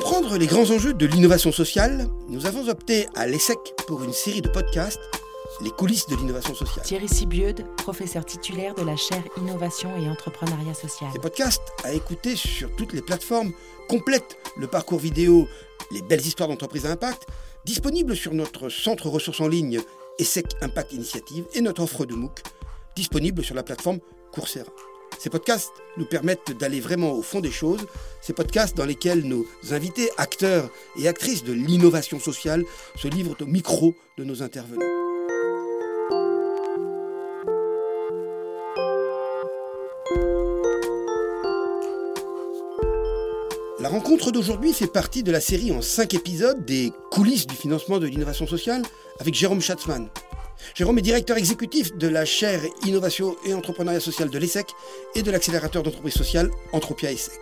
comprendre 0.00 0.36
les 0.36 0.46
grands 0.46 0.70
enjeux 0.70 0.92
de 0.92 1.06
l'innovation 1.06 1.50
sociale, 1.52 2.06
nous 2.28 2.44
avons 2.44 2.68
opté 2.68 3.06
à 3.14 3.26
l'ESSEC 3.26 3.56
pour 3.86 4.04
une 4.04 4.12
série 4.12 4.42
de 4.42 4.48
podcasts, 4.50 5.00
Les 5.62 5.70
coulisses 5.70 6.06
de 6.06 6.16
l'innovation 6.16 6.54
sociale. 6.54 6.84
Thierry 6.84 7.08
Sibieude, 7.08 7.64
professeur 7.78 8.26
titulaire 8.26 8.74
de 8.74 8.82
la 8.82 8.94
chaire 8.94 9.22
Innovation 9.38 9.96
et 9.96 10.06
Entrepreneuriat 10.06 10.74
Social. 10.74 11.08
Ces 11.14 11.18
podcasts 11.18 11.62
à 11.82 11.94
écouter 11.94 12.36
sur 12.36 12.68
toutes 12.76 12.92
les 12.92 13.00
plateformes 13.00 13.52
complètent 13.88 14.36
le 14.58 14.66
parcours 14.66 14.98
vidéo 14.98 15.48
Les 15.90 16.02
belles 16.02 16.26
histoires 16.26 16.50
d'entreprise 16.50 16.84
à 16.84 16.90
impact, 16.90 17.26
disponible 17.64 18.14
sur 18.14 18.34
notre 18.34 18.68
centre 18.68 19.08
ressources 19.08 19.40
en 19.40 19.48
ligne 19.48 19.80
ESSEC 20.18 20.56
Impact 20.60 20.92
Initiative 20.92 21.46
et 21.54 21.62
notre 21.62 21.84
offre 21.84 22.04
de 22.04 22.14
MOOC, 22.14 22.42
disponible 22.94 23.42
sur 23.42 23.54
la 23.54 23.62
plateforme 23.62 24.00
Coursera. 24.30 24.66
Ces 25.18 25.30
podcasts 25.30 25.72
nous 25.96 26.04
permettent 26.04 26.52
d'aller 26.58 26.80
vraiment 26.80 27.12
au 27.12 27.22
fond 27.22 27.40
des 27.40 27.50
choses, 27.50 27.86
ces 28.20 28.32
podcasts 28.32 28.76
dans 28.76 28.84
lesquels 28.84 29.24
nos 29.24 29.46
invités, 29.70 30.10
acteurs 30.18 30.70
et 30.98 31.08
actrices 31.08 31.44
de 31.44 31.52
l'innovation 31.52 32.20
sociale 32.20 32.64
se 32.96 33.08
livrent 33.08 33.36
au 33.40 33.46
micro 33.46 33.94
de 34.18 34.24
nos 34.24 34.42
intervenants. 34.42 34.84
La 43.78 43.92
rencontre 43.92 44.32
d'aujourd'hui 44.32 44.72
fait 44.72 44.88
partie 44.88 45.22
de 45.22 45.30
la 45.30 45.40
série 45.40 45.70
en 45.70 45.80
cinq 45.80 46.14
épisodes 46.14 46.64
des 46.64 46.92
coulisses 47.12 47.46
du 47.46 47.54
financement 47.54 47.98
de 47.98 48.06
l'innovation 48.06 48.46
sociale 48.46 48.82
avec 49.20 49.34
Jérôme 49.34 49.60
Schatzmann. 49.60 50.08
Jérôme 50.74 50.98
est 50.98 51.02
directeur 51.02 51.36
exécutif 51.36 51.96
de 51.96 52.08
la 52.08 52.24
chaire 52.24 52.60
Innovation 52.86 53.36
et 53.44 53.54
Entrepreneuriat 53.54 54.00
Social 54.00 54.30
de 54.30 54.38
l'ESSEC 54.38 54.66
et 55.14 55.22
de 55.22 55.30
l'accélérateur 55.30 55.82
d'entreprise 55.82 56.14
sociale 56.14 56.50
Entropia 56.72 57.12
ESSEC. 57.12 57.40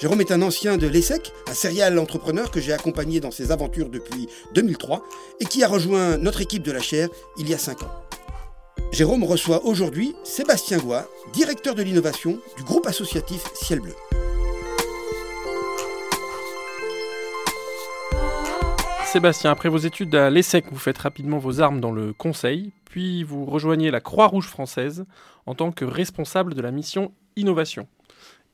Jérôme 0.00 0.20
est 0.20 0.32
un 0.32 0.42
ancien 0.42 0.76
de 0.76 0.86
l'ESSEC, 0.86 1.32
un 1.48 1.54
serial 1.54 1.98
entrepreneur 1.98 2.50
que 2.50 2.60
j'ai 2.60 2.72
accompagné 2.72 3.20
dans 3.20 3.30
ses 3.30 3.52
aventures 3.52 3.88
depuis 3.88 4.28
2003 4.54 5.04
et 5.40 5.44
qui 5.44 5.62
a 5.62 5.68
rejoint 5.68 6.16
notre 6.16 6.40
équipe 6.40 6.62
de 6.62 6.72
la 6.72 6.80
chaire 6.80 7.08
il 7.38 7.48
y 7.48 7.54
a 7.54 7.58
5 7.58 7.82
ans. 7.84 7.92
Jérôme 8.90 9.24
reçoit 9.24 9.64
aujourd'hui 9.64 10.14
Sébastien 10.24 10.78
Goua, 10.78 11.08
directeur 11.32 11.74
de 11.74 11.82
l'innovation 11.82 12.38
du 12.56 12.62
groupe 12.62 12.86
associatif 12.86 13.42
Ciel 13.54 13.80
Bleu. 13.80 13.94
Sébastien, 19.12 19.50
après 19.50 19.68
vos 19.68 19.76
études 19.76 20.14
à 20.14 20.30
l'ESSEC, 20.30 20.64
vous 20.70 20.78
faites 20.78 20.96
rapidement 20.96 21.36
vos 21.36 21.60
armes 21.60 21.82
dans 21.82 21.92
le 21.92 22.14
conseil, 22.14 22.72
puis 22.86 23.24
vous 23.24 23.44
rejoignez 23.44 23.90
la 23.90 24.00
Croix-Rouge 24.00 24.46
française 24.46 25.04
en 25.44 25.54
tant 25.54 25.70
que 25.70 25.84
responsable 25.84 26.54
de 26.54 26.62
la 26.62 26.70
mission 26.70 27.12
Innovation. 27.36 27.86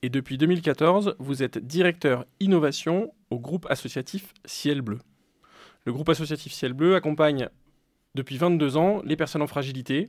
Et 0.03 0.09
depuis 0.09 0.37
2014, 0.37 1.15
vous 1.21 1.45
êtes 1.45 1.59
directeur 1.59 2.25
innovation 2.41 3.15
au 3.31 3.39
groupe 3.39 3.69
associatif 3.71 4.35
Ciel 4.47 4.83
Bleu. 4.83 4.99
Le 5.85 5.93
groupe 5.93 6.09
associatif 6.09 6.53
Ciel 6.53 6.73
Bleu 6.73 6.97
accompagne 6.97 7.51
depuis 8.17 8.37
22 8.37 8.77
ans 8.77 9.01
les 9.05 9.15
personnes 9.15 9.43
en 9.43 9.47
fragilité 9.47 10.09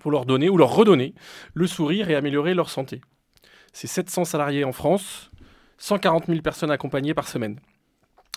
pour 0.00 0.10
leur 0.10 0.26
donner 0.26 0.48
ou 0.48 0.56
leur 0.56 0.74
redonner 0.74 1.14
le 1.54 1.68
sourire 1.68 2.10
et 2.10 2.16
améliorer 2.16 2.54
leur 2.54 2.70
santé. 2.70 3.00
C'est 3.72 3.86
700 3.86 4.24
salariés 4.24 4.64
en 4.64 4.72
France, 4.72 5.30
140 5.78 6.26
000 6.26 6.40
personnes 6.40 6.72
accompagnées 6.72 7.14
par 7.14 7.28
semaine 7.28 7.60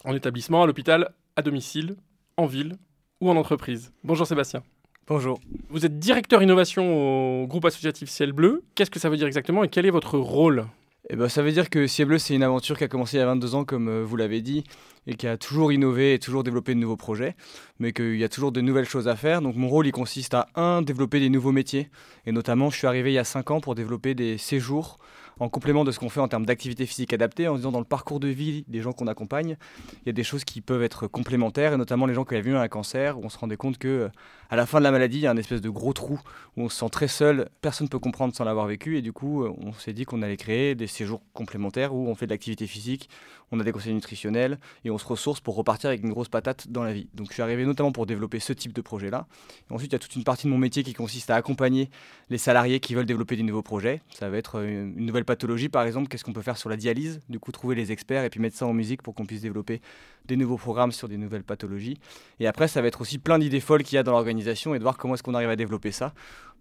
en 0.05 0.13
établissement, 0.13 0.63
à 0.63 0.67
l'hôpital, 0.67 1.13
à 1.35 1.41
domicile, 1.41 1.95
en 2.37 2.45
ville 2.45 2.77
ou 3.21 3.29
en 3.29 3.35
entreprise. 3.35 3.91
Bonjour 4.03 4.27
Sébastien. 4.27 4.63
Bonjour. 5.07 5.39
Vous 5.69 5.85
êtes 5.85 5.99
directeur 5.99 6.41
innovation 6.41 7.43
au 7.43 7.47
groupe 7.47 7.65
associatif 7.65 8.09
Ciel 8.09 8.31
Bleu. 8.31 8.63
Qu'est-ce 8.75 8.91
que 8.91 8.99
ça 8.99 9.09
veut 9.09 9.17
dire 9.17 9.27
exactement 9.27 9.63
et 9.63 9.67
quel 9.67 9.85
est 9.85 9.91
votre 9.91 10.17
rôle? 10.17 10.65
Eh 11.09 11.17
ben, 11.17 11.27
ça 11.27 11.41
veut 11.41 11.51
dire 11.51 11.69
que 11.69 11.85
Ciel 11.85 12.07
Bleu, 12.07 12.17
c'est 12.17 12.33
une 12.33 12.43
aventure 12.43 12.77
qui 12.77 12.85
a 12.85 12.87
commencé 12.87 13.17
il 13.17 13.19
y 13.19 13.23
a 13.23 13.25
22 13.25 13.55
ans, 13.55 13.65
comme 13.65 13.89
euh, 13.89 14.03
vous 14.05 14.15
l'avez 14.15 14.41
dit, 14.41 14.63
et 15.05 15.15
qui 15.15 15.27
a 15.27 15.35
toujours 15.35 15.73
innové 15.73 16.13
et 16.13 16.19
toujours 16.19 16.43
développé 16.43 16.73
de 16.73 16.79
nouveaux 16.79 16.95
projets, 16.95 17.35
mais 17.77 17.91
qu'il 17.91 18.15
y 18.15 18.23
a 18.23 18.29
toujours 18.29 18.53
de 18.53 18.61
nouvelles 18.61 18.87
choses 18.87 19.09
à 19.09 19.17
faire. 19.17 19.41
Donc 19.41 19.57
mon 19.57 19.67
rôle, 19.67 19.85
il 19.85 19.91
consiste 19.91 20.33
à, 20.33 20.47
un, 20.55 20.81
développer 20.81 21.19
des 21.19 21.29
nouveaux 21.29 21.51
métiers, 21.51 21.89
et 22.25 22.31
notamment, 22.31 22.69
je 22.69 22.77
suis 22.77 22.87
arrivé 22.87 23.11
il 23.11 23.15
y 23.15 23.19
a 23.19 23.25
5 23.25 23.51
ans 23.51 23.59
pour 23.59 23.75
développer 23.75 24.15
des 24.15 24.37
séjours 24.37 24.97
en 25.39 25.49
complément 25.49 25.83
de 25.83 25.91
ce 25.91 25.99
qu'on 25.99 26.09
fait 26.09 26.19
en 26.19 26.27
termes 26.27 26.45
d'activité 26.45 26.85
physique 26.85 27.13
adaptée, 27.13 27.47
en 27.47 27.55
disant 27.55 27.71
dans 27.71 27.79
le 27.79 27.85
parcours 27.85 28.19
de 28.19 28.27
vie 28.27 28.65
des 28.67 28.81
gens 28.81 28.93
qu'on 28.93 29.07
accompagne, 29.07 29.57
il 30.01 30.07
y 30.07 30.09
a 30.09 30.13
des 30.13 30.23
choses 30.23 30.43
qui 30.43 30.61
peuvent 30.61 30.83
être 30.83 31.07
complémentaires, 31.07 31.73
et 31.73 31.77
notamment 31.77 32.05
les 32.05 32.13
gens 32.13 32.25
qui 32.25 32.35
avaient 32.35 32.51
eu 32.51 32.55
un 32.55 32.67
cancer, 32.67 33.19
où 33.19 33.23
on 33.23 33.29
se 33.29 33.37
rendait 33.37 33.57
compte 33.57 33.77
que 33.77 34.09
à 34.49 34.55
la 34.55 34.65
fin 34.65 34.77
de 34.77 34.83
la 34.83 34.91
maladie, 34.91 35.17
il 35.17 35.23
y 35.23 35.27
a 35.27 35.31
un 35.31 35.37
espèce 35.37 35.61
de 35.61 35.69
gros 35.69 35.93
trou 35.93 36.19
où 36.57 36.63
on 36.63 36.69
se 36.69 36.77
sent 36.77 36.89
très 36.91 37.07
seul, 37.07 37.49
personne 37.61 37.85
ne 37.85 37.89
peut 37.89 37.99
comprendre 37.99 38.35
sans 38.35 38.43
l'avoir 38.43 38.67
vécu, 38.67 38.97
et 38.97 39.01
du 39.01 39.11
coup, 39.11 39.45
on 39.45 39.73
s'est 39.73 39.93
dit 39.93 40.05
qu'on 40.05 40.21
allait 40.21 40.37
créer 40.37 40.75
des 40.75 40.87
séjours 40.87 41.21
complémentaires 41.33 41.93
où 41.93 42.07
on 42.07 42.15
fait 42.15 42.27
de 42.27 42.31
l'activité 42.31 42.67
physique, 42.67 43.09
on 43.51 43.59
a 43.59 43.63
des 43.63 43.71
conseils 43.71 43.93
nutritionnels, 43.93 44.59
et 44.85 44.91
on 44.91 44.97
se 44.97 45.05
ressource 45.05 45.39
pour 45.39 45.55
repartir 45.55 45.89
avec 45.89 46.03
une 46.03 46.11
grosse 46.11 46.29
patate 46.29 46.67
dans 46.69 46.83
la 46.83 46.93
vie. 46.93 47.07
Donc 47.13 47.27
je 47.29 47.33
suis 47.33 47.41
arrivé 47.41 47.65
notamment 47.65 47.91
pour 47.91 48.05
développer 48.05 48.39
ce 48.39 48.53
type 48.53 48.73
de 48.73 48.81
projet-là. 48.81 49.27
ensuite, 49.69 49.91
il 49.91 49.93
y 49.93 49.95
a 49.95 49.99
toute 49.99 50.15
une 50.15 50.23
partie 50.23 50.47
de 50.47 50.51
mon 50.51 50.57
métier 50.57 50.83
qui 50.83 50.93
consiste 50.93 51.29
à 51.29 51.35
accompagner 51.35 51.89
les 52.29 52.37
salariés 52.37 52.79
qui 52.79 52.95
veulent 52.95 53.05
développer 53.05 53.35
des 53.35 53.43
nouveaux 53.43 53.61
projets. 53.61 54.01
Ça 54.13 54.29
va 54.29 54.37
être 54.37 54.63
une 54.63 55.05
nouvelle 55.05 55.22
pathologie, 55.23 55.69
par 55.69 55.83
exemple, 55.83 56.07
qu'est-ce 56.07 56.23
qu'on 56.23 56.33
peut 56.33 56.41
faire 56.41 56.57
sur 56.57 56.69
la 56.69 56.77
dialyse, 56.77 57.21
du 57.29 57.39
coup 57.39 57.51
trouver 57.51 57.75
les 57.75 57.91
experts 57.91 58.23
et 58.23 58.29
puis 58.29 58.39
mettre 58.39 58.57
ça 58.57 58.65
en 58.65 58.73
musique 58.73 59.01
pour 59.01 59.15
qu'on 59.15 59.25
puisse 59.25 59.41
développer 59.41 59.81
des 60.25 60.35
nouveaux 60.35 60.57
programmes 60.57 60.91
sur 60.91 61.07
des 61.07 61.17
nouvelles 61.17 61.43
pathologies. 61.43 61.97
Et 62.39 62.47
après, 62.47 62.67
ça 62.67 62.81
va 62.81 62.87
être 62.87 63.01
aussi 63.01 63.17
plein 63.17 63.39
d'idées 63.39 63.59
folles 63.59 63.83
qu'il 63.83 63.95
y 63.95 63.99
a 63.99 64.03
dans 64.03 64.11
l'organisation 64.11 64.75
et 64.75 64.79
de 64.79 64.83
voir 64.83 64.97
comment 64.97 65.15
est-ce 65.15 65.23
qu'on 65.23 65.33
arrive 65.33 65.49
à 65.49 65.55
développer 65.55 65.91
ça 65.91 66.13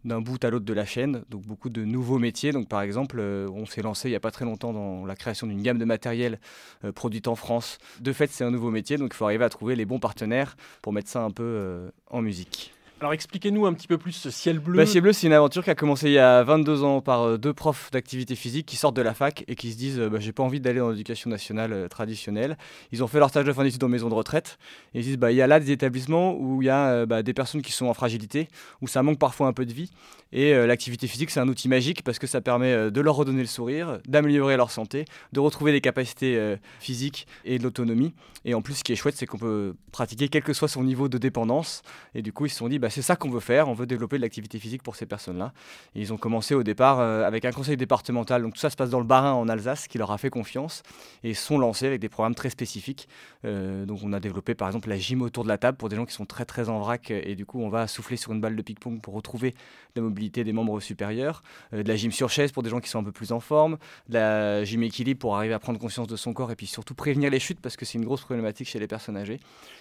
d'un 0.04 0.20
bout 0.20 0.42
à 0.44 0.50
l'autre 0.50 0.64
de 0.64 0.72
la 0.72 0.84
chaîne, 0.84 1.22
donc 1.28 1.42
beaucoup 1.42 1.70
de 1.70 1.84
nouveaux 1.84 2.18
métiers. 2.18 2.52
Donc 2.52 2.68
par 2.68 2.82
exemple, 2.82 3.18
euh, 3.20 3.48
on 3.54 3.66
s'est 3.66 3.82
lancé 3.82 4.08
il 4.08 4.12
n'y 4.12 4.16
a 4.16 4.20
pas 4.20 4.30
très 4.30 4.44
longtemps 4.44 4.72
dans 4.72 5.06
la 5.06 5.16
création 5.16 5.46
d'une 5.46 5.62
gamme 5.62 5.78
de 5.78 5.84
matériel 5.84 6.40
euh, 6.84 6.92
produit 6.92 7.22
en 7.26 7.36
France. 7.36 7.78
De 8.00 8.12
fait, 8.12 8.30
c'est 8.30 8.44
un 8.44 8.50
nouveau 8.50 8.70
métier, 8.70 8.96
donc 8.96 9.12
il 9.14 9.16
faut 9.16 9.24
arriver 9.24 9.44
à 9.44 9.48
trouver 9.48 9.76
les 9.76 9.84
bons 9.84 10.00
partenaires 10.00 10.56
pour 10.82 10.92
mettre 10.92 11.08
ça 11.08 11.22
un 11.22 11.30
peu 11.30 11.44
euh, 11.44 11.90
en 12.10 12.22
musique. 12.22 12.72
Alors 13.02 13.14
expliquez-nous 13.14 13.66
un 13.66 13.72
petit 13.72 13.88
peu 13.88 13.98
plus 13.98 14.12
ce 14.12 14.30
ciel 14.30 14.60
bleu. 14.60 14.76
Bah, 14.76 14.86
ciel 14.86 15.02
bleu, 15.02 15.12
c'est 15.12 15.26
une 15.26 15.32
aventure 15.32 15.64
qui 15.64 15.70
a 15.70 15.74
commencé 15.74 16.06
il 16.06 16.12
y 16.12 16.20
a 16.20 16.44
22 16.44 16.84
ans 16.84 17.00
par 17.00 17.22
euh, 17.22 17.36
deux 17.36 17.52
profs 17.52 17.90
d'activité 17.90 18.36
physique 18.36 18.64
qui 18.64 18.76
sortent 18.76 18.94
de 18.94 19.02
la 19.02 19.12
fac 19.12 19.42
et 19.48 19.56
qui 19.56 19.72
se 19.72 19.76
disent 19.76 19.98
bah, 19.98 20.20
j'ai 20.20 20.30
pas 20.30 20.44
envie 20.44 20.60
d'aller 20.60 20.78
dans 20.78 20.90
l'éducation 20.90 21.28
nationale 21.28 21.72
euh, 21.72 21.88
traditionnelle. 21.88 22.56
Ils 22.92 23.02
ont 23.02 23.08
fait 23.08 23.18
leur 23.18 23.28
stage 23.28 23.44
de 23.44 23.52
fin 23.52 23.64
d'études 23.64 23.82
en 23.82 23.88
maison 23.88 24.08
de 24.08 24.14
retraite 24.14 24.56
et 24.94 25.00
ils 25.00 25.04
disent 25.04 25.18
bah, 25.18 25.32
il 25.32 25.34
y 25.34 25.42
a 25.42 25.48
là 25.48 25.58
des 25.58 25.72
établissements 25.72 26.36
où 26.38 26.62
il 26.62 26.66
y 26.66 26.68
a 26.68 26.90
euh, 26.90 27.04
bah, 27.04 27.24
des 27.24 27.34
personnes 27.34 27.60
qui 27.60 27.72
sont 27.72 27.86
en 27.86 27.94
fragilité, 27.94 28.46
où 28.82 28.86
ça 28.86 29.02
manque 29.02 29.18
parfois 29.18 29.48
un 29.48 29.52
peu 29.52 29.66
de 29.66 29.72
vie. 29.72 29.90
Et 30.34 30.54
l'activité 30.66 31.08
physique, 31.08 31.28
c'est 31.28 31.40
un 31.40 31.48
outil 31.48 31.68
magique 31.68 32.02
parce 32.02 32.18
que 32.18 32.26
ça 32.26 32.40
permet 32.40 32.90
de 32.90 33.00
leur 33.02 33.16
redonner 33.16 33.42
le 33.42 33.46
sourire, 33.46 33.98
d'améliorer 34.08 34.56
leur 34.56 34.70
santé, 34.70 35.04
de 35.34 35.40
retrouver 35.40 35.72
des 35.72 35.82
capacités 35.82 36.56
physiques 36.80 37.26
et 37.44 37.58
de 37.58 37.62
l'autonomie. 37.62 38.14
Et 38.46 38.54
en 38.54 38.62
plus, 38.62 38.76
ce 38.76 38.84
qui 38.84 38.92
est 38.92 38.96
chouette, 38.96 39.14
c'est 39.14 39.26
qu'on 39.26 39.36
peut 39.36 39.74
pratiquer 39.92 40.28
quel 40.28 40.42
que 40.42 40.54
soit 40.54 40.68
son 40.68 40.84
niveau 40.84 41.10
de 41.10 41.18
dépendance. 41.18 41.82
Et 42.14 42.22
du 42.22 42.32
coup, 42.32 42.46
ils 42.46 42.50
se 42.50 42.56
sont 42.56 42.68
dit 42.68 42.78
bah, 42.78 42.88
c'est 42.92 43.02
ça 43.02 43.16
qu'on 43.16 43.30
veut 43.30 43.40
faire, 43.40 43.68
on 43.68 43.74
veut 43.74 43.86
développer 43.86 44.16
de 44.16 44.22
l'activité 44.22 44.58
physique 44.58 44.82
pour 44.82 44.96
ces 44.96 45.06
personnes-là. 45.06 45.52
Ils 45.94 46.12
ont 46.12 46.16
commencé 46.16 46.54
au 46.54 46.62
départ 46.62 47.00
euh, 47.00 47.24
avec 47.24 47.44
un 47.44 47.50
conseil 47.50 47.76
départemental, 47.76 48.42
donc 48.42 48.54
tout 48.54 48.60
ça 48.60 48.70
se 48.70 48.76
passe 48.76 48.90
dans 48.90 49.00
le 49.00 49.06
Bas-Rhin 49.06 49.32
en 49.32 49.48
Alsace, 49.48 49.88
qui 49.88 49.98
leur 49.98 50.10
a 50.10 50.18
fait 50.18 50.30
confiance, 50.30 50.82
et 51.24 51.34
sont 51.34 51.58
lancés 51.58 51.86
avec 51.86 52.00
des 52.00 52.08
programmes 52.08 52.34
très 52.34 52.50
spécifiques. 52.50 53.08
Euh, 53.44 53.84
donc 53.86 54.00
on 54.04 54.12
a 54.12 54.20
développé 54.20 54.54
par 54.54 54.68
exemple 54.68 54.88
la 54.88 54.98
gym 54.98 55.22
autour 55.22 55.42
de 55.42 55.48
la 55.48 55.58
table 55.58 55.78
pour 55.78 55.88
des 55.88 55.96
gens 55.96 56.04
qui 56.04 56.14
sont 56.14 56.26
très 56.26 56.44
très 56.44 56.68
en 56.68 56.78
vrac, 56.78 57.10
et 57.10 57.34
du 57.34 57.46
coup 57.46 57.60
on 57.60 57.68
va 57.68 57.86
souffler 57.86 58.16
sur 58.16 58.32
une 58.32 58.40
balle 58.40 58.56
de 58.56 58.62
ping-pong 58.62 59.00
pour 59.00 59.14
retrouver 59.14 59.54
la 59.96 60.02
mobilité 60.02 60.44
des 60.44 60.52
membres 60.52 60.78
supérieurs, 60.80 61.42
euh, 61.72 61.82
de 61.82 61.88
la 61.88 61.96
gym 61.96 62.12
sur 62.12 62.30
chaise 62.30 62.52
pour 62.52 62.62
des 62.62 62.70
gens 62.70 62.80
qui 62.80 62.88
sont 62.88 62.98
un 62.98 63.04
peu 63.04 63.12
plus 63.12 63.32
en 63.32 63.40
forme, 63.40 63.78
de 64.08 64.14
la 64.14 64.64
gym 64.64 64.82
équilibre 64.82 65.18
pour 65.18 65.36
arriver 65.36 65.54
à 65.54 65.58
prendre 65.58 65.78
conscience 65.78 66.06
de 66.06 66.16
son 66.16 66.32
corps, 66.32 66.50
et 66.50 66.56
puis 66.56 66.66
surtout 66.66 66.94
prévenir 66.94 67.30
les 67.30 67.40
chutes, 67.40 67.60
parce 67.60 67.76
que 67.76 67.84
c'est 67.84 67.98
une 67.98 68.04
grosse 68.04 68.22
problématique 68.22 68.68
chez 68.68 68.78
les 68.78 68.86
personnes 68.86 69.16
âgées. 69.16 69.40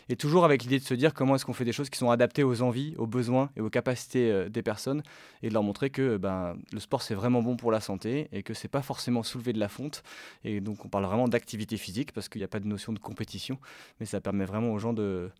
Et 0.09 0.15
toujours 0.15 0.45
avec 0.45 0.63
l'idée 0.63 0.79
de 0.79 0.83
se 0.83 0.93
dire 0.93 1.13
comment 1.13 1.35
est-ce 1.35 1.45
qu'on 1.45 1.53
fait 1.53 1.65
des 1.65 1.71
choses 1.71 1.89
qui 1.89 1.97
sont 1.97 2.11
adaptées 2.11 2.43
aux 2.43 2.61
envies, 2.61 2.95
aux 3.01 3.07
besoins 3.07 3.49
et 3.55 3.61
aux 3.61 3.69
capacités 3.69 4.31
euh, 4.31 4.49
des 4.49 4.61
personnes 4.61 5.03
et 5.41 5.49
de 5.49 5.53
leur 5.53 5.63
montrer 5.63 5.89
que 5.89 6.17
ben, 6.17 6.55
le 6.71 6.79
sport 6.79 7.01
c'est 7.01 7.15
vraiment 7.15 7.41
bon 7.41 7.55
pour 7.55 7.71
la 7.71 7.81
santé 7.81 8.29
et 8.31 8.43
que 8.43 8.53
c'est 8.53 8.67
pas 8.67 8.81
forcément 8.81 9.23
soulever 9.23 9.53
de 9.53 9.59
la 9.59 9.67
fonte. 9.67 10.03
Et 10.43 10.61
donc 10.61 10.85
on 10.85 10.89
parle 10.89 11.05
vraiment 11.05 11.27
d'activité 11.27 11.77
physique 11.77 12.11
parce 12.13 12.29
qu'il 12.29 12.39
n'y 12.39 12.45
a 12.45 12.47
pas 12.47 12.59
de 12.59 12.67
notion 12.67 12.93
de 12.93 12.99
compétition, 12.99 13.59
mais 13.99 14.05
ça 14.05 14.21
permet 14.21 14.45
vraiment 14.45 14.71
aux 14.71 14.79
gens 14.79 14.93
de, 14.93 15.31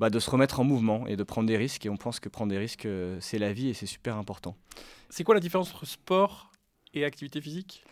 bah, 0.00 0.10
de 0.10 0.18
se 0.18 0.28
remettre 0.28 0.60
en 0.60 0.64
mouvement 0.64 1.06
et 1.06 1.16
de 1.16 1.22
prendre 1.22 1.46
des 1.46 1.56
risques. 1.56 1.86
Et 1.86 1.90
on 1.90 1.96
pense 1.96 2.20
que 2.20 2.28
prendre 2.28 2.50
des 2.50 2.58
risques, 2.58 2.86
euh, 2.86 3.16
c'est 3.20 3.38
la 3.38 3.52
vie 3.52 3.68
et 3.68 3.74
c'est 3.74 3.86
super 3.86 4.16
important. 4.16 4.56
C'est 5.08 5.24
quoi 5.24 5.34
la 5.34 5.40
différence 5.40 5.70
entre 5.70 5.86
sport 5.86 6.50
et 6.92 7.04
activité 7.04 7.40
physique? 7.40 7.84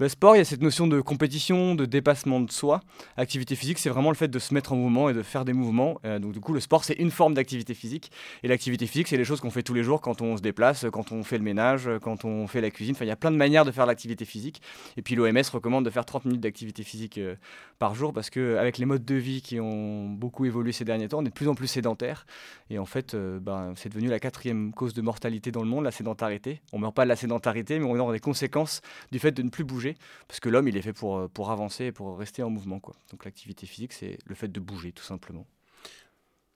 Le 0.00 0.08
sport, 0.08 0.34
il 0.34 0.38
y 0.38 0.40
a 0.40 0.46
cette 0.46 0.62
notion 0.62 0.86
de 0.86 0.98
compétition, 1.02 1.74
de 1.74 1.84
dépassement 1.84 2.40
de 2.40 2.50
soi. 2.50 2.80
Activité 3.18 3.54
physique, 3.54 3.78
c'est 3.78 3.90
vraiment 3.90 4.08
le 4.08 4.16
fait 4.16 4.28
de 4.28 4.38
se 4.38 4.54
mettre 4.54 4.72
en 4.72 4.76
mouvement 4.76 5.10
et 5.10 5.12
de 5.12 5.22
faire 5.22 5.44
des 5.44 5.52
mouvements. 5.52 6.00
Euh, 6.06 6.18
donc 6.18 6.32
du 6.32 6.40
coup, 6.40 6.54
le 6.54 6.60
sport, 6.60 6.84
c'est 6.84 6.94
une 6.94 7.10
forme 7.10 7.34
d'activité 7.34 7.74
physique. 7.74 8.10
Et 8.42 8.48
l'activité 8.48 8.86
physique, 8.86 9.08
c'est 9.08 9.18
les 9.18 9.26
choses 9.26 9.40
qu'on 9.40 9.50
fait 9.50 9.62
tous 9.62 9.74
les 9.74 9.82
jours 9.82 10.00
quand 10.00 10.22
on 10.22 10.38
se 10.38 10.42
déplace, 10.42 10.86
quand 10.90 11.12
on 11.12 11.22
fait 11.22 11.36
le 11.36 11.44
ménage, 11.44 11.90
quand 12.00 12.24
on 12.24 12.46
fait 12.46 12.62
la 12.62 12.70
cuisine. 12.70 12.94
Enfin, 12.94 13.04
il 13.04 13.08
y 13.08 13.10
a 13.10 13.16
plein 13.16 13.30
de 13.30 13.36
manières 13.36 13.66
de 13.66 13.72
faire 13.72 13.84
l'activité 13.84 14.24
physique. 14.24 14.62
Et 14.96 15.02
puis 15.02 15.16
l'OMS 15.16 15.42
recommande 15.52 15.84
de 15.84 15.90
faire 15.90 16.06
30 16.06 16.24
minutes 16.24 16.40
d'activité 16.40 16.82
physique 16.82 17.18
euh, 17.18 17.34
par 17.78 17.94
jour 17.94 18.14
parce 18.14 18.30
qu'avec 18.30 18.78
les 18.78 18.86
modes 18.86 19.04
de 19.04 19.14
vie 19.16 19.42
qui 19.42 19.60
ont 19.60 20.08
beaucoup 20.08 20.46
évolué 20.46 20.72
ces 20.72 20.86
derniers 20.86 21.08
temps, 21.08 21.18
on 21.18 21.26
est 21.26 21.28
de 21.28 21.34
plus 21.34 21.48
en 21.48 21.54
plus 21.54 21.66
sédentaire. 21.66 22.24
Et 22.70 22.78
en 22.78 22.86
fait, 22.86 23.12
euh, 23.12 23.38
ben, 23.38 23.74
c'est 23.76 23.90
devenu 23.90 24.08
la 24.08 24.18
quatrième 24.18 24.72
cause 24.72 24.94
de 24.94 25.02
mortalité 25.02 25.50
dans 25.50 25.62
le 25.62 25.68
monde, 25.68 25.84
la 25.84 25.90
sédentarité. 25.90 26.62
On 26.72 26.78
ne 26.78 26.82
meurt 26.84 26.96
pas 26.96 27.04
de 27.04 27.10
la 27.10 27.16
sédentarité, 27.16 27.78
mais 27.78 27.84
on 27.84 27.92
meurt 27.92 28.12
des 28.12 28.18
conséquences 28.18 28.80
du 29.12 29.18
fait 29.18 29.32
de 29.32 29.42
ne 29.42 29.50
plus 29.50 29.64
bouger 29.64 29.89
parce 30.28 30.40
que 30.40 30.48
l'homme, 30.48 30.68
il 30.68 30.76
est 30.76 30.82
fait 30.82 30.92
pour, 30.92 31.28
pour 31.30 31.50
avancer 31.50 31.86
et 31.86 31.92
pour 31.92 32.18
rester 32.18 32.42
en 32.42 32.50
mouvement. 32.50 32.80
Donc 33.10 33.24
l'activité 33.24 33.66
physique, 33.66 33.92
c'est 33.92 34.18
le 34.26 34.34
fait 34.34 34.48
de 34.48 34.60
bouger, 34.60 34.92
tout 34.92 35.04
simplement. 35.04 35.46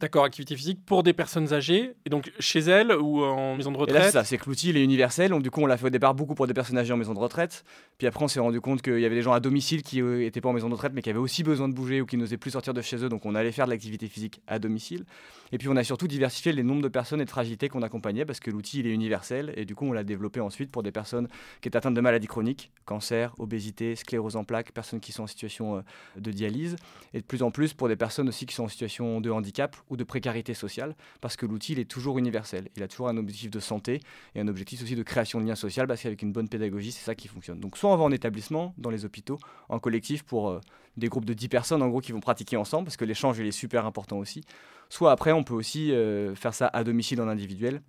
D'accord, 0.04 0.24
activité 0.26 0.54
physique 0.54 0.84
pour 0.84 1.02
des 1.02 1.14
personnes 1.14 1.54
âgées, 1.54 1.94
et 2.04 2.10
donc 2.10 2.30
chez 2.38 2.58
elles 2.58 2.92
ou 2.92 3.24
en 3.24 3.56
maison 3.56 3.72
de 3.72 3.76
Et 3.76 3.80
retraite 3.80 3.96
là, 3.96 4.04
c'est 4.04 4.10
ça, 4.10 4.22
c'est 4.22 4.36
que 4.36 4.44
l'outil 4.44 4.68
il 4.68 4.76
est 4.76 4.84
universel. 4.84 5.30
Donc, 5.30 5.42
du 5.42 5.50
coup, 5.50 5.62
on 5.62 5.66
l'a 5.66 5.78
fait 5.78 5.86
au 5.86 5.90
départ 5.90 6.14
beaucoup 6.14 6.34
pour 6.34 6.46
des 6.46 6.52
personnes 6.52 6.76
âgées 6.76 6.92
en 6.92 6.98
maison 6.98 7.14
de 7.14 7.18
retraite. 7.18 7.64
Puis 7.96 8.06
après, 8.06 8.22
on 8.22 8.28
s'est 8.28 8.38
rendu 8.38 8.60
compte 8.60 8.82
qu'il 8.82 8.98
y 8.98 9.06
avait 9.06 9.14
des 9.14 9.22
gens 9.22 9.32
à 9.32 9.40
domicile 9.40 9.82
qui 9.82 10.02
n'étaient 10.02 10.42
pas 10.42 10.50
en 10.50 10.52
maison 10.52 10.68
de 10.68 10.74
retraite, 10.74 10.92
mais 10.94 11.00
qui 11.00 11.08
avaient 11.08 11.18
aussi 11.18 11.42
besoin 11.42 11.70
de 11.70 11.74
bouger 11.74 12.02
ou 12.02 12.06
qui 12.06 12.18
n'osaient 12.18 12.36
plus 12.36 12.50
sortir 12.50 12.74
de 12.74 12.82
chez 12.82 13.02
eux. 13.02 13.08
Donc, 13.08 13.24
on 13.24 13.34
allait 13.34 13.50
faire 13.50 13.64
de 13.64 13.70
l'activité 13.70 14.06
physique 14.08 14.42
à 14.46 14.58
domicile. 14.58 15.06
Et 15.52 15.56
puis, 15.56 15.70
on 15.70 15.76
a 15.76 15.84
surtout 15.84 16.06
diversifié 16.06 16.52
les 16.52 16.62
nombres 16.62 16.82
de 16.82 16.88
personnes 16.88 17.22
et 17.22 17.24
de 17.24 17.30
fragilités 17.30 17.70
qu'on 17.70 17.80
accompagnait 17.80 18.26
parce 18.26 18.40
que 18.40 18.50
l'outil 18.50 18.80
il 18.80 18.86
est 18.86 18.92
universel. 18.92 19.54
Et 19.56 19.64
du 19.64 19.74
coup, 19.74 19.86
on 19.86 19.92
l'a 19.92 20.04
développé 20.04 20.40
ensuite 20.40 20.70
pour 20.70 20.82
des 20.82 20.92
personnes 20.92 21.28
qui 21.62 21.68
étaient 21.68 21.78
atteintes 21.78 21.94
de 21.94 22.00
maladies 22.02 22.26
chroniques, 22.26 22.72
cancer, 22.84 23.34
obésité, 23.38 23.96
sclérose 23.96 24.36
en 24.36 24.44
plaques, 24.44 24.72
personnes 24.72 25.00
qui 25.00 25.12
sont 25.12 25.22
en 25.22 25.28
situation 25.28 25.78
euh, 25.78 25.80
de 26.18 26.30
dialyse. 26.30 26.76
Et 27.14 27.20
de 27.20 27.24
plus 27.24 27.42
en 27.42 27.50
plus 27.50 27.72
pour 27.72 27.88
des 27.88 27.96
personnes 27.96 28.28
aussi 28.28 28.44
qui 28.44 28.54
sont 28.54 28.64
en 28.64 28.68
situation 28.68 29.22
de 29.22 29.30
handicap 29.30 29.76
ou 29.88 29.94
de 29.96 30.05
précarité 30.05 30.55
sociale, 30.55 30.94
parce 31.20 31.37
que 31.37 31.46
l'outil 31.46 31.73
il 31.73 31.79
est 31.79 31.91
toujours 31.91 32.19
universel. 32.19 32.69
Il 32.76 32.82
a 32.82 32.88
toujours 32.88 33.08
un 33.08 33.17
objectif 33.17 33.50
de 33.50 33.61
santé 33.61 34.00
et 34.35 34.41
un 34.41 34.49
objectif 34.49 34.82
aussi 34.82 34.96
de 34.96 35.02
création 35.02 35.41
de 35.41 35.46
liens 35.46 35.55
sociaux, 35.55 35.85
parce 35.87 36.02
qu'avec 36.02 36.23
une 36.23 36.32
bonne 36.32 36.49
pédagogie, 36.49 36.93
c'est 36.93 37.05
ça 37.05 37.14
qui 37.14 37.29
fonctionne. 37.29 37.61
Donc 37.61 37.76
soit 37.76 37.93
on 37.93 37.96
va 37.96 38.05
en 38.05 38.12
établissement, 38.12 38.75
dans 38.79 38.91
les 38.91 39.05
hôpitaux, 39.05 39.38
en 39.69 39.79
collectif 39.79 40.23
pour 40.23 40.50
euh, 40.50 40.61
des 40.96 41.08
groupes 41.08 41.25
de 41.25 41.35
10 41.35 41.49
personnes 41.49 41.82
en 41.82 41.88
gros 41.88 42.00
qui 42.00 42.12
vont 42.12 42.20
pratiquer 42.20 42.56
ensemble, 42.56 42.85
parce 42.85 42.96
que 42.96 43.05
l'échange 43.05 43.38
il 43.38 43.46
est 43.46 43.52
super 43.52 43.87
important 43.87 44.19
aussi. 44.19 44.43
Soit 44.88 45.12
après 45.12 45.32
on 45.32 45.44
peut 45.44 45.55
aussi 45.55 45.93
euh, 45.93 46.35
faire 46.35 46.55
ça 46.55 46.69
à 46.73 46.85
domicile 46.85 47.20
en 47.20 47.29
individuel 47.29 47.82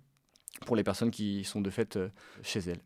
pour 0.64 0.76
les 0.76 0.82
personnes 0.82 1.10
qui 1.10 1.44
sont 1.44 1.60
de 1.60 1.70
fait 1.70 1.96
euh, 1.96 2.08
chez 2.42 2.60
elles. 2.60 2.80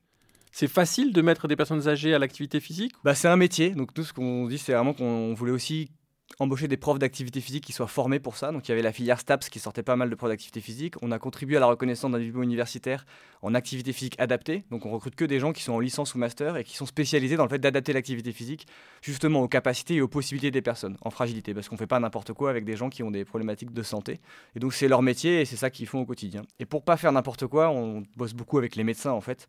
C'est 0.52 0.68
facile 0.68 1.12
de 1.12 1.22
mettre 1.22 1.46
des 1.46 1.54
personnes 1.54 1.86
âgées 1.88 2.12
à 2.12 2.18
l'activité 2.18 2.58
physique? 2.58 2.92
Bah, 3.04 3.14
c'est 3.14 3.28
un 3.28 3.36
métier, 3.36 3.70
donc 3.70 3.94
tout 3.94 4.02
ce 4.02 4.12
qu'on 4.12 4.46
dit, 4.46 4.58
c'est 4.58 4.72
vraiment 4.72 4.94
qu'on 4.94 5.32
voulait 5.34 5.52
aussi 5.52 5.90
embaucher 6.38 6.68
des 6.68 6.76
profs 6.76 6.98
d'activité 6.98 7.40
physique 7.40 7.64
qui 7.64 7.72
soient 7.72 7.86
formés 7.86 8.20
pour 8.20 8.36
ça. 8.36 8.52
Donc 8.52 8.68
il 8.68 8.70
y 8.70 8.72
avait 8.72 8.82
la 8.82 8.92
filière 8.92 9.20
STAPS 9.20 9.48
qui 9.48 9.58
sortait 9.58 9.82
pas 9.82 9.96
mal 9.96 10.10
de 10.10 10.14
profs 10.14 10.30
d'activité 10.30 10.60
physique. 10.60 10.94
On 11.02 11.12
a 11.12 11.18
contribué 11.18 11.56
à 11.56 11.60
la 11.60 11.66
reconnaissance 11.66 12.10
d'un 12.10 12.18
diplôme 12.18 12.44
universitaire 12.44 13.04
en 13.42 13.54
activité 13.54 13.92
physique 13.92 14.16
adaptée. 14.18 14.64
Donc 14.70 14.86
on 14.86 14.90
recrute 14.90 15.14
que 15.14 15.24
des 15.24 15.40
gens 15.40 15.52
qui 15.52 15.62
sont 15.62 15.72
en 15.72 15.80
licence 15.80 16.14
ou 16.14 16.18
master 16.18 16.56
et 16.56 16.64
qui 16.64 16.76
sont 16.76 16.86
spécialisés 16.86 17.36
dans 17.36 17.44
le 17.44 17.48
fait 17.48 17.58
d'adapter 17.58 17.92
l'activité 17.92 18.32
physique 18.32 18.66
justement 19.02 19.42
aux 19.42 19.48
capacités 19.48 19.94
et 19.94 20.00
aux 20.00 20.08
possibilités 20.08 20.50
des 20.50 20.62
personnes 20.62 20.96
en 21.02 21.10
fragilité. 21.10 21.54
Parce 21.54 21.68
qu'on 21.68 21.76
fait 21.76 21.86
pas 21.86 22.00
n'importe 22.00 22.32
quoi 22.32 22.50
avec 22.50 22.64
des 22.64 22.76
gens 22.76 22.90
qui 22.90 23.02
ont 23.02 23.10
des 23.10 23.24
problématiques 23.24 23.72
de 23.72 23.82
santé. 23.82 24.20
Et 24.56 24.58
donc 24.58 24.74
c'est 24.74 24.88
leur 24.88 25.02
métier 25.02 25.40
et 25.40 25.44
c'est 25.44 25.56
ça 25.56 25.70
qu'ils 25.70 25.86
font 25.86 26.00
au 26.00 26.06
quotidien. 26.06 26.42
Et 26.58 26.66
pour 26.66 26.84
pas 26.84 26.96
faire 26.96 27.12
n'importe 27.12 27.46
quoi, 27.46 27.70
on 27.70 28.02
bosse 28.16 28.34
beaucoup 28.34 28.58
avec 28.58 28.76
les 28.76 28.84
médecins 28.84 29.12
en 29.12 29.20
fait 29.20 29.48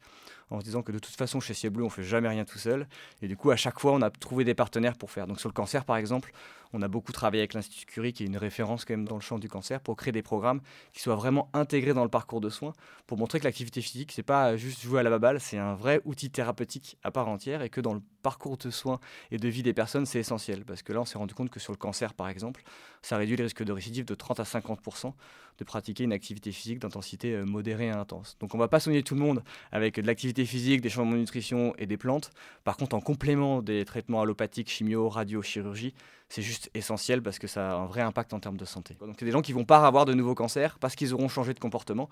en 0.52 0.60
se 0.60 0.66
disant 0.66 0.84
que 0.84 0.92
de 0.92 1.00
toute 1.00 1.16
façon 1.16 1.40
chez 1.40 1.54
Ciel 1.54 1.72
Bleu 1.72 1.84
on 1.84 1.90
fait 1.90 2.04
jamais 2.04 2.28
rien 2.28 2.46
tout 2.46 2.58
seul 2.58 2.88
et 3.22 3.28
du 3.28 3.38
coup 3.38 3.52
à 3.52 3.56
chaque 3.56 3.80
fois 3.80 3.94
on 3.94 4.02
a 4.02 4.10
trouvé 4.10 4.44
des 4.44 4.54
partenaires 4.54 4.98
pour 4.98 5.12
faire 5.12 5.28
donc 5.28 5.40
sur 5.40 5.50
le 5.50 5.54
cancer 5.54 5.86
par 5.86 5.98
exemple 5.98 6.34
on 6.74 6.82
a 6.82 6.88
beaucoup 6.88 7.12
travaillé 7.12 7.42
avec 7.42 7.54
l'Institut 7.54 7.86
Curie 7.86 8.14
qui 8.14 8.24
est 8.24 8.28
une 8.28 8.38
référence 8.38 8.86
quand 8.86 8.94
même 8.94 9.08
dans 9.08 9.16
le 9.16 9.22
champ 9.22 9.40
du 9.40 9.50
cancer 9.50 9.80
pour 9.82 9.96
créer 9.96 10.12
des 10.12 10.22
programmes 10.22 10.62
qui 10.94 11.02
soient 11.02 11.16
vraiment 11.16 11.50
intégrés 11.54 11.94
dans 11.94 12.04
le 12.04 12.10
parcours 12.10 12.42
de 12.42 12.50
soins 12.50 12.74
pour 13.08 13.18
montrer 13.18 13.40
que 13.40 13.46
l'activité 13.46 13.81
physique 13.82 14.12
c'est 14.12 14.24
pas 14.24 14.58
juste 14.58 14.82
jouer 14.82 15.00
à 15.00 15.04
la 15.04 15.10
baballe 15.10 15.40
c'est 15.40 15.58
un 15.58 15.76
vrai 15.76 16.02
outil 16.06 16.30
thérapeutique 16.30 16.98
à 17.04 17.12
part 17.12 17.28
entière 17.28 17.62
et 17.62 17.70
que 17.70 17.82
dans 17.82 17.94
le 17.94 18.02
parcours 18.22 18.58
de 18.58 18.70
soins 18.70 19.00
et 19.32 19.38
de 19.38 19.48
vie 19.48 19.64
des 19.64 19.74
personnes 19.74 20.06
c'est 20.06 20.20
essentiel 20.20 20.64
parce 20.66 20.82
que 20.82 20.94
là 20.94 21.02
on 21.02 21.06
s'est 21.06 21.18
rendu 21.18 21.34
compte 21.34 21.50
que 21.50 21.60
sur 21.60 21.74
le 21.74 21.78
cancer 21.78 22.14
par 22.14 22.30
exemple 22.30 22.64
ça 23.02 23.18
réduit 23.18 23.36
les 23.36 23.44
risques 23.44 23.64
de 23.64 23.72
récidive 23.72 24.06
de 24.06 24.16
30 24.16 24.40
à 24.40 24.44
50% 24.44 25.14
de 25.62 25.64
pratiquer 25.64 26.04
une 26.04 26.14
activité 26.14 26.52
physique 26.52 26.80
d'intensité 26.80 27.34
euh, 27.34 27.46
modérée 27.46 27.88
et 27.88 27.92
intense. 27.92 28.36
Donc 28.40 28.56
on 28.56 28.58
va 28.58 28.68
pas 28.68 28.80
soigner 28.80 29.04
tout 29.04 29.14
le 29.14 29.22
monde 29.22 29.44
avec 29.72 30.00
de 30.00 30.08
l'activité 30.08 30.44
physique, 30.46 30.82
des 30.82 30.90
changements 30.90 31.14
de 31.14 31.18
nutrition 31.18 31.76
et 31.78 31.86
des 31.86 31.98
plantes. 31.98 32.32
Par 32.64 32.78
contre, 32.78 32.96
en 32.96 33.02
complément 33.02 33.62
des 33.62 33.86
traitements 33.86 34.22
allopathiques, 34.22 34.70
chimio, 34.70 35.08
radio, 35.08 35.42
chirurgie, 35.42 35.94
c'est 36.30 36.42
juste 36.42 36.72
essentiel 36.74 37.22
parce 37.22 37.38
que 37.38 37.48
ça 37.48 37.72
a 37.72 37.76
un 37.76 37.86
vrai 37.86 38.02
impact 38.02 38.34
en 38.34 38.40
termes 38.40 38.58
de 38.58 38.66
santé. 38.66 38.96
Donc 39.00 39.22
a 39.22 39.26
des 39.26 39.32
gens 39.32 39.42
qui 39.42 39.54
vont 39.54 39.66
pas 39.66 39.86
avoir 39.86 40.06
de 40.06 40.14
nouveaux 40.14 40.36
cancers 40.36 40.80
parce 40.80 40.96
qu'ils 40.96 41.14
auront 41.14 41.28
changé 41.28 41.54
de 41.54 41.60
comportement. 41.60 42.10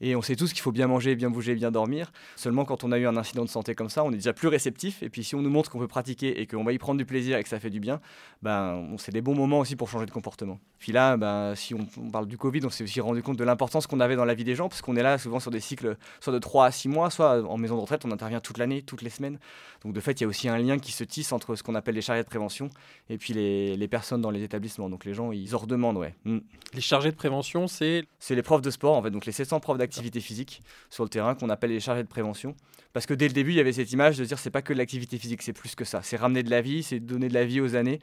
Et 0.00 0.16
on 0.16 0.22
sait 0.22 0.36
tous 0.36 0.52
qu'il 0.52 0.62
faut 0.62 0.72
bien 0.72 0.86
manger, 0.86 1.14
bien 1.14 1.30
bouger, 1.30 1.54
bien 1.54 1.70
dormir. 1.70 2.12
Seulement 2.36 2.64
quand 2.64 2.84
on 2.84 2.92
a 2.92 2.98
eu 2.98 3.06
un 3.06 3.16
incident 3.16 3.44
de 3.44 3.50
santé 3.50 3.74
comme 3.74 3.90
ça, 3.90 4.04
on 4.04 4.10
est 4.10 4.16
déjà 4.16 4.32
plus 4.32 4.48
réceptif. 4.48 5.02
Et 5.02 5.08
puis 5.08 5.24
si 5.24 5.34
on 5.34 5.42
nous 5.42 5.50
montre 5.50 5.70
qu'on 5.70 5.78
peut 5.78 5.88
pratiquer 5.88 6.40
et 6.40 6.46
qu'on 6.46 6.64
va 6.64 6.72
y 6.72 6.78
prendre 6.78 6.98
du 6.98 7.04
plaisir 7.04 7.38
et 7.38 7.42
que 7.42 7.48
ça 7.48 7.60
fait 7.60 7.70
du 7.70 7.80
bien, 7.80 8.00
ben, 8.42 8.86
c'est 8.98 9.12
des 9.12 9.22
bons 9.22 9.34
moments 9.34 9.60
aussi 9.60 9.76
pour 9.76 9.88
changer 9.88 10.06
de 10.06 10.10
comportement. 10.10 10.58
Puis 10.78 10.92
là, 10.92 11.16
ben, 11.16 11.54
si 11.54 11.74
on, 11.74 11.86
on 11.98 12.10
parle 12.10 12.26
du 12.26 12.36
Covid, 12.36 12.60
on 12.64 12.70
s'est 12.70 12.84
aussi 12.84 13.00
rendu 13.00 13.22
compte 13.22 13.38
de 13.38 13.44
l'importance 13.44 13.86
qu'on 13.86 14.00
avait 14.00 14.16
dans 14.16 14.24
la 14.24 14.34
vie 14.34 14.44
des 14.44 14.54
gens, 14.54 14.68
parce 14.68 14.82
qu'on 14.82 14.96
est 14.96 15.02
là 15.02 15.18
souvent 15.18 15.40
sur 15.40 15.50
des 15.50 15.60
cycles 15.60 15.96
soit 16.20 16.32
de 16.32 16.38
3 16.38 16.66
à 16.66 16.70
6 16.70 16.88
mois, 16.88 17.10
soit 17.10 17.42
en 17.42 17.56
maison 17.56 17.76
de 17.76 17.80
retraite, 17.80 18.04
on 18.04 18.10
intervient 18.10 18.40
toute 18.40 18.58
l'année, 18.58 18.82
toutes 18.82 19.02
les 19.02 19.10
semaines. 19.10 19.38
Donc 19.84 19.92
de 19.92 20.00
fait, 20.00 20.20
il 20.20 20.22
y 20.22 20.24
a 20.24 20.28
aussi 20.28 20.48
un 20.48 20.58
lien 20.58 20.78
qui 20.78 20.92
se 20.92 21.04
tisse 21.04 21.32
entre 21.32 21.56
ce 21.56 21.62
qu'on 21.62 21.74
appelle 21.74 21.94
les 21.94 22.00
chargés 22.02 22.22
de 22.22 22.28
prévention 22.28 22.70
et 23.10 23.18
puis 23.18 23.34
les, 23.34 23.76
les 23.76 23.88
personnes 23.88 24.20
dans 24.20 24.30
les 24.30 24.42
établissements. 24.42 24.88
Donc 24.88 25.04
les 25.04 25.14
gens, 25.14 25.32
ils 25.32 25.54
en 25.54 25.58
redemandent, 25.58 25.98
ouais. 25.98 26.14
Mm. 26.24 26.38
Les 26.72 26.80
chargés 26.80 27.10
de 27.10 27.16
prévention, 27.16 27.66
c'est 27.68 28.04
C'est 28.18 28.34
les 28.34 28.42
profs 28.42 28.62
de 28.62 28.70
sport, 28.70 28.96
en 28.96 29.02
fait, 29.02 29.10
donc 29.10 29.26
les 29.26 29.32
700 29.32 29.60
profs 29.60 29.78
d'activité 29.84 30.20
physique 30.20 30.62
sur 30.90 31.04
le 31.04 31.10
terrain 31.10 31.34
qu'on 31.34 31.50
appelle 31.50 31.70
les 31.70 31.80
chargés 31.80 32.02
de 32.02 32.08
prévention. 32.08 32.54
Parce 32.92 33.06
que 33.06 33.14
dès 33.14 33.26
le 33.26 33.34
début, 33.34 33.50
il 33.50 33.56
y 33.56 33.60
avait 33.60 33.72
cette 33.72 33.92
image 33.92 34.18
de 34.18 34.24
dire 34.24 34.38
c'est 34.38 34.50
pas 34.50 34.62
que 34.62 34.72
de 34.72 34.78
l'activité 34.78 35.18
physique, 35.18 35.42
c'est 35.42 35.52
plus 35.52 35.74
que 35.74 35.84
ça. 35.84 36.02
C'est 36.02 36.16
ramener 36.16 36.42
de 36.42 36.50
la 36.50 36.60
vie, 36.60 36.82
c'est 36.82 37.00
donner 37.00 37.28
de 37.28 37.34
la 37.34 37.44
vie 37.44 37.60
aux 37.60 37.74
années. 37.74 38.00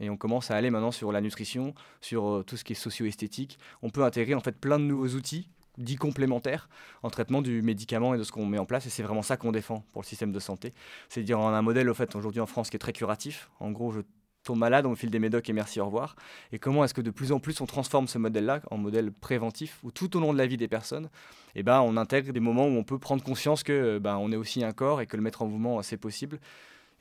Et 0.00 0.10
on 0.10 0.16
commence 0.16 0.50
à 0.50 0.56
aller 0.56 0.70
maintenant 0.70 0.92
sur 0.92 1.12
la 1.12 1.20
nutrition, 1.20 1.74
sur 2.00 2.28
euh, 2.28 2.42
tout 2.42 2.56
ce 2.56 2.64
qui 2.64 2.72
est 2.72 2.76
socio-esthétique. 2.76 3.58
On 3.82 3.90
peut 3.90 4.04
intégrer 4.04 4.34
en 4.34 4.40
fait 4.40 4.58
plein 4.58 4.78
de 4.78 4.84
nouveaux 4.84 5.08
outils 5.08 5.48
dits 5.78 5.96
complémentaires 5.96 6.68
en 7.02 7.10
traitement 7.10 7.42
du 7.42 7.62
médicament 7.62 8.14
et 8.14 8.18
de 8.18 8.22
ce 8.22 8.32
qu'on 8.32 8.46
met 8.46 8.58
en 8.58 8.66
place. 8.66 8.86
Et 8.86 8.90
c'est 8.90 9.02
vraiment 9.02 9.22
ça 9.22 9.36
qu'on 9.36 9.50
défend 9.52 9.84
pour 9.92 10.02
le 10.02 10.06
système 10.06 10.30
de 10.32 10.38
santé. 10.38 10.72
C'est 11.08 11.22
dire 11.22 11.40
en 11.40 11.48
un 11.48 11.62
modèle, 11.62 11.88
au 11.88 11.94
fait, 11.94 12.14
aujourd'hui 12.14 12.40
en 12.40 12.46
France 12.46 12.70
qui 12.70 12.76
est 12.76 12.78
très 12.78 12.92
curatif. 12.92 13.50
En 13.60 13.70
gros, 13.70 13.92
je 13.92 14.00
tombe 14.44 14.58
malade, 14.58 14.86
on 14.86 14.90
me 14.90 14.94
file 14.94 15.10
des 15.10 15.18
médocs 15.18 15.48
et 15.48 15.52
merci, 15.52 15.80
au 15.80 15.86
revoir. 15.86 16.16
Et 16.52 16.58
comment 16.58 16.84
est-ce 16.84 16.94
que 16.94 17.00
de 17.00 17.10
plus 17.10 17.32
en 17.32 17.40
plus 17.40 17.60
on 17.60 17.66
transforme 17.66 18.06
ce 18.06 18.18
modèle-là 18.18 18.60
en 18.70 18.78
modèle 18.78 19.10
préventif 19.12 19.80
où 19.82 19.90
tout 19.90 20.16
au 20.16 20.20
long 20.20 20.32
de 20.32 20.38
la 20.38 20.46
vie 20.46 20.56
des 20.56 20.68
personnes, 20.68 21.08
eh 21.54 21.62
ben, 21.62 21.80
on 21.80 21.96
intègre 21.96 22.32
des 22.32 22.40
moments 22.40 22.66
où 22.66 22.76
on 22.76 22.84
peut 22.84 22.98
prendre 22.98 23.22
conscience 23.22 23.62
que 23.62 23.72
euh, 23.72 24.00
ben, 24.00 24.16
on 24.16 24.30
est 24.32 24.36
aussi 24.36 24.62
un 24.64 24.72
corps 24.72 25.00
et 25.00 25.06
que 25.06 25.16
le 25.16 25.22
mettre 25.22 25.42
en 25.42 25.46
mouvement, 25.46 25.82
c'est 25.82 25.96
possible. 25.96 26.38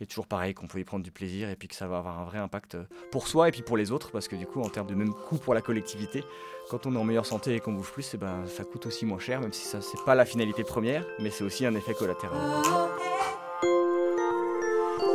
Et 0.02 0.06
toujours 0.06 0.28
pareil, 0.28 0.54
qu'on 0.54 0.68
peut 0.68 0.80
y 0.80 0.84
prendre 0.84 1.04
du 1.04 1.12
plaisir 1.12 1.50
et 1.50 1.56
puis 1.56 1.68
que 1.68 1.76
ça 1.76 1.88
va 1.88 2.00
avoir 2.00 2.20
un 2.20 2.26
vrai 2.26 2.40
impact 2.40 2.76
euh, 2.76 2.84
pour 3.12 3.28
soi 3.28 3.48
et 3.48 3.52
puis 3.52 3.62
pour 3.62 3.78
les 3.78 3.92
autres, 3.92 4.12
parce 4.12 4.28
que 4.28 4.36
du 4.36 4.46
coup, 4.46 4.62
en 4.62 4.70
termes 4.70 4.88
de 4.88 4.96
même 4.96 5.14
coût 5.14 5.38
pour 5.38 5.54
la 5.54 5.62
collectivité, 5.62 6.24
quand 6.70 6.86
on 6.86 6.96
est 6.96 6.98
en 6.98 7.04
meilleure 7.04 7.26
santé 7.26 7.56
et 7.56 7.60
qu'on 7.60 7.74
bouge 7.74 7.92
plus, 7.92 8.12
eh 8.14 8.18
ben, 8.18 8.46
ça 8.48 8.64
coûte 8.64 8.86
aussi 8.88 9.06
moins 9.06 9.20
cher, 9.20 9.40
même 9.40 9.54
si 9.54 9.66
ça, 9.66 9.82
c'est 9.82 10.04
pas 10.06 10.16
la 10.16 10.26
finalité 10.26 10.64
première, 10.64 11.06
mais 11.20 11.30
c'est 11.30 11.44
aussi 11.44 11.66
un 11.66 11.76
effet 11.76 11.94
collatéral. 11.94 12.38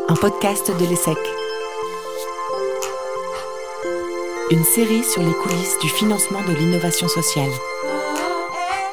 Un 0.08 0.16
podcast 0.16 0.70
de 0.70 0.86
l'ESSEC. 0.86 1.47
Une 4.50 4.64
série 4.64 5.04
sur 5.04 5.22
les 5.22 5.34
coulisses 5.34 5.78
du 5.82 5.90
financement 5.90 6.40
de 6.40 6.54
l'innovation 6.54 7.06
sociale. 7.06 7.50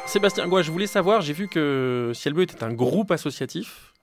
Sébastien 0.06 0.50
Goua, 0.50 0.64
je 0.64 0.70
voulais 0.70 0.86
savoir, 0.86 1.22
j'ai 1.22 1.32
vu 1.32 1.48
que 1.48 2.12
Ciel 2.14 2.34
Bleu 2.34 2.44
était 2.44 2.62
un 2.62 2.74
groupe 2.74 3.10
associatif. 3.12 3.94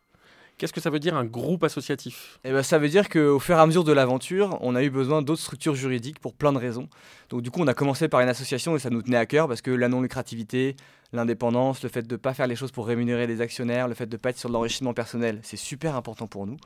Qu'est-ce 0.57 0.73
que 0.73 0.81
ça 0.81 0.89
veut 0.89 0.99
dire 0.99 1.15
un 1.15 1.27
groupe 1.27 1.63
associatif? 1.63 2.39
Eh 2.45 2.53
ben, 2.53 2.63
ça 2.63 2.79
veut 2.79 2.89
dire 2.89 3.11
qu'au 3.11 3.39
fur 3.39 3.55
et 3.55 3.61
à 3.61 3.67
mesure 3.67 3.85
de 3.85 3.93
l'aventure, 3.93 4.57
on 4.63 4.75
a 4.75 4.83
eu 4.83 4.89
besoin 4.89 5.21
d'autres 5.21 5.43
structures 5.43 5.75
juridiques 5.75 6.21
pour 6.21 6.33
plein 6.33 6.55
de 6.55 6.59
raisons. 6.59 6.89
Donc 7.29 7.43
du 7.43 7.51
coup, 7.51 7.61
on 7.61 7.67
a 7.67 7.75
commencé 7.75 8.09
par 8.09 8.21
une 8.21 8.31
association 8.31 8.75
et 8.75 8.79
ça 8.79 8.89
nous 8.89 9.03
tenait 9.03 9.19
à 9.19 9.27
cœur 9.27 9.47
parce 9.47 9.61
que 9.61 9.71
la 9.71 9.89
non-lucrativité, 9.89 10.75
l'indépendance, 11.13 11.83
le 11.83 11.89
fait 11.89 12.07
de 12.07 12.15
ne 12.15 12.17
pas 12.17 12.35
faire 12.35 12.47
les 12.47 12.57
choses 12.57 12.71
pour 12.71 12.87
rémunérer 12.87 13.27
les 13.27 13.41
actionnaires, 13.41 13.89
le 13.89 13.95
fait 13.95 14.07
de 14.07 14.17
ne 14.17 14.19
pas 14.19 14.31
être 14.31 14.39
sur 14.39 14.49
l'enrichissement 14.49 14.95
personnel, 14.95 15.41
c'est 15.43 15.57
super 15.57 15.95
important 15.97 16.27
pour 16.27 16.47
nous. 16.47 16.57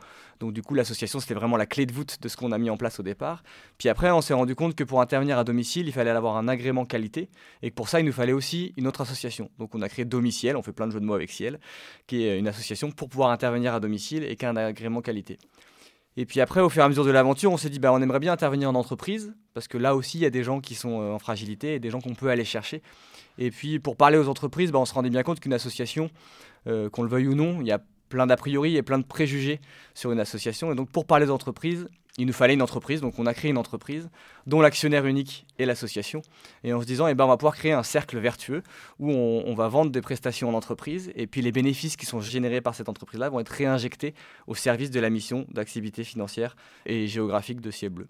Donc 0.41 0.53
du 0.53 0.63
coup, 0.63 0.75
l'association, 0.75 1.21
c'était 1.21 1.35
vraiment 1.35 1.57
la 1.57 1.67
clé 1.67 1.87
de 1.87 1.93
voûte 1.93 2.19
de 2.21 2.29
ce 2.29 2.37
qu'on 2.37 2.53
a 2.53 2.59
mis 2.59 2.71
en 2.71 2.77
place 2.77 3.01
au 3.01 3.03
départ. 3.03 3.43
Puis 3.79 3.89
après, 3.89 4.11
on 4.11 4.21
s'est 4.21 4.35
rendu 4.35 4.55
compte 4.55 4.75
que 4.75 4.85
pour 4.85 5.01
intervenir 5.01 5.39
à 5.39 5.45
domicile, 5.45 5.87
il 5.87 5.93
fallait 5.93 6.11
avoir 6.11 6.37
un 6.37 6.49
agrément 6.49 6.85
qualité 6.85 7.29
et 7.63 7.71
pour 7.71 7.89
ça, 7.89 8.01
il 8.01 8.07
nous 8.07 8.13
fallait 8.13 8.33
aussi 8.33 8.73
une 8.77 8.87
autre 8.87 9.01
association. 9.01 9.51
Donc 9.59 9.75
on 9.75 9.83
a 9.83 9.89
créé 9.89 10.05
Domiciel, 10.05 10.57
on 10.57 10.63
fait 10.63 10.73
plein 10.73 10.87
de 10.87 10.93
jeux 10.93 11.01
de 11.01 11.05
mots 11.05 11.15
avec 11.15 11.31
Ciel, 11.31 11.59
qui 12.07 12.25
est 12.25 12.39
une 12.39 12.49
association 12.49 12.91
pour 12.91 13.09
pouvoir 13.09 13.31
intervenir 13.31 13.75
à 13.75 13.81
domicile 13.81 14.25
et 14.25 14.37
qui 14.37 14.47
a 14.47 14.51
un 14.51 14.57
agrément 14.57 15.01
qualité. 15.01 15.39
Et 16.17 16.25
puis 16.25 16.41
après, 16.41 16.61
au 16.61 16.69
fur 16.71 16.83
et 16.83 16.85
à 16.85 16.89
mesure 16.89 17.05
de 17.05 17.11
l'aventure, 17.11 17.53
on 17.53 17.59
s'est 17.59 17.69
dit, 17.69 17.79
bah, 17.79 17.93
on 17.93 18.01
aimerait 18.01 18.21
bien 18.21 18.33
intervenir 18.33 18.71
en 18.71 18.75
entreprise, 18.75 19.35
parce 19.53 19.69
que 19.69 19.77
là 19.77 19.95
aussi, 19.95 20.19
il 20.19 20.23
y 20.23 20.27
a 20.27 20.31
des 20.31 20.43
gens 20.43 20.61
qui 20.61 20.75
sont 20.75 21.01
euh, 21.03 21.13
en 21.13 21.19
fragilité 21.19 21.75
et 21.75 21.79
des 21.79 21.91
gens 21.91 22.01
qu'on 22.01 22.15
peut 22.15 22.29
aller 22.29 22.45
chercher. 22.45 22.83
Et 23.39 23.51
puis, 23.51 23.79
pour 23.79 23.97
parler 23.97 24.19
aux 24.19 24.29
entreprises, 24.29 24.73
bah, 24.73 24.79
on 24.79 24.85
se 24.85 24.95
rendait 24.95 25.11
bien 25.11 25.23
compte 25.23 25.41
qu'une 25.41 25.53
association, 25.53 26.11
euh, 26.67 26.89
qu'on 26.89 27.03
le 27.03 27.09
veuille 27.09 27.29
ou 27.29 27.35
non, 27.35 27.61
il 27.61 27.67
y 27.67 27.73
a 27.73 27.81
plein 28.09 28.27
d'a 28.27 28.37
priori 28.37 28.77
et 28.77 28.83
plein 28.83 28.99
de 28.99 29.05
préjugés 29.05 29.61
sur 29.95 30.13
une 30.13 30.21
association. 30.21 30.73
Et 30.73 30.75
donc, 30.75 30.91
pour 30.91 31.07
parler 31.07 31.27
d'entreprise, 31.27 31.89
il 32.19 32.27
nous 32.27 32.33
fallait 32.33 32.55
une 32.55 32.63
entreprise. 32.63 33.01
Donc, 33.01 33.19
on 33.19 33.27
a 33.27 33.35
créé 33.35 33.51
une 33.51 33.59
entreprise 33.59 34.09
dont 34.47 34.61
l'actionnaire 34.61 35.05
unique 35.07 35.47
est 35.59 35.67
l'association. 35.67 36.23
Et 36.65 36.73
en 36.73 36.81
se 36.81 36.87
disant, 36.87 37.09
eh 37.09 37.15
ben, 37.15 37.25
on 37.25 37.29
va 37.29 37.37
pouvoir 37.37 37.57
créer 37.57 37.73
un 37.73 37.83
cercle 37.83 38.19
vertueux 38.19 38.63
où 38.99 39.11
on, 39.11 39.45
on 39.47 39.55
va 39.55 39.69
vendre 39.69 39.91
des 39.91 40.01
prestations 40.01 40.49
en 40.49 40.55
entreprise. 40.55 41.13
Et 41.15 41.27
puis, 41.27 41.43
les 41.43 41.53
bénéfices 41.53 41.97
qui 41.97 42.07
sont 42.07 42.21
générés 42.21 42.61
par 42.61 42.75
cette 42.75 42.89
entreprise-là 42.89 43.29
vont 43.29 43.41
être 43.41 43.51
réinjectés 43.51 44.15
au 44.47 44.55
service 44.55 44.91
de 44.91 45.01
la 45.01 45.11
mission 45.11 45.47
d'activité 45.51 46.05
financière 46.05 46.57
et 46.87 47.07
géographique 47.07 47.61
de 47.61 47.71
Ciel 47.71 47.91
Bleu. 47.91 48.07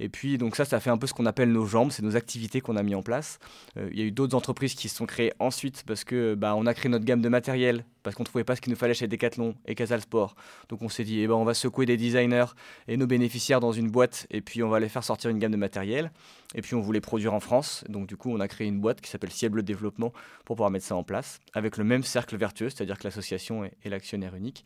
Et 0.00 0.08
puis, 0.08 0.38
donc 0.38 0.56
ça, 0.56 0.64
ça 0.64 0.80
fait 0.80 0.90
un 0.90 0.98
peu 0.98 1.06
ce 1.06 1.14
qu'on 1.14 1.26
appelle 1.26 1.52
nos 1.52 1.66
jambes, 1.66 1.90
c'est 1.92 2.02
nos 2.02 2.16
activités 2.16 2.60
qu'on 2.60 2.76
a 2.76 2.82
mis 2.82 2.94
en 2.94 3.02
place. 3.02 3.38
Euh, 3.76 3.88
il 3.92 3.98
y 3.98 4.02
a 4.02 4.04
eu 4.04 4.10
d'autres 4.10 4.36
entreprises 4.36 4.74
qui 4.74 4.88
se 4.88 4.96
sont 4.96 5.06
créées 5.06 5.32
ensuite 5.38 5.84
parce 5.86 6.02
que 6.02 6.34
bah, 6.34 6.54
on 6.56 6.66
a 6.66 6.74
créé 6.74 6.90
notre 6.90 7.04
gamme 7.04 7.20
de 7.20 7.28
matériel, 7.28 7.84
parce 8.02 8.16
qu'on 8.16 8.24
ne 8.24 8.26
trouvait 8.26 8.44
pas 8.44 8.56
ce 8.56 8.60
qu'il 8.60 8.72
nous 8.72 8.78
fallait 8.78 8.94
chez 8.94 9.06
Decathlon 9.06 9.54
et 9.66 9.74
Casal 9.74 10.00
Sport. 10.00 10.34
Donc 10.68 10.82
on 10.82 10.88
s'est 10.88 11.04
dit, 11.04 11.20
eh 11.20 11.26
ben, 11.28 11.34
on 11.34 11.44
va 11.44 11.54
secouer 11.54 11.86
des 11.86 11.96
designers 11.96 12.46
et 12.88 12.96
nos 12.96 13.06
bénéficiaires 13.06 13.60
dans 13.60 13.72
une 13.72 13.88
boîte, 13.88 14.26
et 14.30 14.40
puis 14.40 14.62
on 14.62 14.68
va 14.68 14.80
les 14.80 14.88
faire 14.88 15.04
sortir 15.04 15.30
une 15.30 15.38
gamme 15.38 15.52
de 15.52 15.56
matériel. 15.56 16.10
Et 16.56 16.62
puis 16.62 16.74
on 16.74 16.80
voulait 16.80 17.00
produire 17.00 17.32
en 17.32 17.40
France, 17.40 17.84
donc 17.88 18.06
du 18.08 18.16
coup 18.16 18.30
on 18.32 18.40
a 18.40 18.48
créé 18.48 18.66
une 18.66 18.80
boîte 18.80 19.00
qui 19.00 19.10
s'appelle 19.10 19.30
Ciel 19.30 19.52
Développement 19.62 20.12
pour 20.44 20.56
pouvoir 20.56 20.70
mettre 20.70 20.86
ça 20.86 20.96
en 20.96 21.04
place, 21.04 21.40
avec 21.52 21.76
le 21.76 21.84
même 21.84 22.02
cercle 22.02 22.36
vertueux, 22.36 22.68
c'est-à-dire 22.68 22.98
que 22.98 23.04
l'association 23.04 23.64
est 23.64 23.88
l'actionnaire 23.88 24.34
unique. 24.34 24.64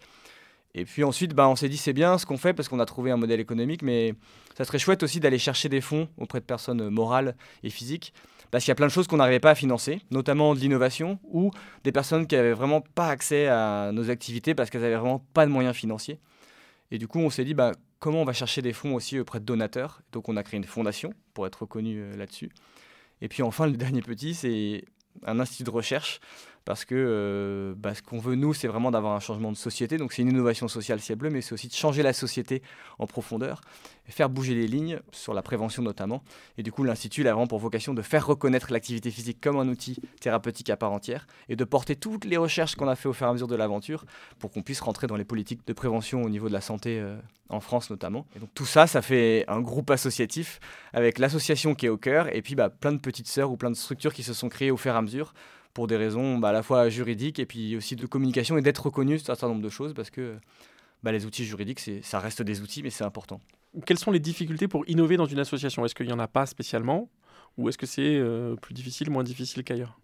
Et 0.75 0.84
puis 0.84 1.02
ensuite, 1.02 1.34
bah, 1.34 1.48
on 1.48 1.56
s'est 1.56 1.68
dit 1.68 1.76
c'est 1.76 1.92
bien 1.92 2.18
ce 2.18 2.26
qu'on 2.26 2.37
fait 2.37 2.52
parce 2.52 2.68
qu'on 2.68 2.80
a 2.80 2.87
trouvé 2.87 3.10
un 3.10 3.16
modèle 3.16 3.40
économique, 3.40 3.82
mais 3.82 4.14
ça 4.56 4.64
serait 4.64 4.78
chouette 4.78 5.02
aussi 5.02 5.20
d'aller 5.20 5.38
chercher 5.38 5.68
des 5.68 5.80
fonds 5.80 6.08
auprès 6.18 6.40
de 6.40 6.44
personnes 6.44 6.88
morales 6.90 7.37
et 7.62 7.70
physiques, 7.70 8.12
parce 8.50 8.64
qu'il 8.64 8.70
y 8.70 8.72
a 8.72 8.76
plein 8.76 8.87
de 8.87 8.92
choses 8.92 9.06
qu'on 9.06 9.16
n'arrivait 9.16 9.40
pas 9.40 9.50
à 9.50 9.54
financer, 9.54 10.00
notamment 10.10 10.54
de 10.54 10.60
l'innovation 10.60 11.18
ou 11.25 11.50
des 11.84 11.92
personnes 11.92 12.26
qui 12.26 12.34
n'avaient 12.34 12.52
vraiment 12.52 12.80
pas 12.80 13.08
accès 13.08 13.46
à 13.48 13.90
nos 13.92 14.10
activités 14.10 14.54
parce 14.54 14.70
qu'elles 14.70 14.82
n'avaient 14.82 14.96
vraiment 14.96 15.25
pas 15.32 15.46
de 15.46 15.50
moyens 15.50 15.75
financiers. 15.75 16.20
Et 16.90 16.98
du 16.98 17.08
coup, 17.08 17.18
on 17.18 17.30
s'est 17.30 17.44
dit 17.44 17.54
bah, 17.54 17.72
comment 17.98 18.22
on 18.22 18.25
va 18.25 18.32
chercher 18.32 18.62
des 18.62 18.72
fonds 18.72 18.94
aussi 18.94 19.18
auprès 19.18 19.40
de 19.40 19.44
donateurs. 19.44 20.02
Donc 20.12 20.28
on 20.28 20.37
a 20.37 20.42
créé 20.42 20.58
une 20.58 20.64
fondation 20.64 21.12
pour 21.34 21.46
être 21.46 21.62
reconnu 21.62 22.00
euh, 22.00 22.16
là-dessus. 22.16 22.50
Et 23.20 23.28
puis 23.28 23.42
enfin, 23.42 23.66
le 23.66 23.72
dernier 23.76 24.02
petit, 24.02 24.34
c'est 24.34 24.84
un 25.26 25.40
institut 25.40 25.64
de 25.64 25.70
recherche 25.70 26.20
parce 26.68 26.84
que 26.84 26.94
euh, 26.94 27.72
bah, 27.78 27.94
ce 27.94 28.02
qu'on 28.02 28.18
veut, 28.18 28.34
nous, 28.34 28.52
c'est 28.52 28.68
vraiment 28.68 28.90
d'avoir 28.90 29.14
un 29.14 29.20
changement 29.20 29.50
de 29.50 29.56
société. 29.56 29.96
Donc 29.96 30.12
c'est 30.12 30.20
une 30.20 30.28
innovation 30.28 30.68
sociale 30.68 31.00
ciel 31.00 31.16
bleu, 31.16 31.30
mais 31.30 31.40
c'est 31.40 31.54
aussi 31.54 31.66
de 31.66 31.72
changer 31.72 32.02
la 32.02 32.12
société 32.12 32.60
en 32.98 33.06
profondeur, 33.06 33.62
et 34.06 34.12
faire 34.12 34.28
bouger 34.28 34.54
les 34.54 34.66
lignes, 34.66 35.00
sur 35.10 35.32
la 35.32 35.40
prévention 35.40 35.82
notamment. 35.82 36.22
Et 36.58 36.62
du 36.62 36.70
coup, 36.70 36.84
l'Institut 36.84 37.26
a 37.26 37.32
vraiment 37.32 37.46
pour 37.46 37.58
vocation 37.58 37.94
de 37.94 38.02
faire 38.02 38.26
reconnaître 38.26 38.70
l'activité 38.70 39.10
physique 39.10 39.40
comme 39.40 39.56
un 39.56 39.66
outil 39.66 39.96
thérapeutique 40.20 40.68
à 40.68 40.76
part 40.76 40.92
entière, 40.92 41.26
et 41.48 41.56
de 41.56 41.64
porter 41.64 41.96
toutes 41.96 42.26
les 42.26 42.37
recherches 42.37 42.75
qu'on 42.75 42.88
a 42.88 42.96
fait 42.96 43.08
au 43.08 43.14
fur 43.14 43.26
et 43.26 43.30
à 43.30 43.32
mesure 43.32 43.48
de 43.48 43.56
l'aventure, 43.56 44.04
pour 44.38 44.50
qu'on 44.50 44.60
puisse 44.60 44.82
rentrer 44.82 45.06
dans 45.06 45.16
les 45.16 45.25
politiques 45.25 45.66
de 45.66 45.72
prévention 45.72 46.22
au 46.22 46.28
niveau 46.28 46.48
de 46.48 46.52
la 46.52 46.60
santé 46.60 47.00
euh, 47.00 47.16
en 47.48 47.60
France 47.60 47.88
notamment. 47.88 48.26
Et 48.37 48.40
donc 48.40 48.50
tout 48.52 48.66
ça, 48.66 48.87
ça 48.87 49.00
fait 49.00 49.46
un 49.48 49.62
groupe 49.62 49.90
associatif, 49.90 50.60
avec 50.92 51.18
l'association 51.18 51.75
qui 51.75 51.87
est 51.87 51.88
au 51.88 51.96
cœur, 51.96 52.28
et 52.37 52.42
puis 52.42 52.56
bah, 52.56 52.68
plein 52.68 52.92
de 52.92 52.98
petites 52.98 53.28
sœurs 53.28 53.50
ou 53.50 53.56
plein 53.56 53.70
de 53.70 53.76
structures 53.76 54.12
qui 54.12 54.22
se 54.22 54.34
sont 54.34 54.50
créées 54.50 54.70
au 54.70 54.76
fur 54.76 54.92
et 54.92 54.98
à 54.98 55.00
mesure 55.00 55.32
pour 55.78 55.87
des 55.87 55.97
raisons 55.97 56.38
bah, 56.38 56.49
à 56.49 56.52
la 56.52 56.64
fois 56.64 56.88
juridiques 56.88 57.38
et 57.38 57.47
puis 57.47 57.76
aussi 57.76 57.94
de 57.94 58.04
communication 58.04 58.58
et 58.58 58.62
d'être 58.62 58.87
reconnu 58.87 59.14
un 59.14 59.18
certain 59.18 59.47
nombre 59.47 59.62
de 59.62 59.68
choses 59.68 59.94
parce 59.94 60.11
que 60.11 60.35
bah, 61.04 61.12
les 61.12 61.25
outils 61.25 61.44
juridiques, 61.44 61.80
ça 62.02 62.18
reste 62.18 62.42
des 62.42 62.62
outils, 62.62 62.82
mais 62.82 62.90
c'est 62.90 63.04
important. 63.04 63.40
Quelles 63.87 64.00
sont 64.00 64.11
les 64.11 64.18
difficultés 64.18 64.66
pour 64.66 64.82
innover 64.88 65.16
dans 65.16 65.26
une 65.26 65.38
association? 65.38 65.85
Est-ce 65.85 65.94
qu'il 65.94 66.06
n'y 66.06 66.12
en 66.12 66.18
a 66.18 66.26
pas 66.26 66.47
spécialement? 66.47 67.08
Ou 67.58 67.68
est-ce 67.68 67.78
que 67.78 67.87
c'est 67.87 68.16
euh, 68.16 68.56
plus 68.56 68.75
difficile, 68.75 69.08
moins 69.08 69.23
difficile 69.23 69.62
qu'ailleurs? 69.62 70.00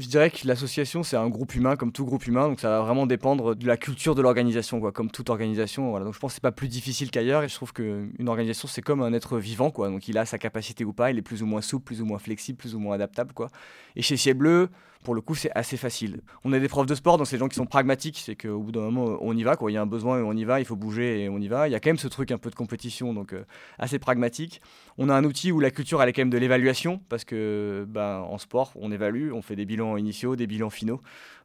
Je 0.00 0.06
dirais 0.06 0.30
que 0.30 0.46
l'association, 0.46 1.02
c'est 1.02 1.16
un 1.16 1.28
groupe 1.28 1.54
humain, 1.54 1.76
comme 1.76 1.92
tout 1.92 2.06
groupe 2.06 2.26
humain, 2.26 2.48
donc 2.48 2.60
ça 2.60 2.70
va 2.70 2.80
vraiment 2.80 3.06
dépendre 3.06 3.54
de 3.54 3.66
la 3.66 3.76
culture 3.76 4.14
de 4.14 4.22
l'organisation, 4.22 4.80
quoi, 4.80 4.92
comme 4.92 5.10
toute 5.10 5.28
organisation. 5.28 5.90
Voilà. 5.90 6.06
Donc 6.06 6.14
je 6.14 6.20
pense 6.20 6.30
que 6.30 6.34
c'est 6.36 6.40
pas 6.40 6.52
plus 6.52 6.68
difficile 6.68 7.10
qu'ailleurs, 7.10 7.42
et 7.42 7.48
je 7.48 7.54
trouve 7.54 7.74
qu'une 7.74 8.28
organisation, 8.28 8.66
c'est 8.66 8.80
comme 8.80 9.02
un 9.02 9.12
être 9.12 9.38
vivant, 9.38 9.70
quoi. 9.70 9.88
Donc 9.90 10.08
il 10.08 10.16
a 10.16 10.24
sa 10.24 10.38
capacité 10.38 10.84
ou 10.84 10.94
pas, 10.94 11.10
il 11.10 11.18
est 11.18 11.22
plus 11.22 11.42
ou 11.42 11.46
moins 11.46 11.60
souple, 11.60 11.84
plus 11.84 12.00
ou 12.00 12.06
moins 12.06 12.18
flexible, 12.18 12.56
plus 12.56 12.74
ou 12.74 12.78
moins 12.78 12.94
adaptable, 12.94 13.34
quoi. 13.34 13.50
Et 13.94 14.00
chez 14.00 14.16
Ciel 14.16 14.34
Bleu, 14.34 14.70
pour 15.02 15.14
le 15.14 15.20
coup, 15.20 15.34
c'est 15.34 15.50
assez 15.54 15.76
facile. 15.76 16.20
On 16.44 16.52
est 16.52 16.60
des 16.60 16.68
profs 16.68 16.86
de 16.86 16.94
sport, 16.94 17.16
donc 17.16 17.26
c'est 17.26 17.36
des 17.36 17.40
gens 17.40 17.48
qui 17.48 17.56
sont 17.56 17.66
pragmatiques, 17.66 18.20
c'est 18.22 18.36
qu'au 18.36 18.60
bout 18.60 18.72
d'un 18.72 18.90
moment, 18.90 19.18
on 19.20 19.34
y 19.36 19.42
va, 19.42 19.56
quoi. 19.56 19.70
Il 19.70 19.74
y 19.74 19.76
a 19.76 19.82
un 19.82 19.86
besoin, 19.86 20.22
on 20.22 20.36
y 20.36 20.44
va, 20.44 20.60
il 20.60 20.66
faut 20.66 20.76
bouger 20.76 21.22
et 21.22 21.28
on 21.28 21.38
y 21.38 21.48
va. 21.48 21.68
Il 21.68 21.72
y 21.72 21.74
a 21.74 21.80
quand 21.80 21.88
même 21.88 21.98
ce 21.98 22.08
truc 22.08 22.30
un 22.30 22.38
peu 22.38 22.50
de 22.50 22.54
compétition, 22.54 23.14
donc 23.14 23.32
euh, 23.32 23.44
assez 23.78 23.98
pragmatique. 23.98 24.60
On 24.98 25.08
a 25.08 25.14
un 25.14 25.24
outil 25.24 25.52
où 25.52 25.60
la 25.60 25.70
culture, 25.70 26.02
elle 26.02 26.08
est 26.10 26.12
quand 26.12 26.22
même 26.22 26.30
de 26.30 26.38
l'évaluation, 26.38 27.00
parce 27.08 27.24
que 27.24 27.86
ben, 27.88 28.18
en 28.20 28.38
sport, 28.38 28.72
on 28.74 28.92
évalue, 28.92 29.32
on 29.32 29.40
fait 29.40 29.56
des 29.56 29.64
bilans 29.64 29.96
initiaux, 29.96 30.36
des 30.36 30.46
bilans 30.46 30.70
finaux. 30.70 31.00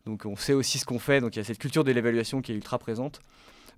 Donc 0.05 0.25
on 0.25 0.35
sait 0.35 0.53
aussi 0.53 0.77
ce 0.77 0.85
qu'on 0.85 0.99
fait, 0.99 1.21
donc 1.21 1.35
il 1.35 1.39
y 1.39 1.41
a 1.41 1.45
cette 1.45 1.57
culture 1.57 1.83
de 1.83 1.91
l'évaluation 1.91 2.41
qui 2.41 2.51
est 2.51 2.55
ultra 2.55 2.77
présente. 2.77 3.21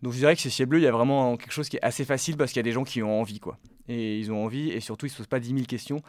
Donc 0.02 0.14
je 0.14 0.18
dirais 0.18 0.36
que 0.36 0.42
chez 0.42 0.50
Ciel 0.50 0.68
Bleu, 0.68 0.80
il 0.80 0.84
y 0.84 0.88
a 0.88 0.92
vraiment 0.92 1.38
quelque 1.38 1.54
chose 1.54 1.70
qui 1.70 1.78
est 1.78 1.84
assez 1.84 2.06
facile 2.06 2.38
parce 2.38 2.52
qu'il 2.52 2.60
y 2.60 2.62
a 2.62 2.64
des 2.64 2.72
gens 2.72 2.84
qui 2.84 3.02
ont 3.02 3.20
envie, 3.20 3.40
quoi. 3.40 3.58
Et 3.88 4.20
ils 4.20 4.32
ont 4.32 4.44
envie, 4.44 4.70
et 4.70 4.80
surtout, 4.80 5.06
ils 5.06 5.10
ne 5.10 5.14
se 5.14 5.18
posent 5.18 5.28
pas 5.28 5.40
10 5.40 5.50
000 5.50 5.62
questions 5.66 6.02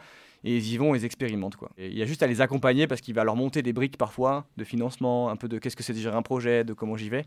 et 0.43 0.55
ils 0.55 0.73
y 0.73 0.77
vont, 0.77 0.95
ils 0.95 1.05
expérimentent. 1.05 1.55
Quoi. 1.55 1.69
il 1.77 1.97
y 1.97 2.01
a 2.01 2.05
juste 2.05 2.23
à 2.23 2.27
les 2.27 2.41
accompagner 2.41 2.87
parce 2.87 3.01
qu'il 3.01 3.13
va 3.13 3.23
leur 3.23 3.35
monter 3.35 3.61
des 3.61 3.73
briques 3.73 3.97
parfois 3.97 4.45
de 4.57 4.63
financement, 4.63 5.29
un 5.29 5.35
peu 5.35 5.47
de 5.47 5.57
qu'est-ce 5.57 5.75
que 5.75 5.83
c'est 5.83 5.93
déjà 5.93 6.15
un 6.15 6.21
projet, 6.21 6.63
de 6.63 6.73
comment 6.73 6.95
j'y 6.95 7.09
vais. 7.09 7.25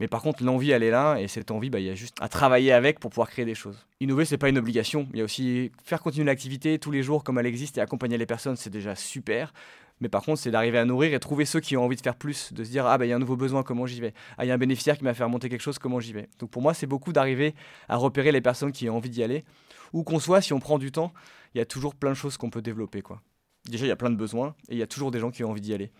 Mais 0.00 0.08
par 0.08 0.22
contre, 0.22 0.42
l'envie, 0.42 0.70
elle 0.70 0.82
est 0.82 0.90
là, 0.90 1.18
et 1.18 1.28
cette 1.28 1.50
envie, 1.50 1.70
bah, 1.70 1.78
il 1.78 1.86
y 1.86 1.90
a 1.90 1.94
juste 1.94 2.16
à 2.20 2.28
travailler 2.28 2.72
avec 2.72 2.98
pour 2.98 3.10
pouvoir 3.10 3.28
créer 3.28 3.44
des 3.44 3.54
choses. 3.54 3.86
Innover, 4.00 4.24
c'est 4.24 4.38
pas 4.38 4.48
une 4.48 4.58
obligation. 4.58 5.06
Il 5.12 5.18
y 5.18 5.20
a 5.20 5.24
aussi 5.24 5.70
faire 5.84 6.02
continuer 6.02 6.26
l'activité 6.26 6.78
tous 6.78 6.90
les 6.90 7.02
jours 7.02 7.24
comme 7.24 7.38
elle 7.38 7.46
existe 7.46 7.78
et 7.78 7.80
accompagner 7.80 8.18
les 8.18 8.26
personnes, 8.26 8.56
c'est 8.56 8.70
déjà 8.70 8.94
super. 8.96 9.52
Mais 10.00 10.08
par 10.08 10.22
contre, 10.22 10.40
c'est 10.40 10.50
d'arriver 10.50 10.78
à 10.78 10.84
nourrir 10.84 11.14
et 11.14 11.20
trouver 11.20 11.44
ceux 11.44 11.60
qui 11.60 11.76
ont 11.76 11.84
envie 11.84 11.94
de 11.94 12.00
faire 12.00 12.16
plus, 12.16 12.52
de 12.52 12.64
se 12.64 12.70
dire 12.70 12.86
ah 12.86 12.98
bah 12.98 13.06
il 13.06 13.10
y 13.10 13.12
a 13.12 13.16
un 13.16 13.20
nouveau 13.20 13.36
besoin, 13.36 13.62
comment 13.62 13.86
j'y 13.86 14.00
vais? 14.00 14.14
Ah 14.36 14.44
il 14.44 14.48
y 14.48 14.50
a 14.50 14.54
un 14.54 14.58
bénéficiaire 14.58 14.98
qui 14.98 15.04
m'a 15.04 15.14
fait 15.14 15.22
remonter 15.22 15.48
quelque 15.48 15.60
chose, 15.60 15.78
comment 15.78 16.00
j'y 16.00 16.12
vais? 16.12 16.28
Donc 16.40 16.50
pour 16.50 16.60
moi, 16.62 16.74
c'est 16.74 16.88
beaucoup 16.88 17.12
d'arriver 17.12 17.54
à 17.88 17.96
repérer 17.96 18.32
les 18.32 18.40
personnes 18.40 18.72
qui 18.72 18.90
ont 18.90 18.96
envie 18.96 19.10
d'y 19.10 19.22
aller, 19.22 19.44
où 19.92 20.02
qu'on 20.02 20.18
soit, 20.18 20.40
si 20.40 20.52
on 20.52 20.58
prend 20.58 20.78
du 20.78 20.90
temps, 20.90 21.12
il 21.54 21.58
y 21.58 21.60
a 21.60 21.66
toujours 21.66 21.94
plein 21.94 22.10
de 22.10 22.16
choses 22.16 22.36
qu'on 22.36 22.50
peut 22.50 22.62
développer 22.62 23.02
quoi. 23.02 23.22
Déjà, 23.68 23.86
il 23.86 23.88
y 23.88 23.92
a 23.92 23.96
plein 23.96 24.10
de 24.10 24.16
besoins 24.16 24.54
et 24.68 24.74
il 24.74 24.78
y 24.78 24.82
a 24.82 24.86
toujours 24.86 25.10
des 25.10 25.20
gens 25.20 25.30
qui 25.30 25.44
ont 25.44 25.50
envie 25.50 25.60
d'y 25.60 25.72
aller. 25.72 25.90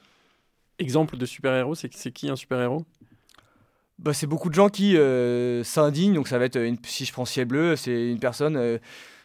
Exemple 0.78 1.16
de 1.16 1.26
super-héros, 1.26 1.75
c'est 1.75 1.88
qui 1.88 2.28
un 2.28 2.37
super-héros? 2.37 2.85
Bah, 3.99 4.12
c'est 4.12 4.26
beaucoup 4.26 4.49
de 4.49 4.54
gens 4.54 4.68
qui 4.68 4.97
euh, 4.97 5.62
s'indignent. 5.62 6.14
Donc 6.14 6.26
ça 6.26 6.38
va 6.38 6.47
être, 6.47 6.56
une, 6.56 6.76
si 6.85 7.04
je 7.04 7.12
prends 7.12 7.25
Ciel 7.25 7.47
Bleu, 7.47 7.76
c'est 7.76 8.11
une 8.11 8.18
personne 8.18 8.56
euh, 8.56 8.78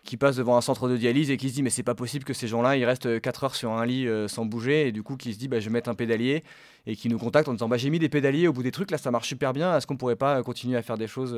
qui 0.04 0.18
passe 0.18 0.36
devant 0.36 0.56
un 0.56 0.62
centre 0.62 0.88
de 0.88 0.98
dialyse 0.98 1.32
et 1.32 1.38
qui 1.38 1.50
se 1.50 1.56
dit 1.56 1.64
mais 1.64 1.72
c'est 1.72 1.84
pas 1.84 1.96
possible 1.96 2.24
que 2.26 2.34
ces 2.34 2.48
gens-là 2.48 2.78
ils 2.78 2.86
restent 2.86 3.20
4 3.20 3.44
heures 3.44 3.56
sur 3.56 3.72
un 3.72 3.86
lit 3.86 4.08
euh, 4.08 4.28
sans 4.28 4.46
bouger 4.46 4.88
et 4.88 4.92
du 4.92 5.04
coup 5.04 5.18
qui 5.18 5.34
se 5.34 5.40
dit 5.40 5.48
bah, 5.48 5.60
je 5.60 5.66
vais 5.66 5.74
mettre 5.74 5.90
un 5.90 5.96
pédalier 5.96 6.44
et 6.88 6.96
qui 6.96 7.10
nous 7.10 7.20
contacte 7.20 7.48
en 7.48 7.54
disant 7.54 7.70
bah, 7.70 7.78
j'ai 7.78 7.92
mis 7.92 8.00
des 8.00 8.10
pédaliers 8.10 8.48
au 8.48 8.54
bout 8.54 8.64
des 8.64 8.72
trucs 8.72 8.90
là 8.90 8.98
ça 8.98 9.12
marche 9.12 9.28
super 9.28 9.54
bien 9.54 9.78
est-ce 9.78 9.86
qu'on 9.86 9.98
pourrait 9.98 10.16
pas 10.16 10.42
continuer 10.42 10.78
à 10.78 10.82
faire 10.82 10.98
des 10.98 11.08
choses 11.08 11.38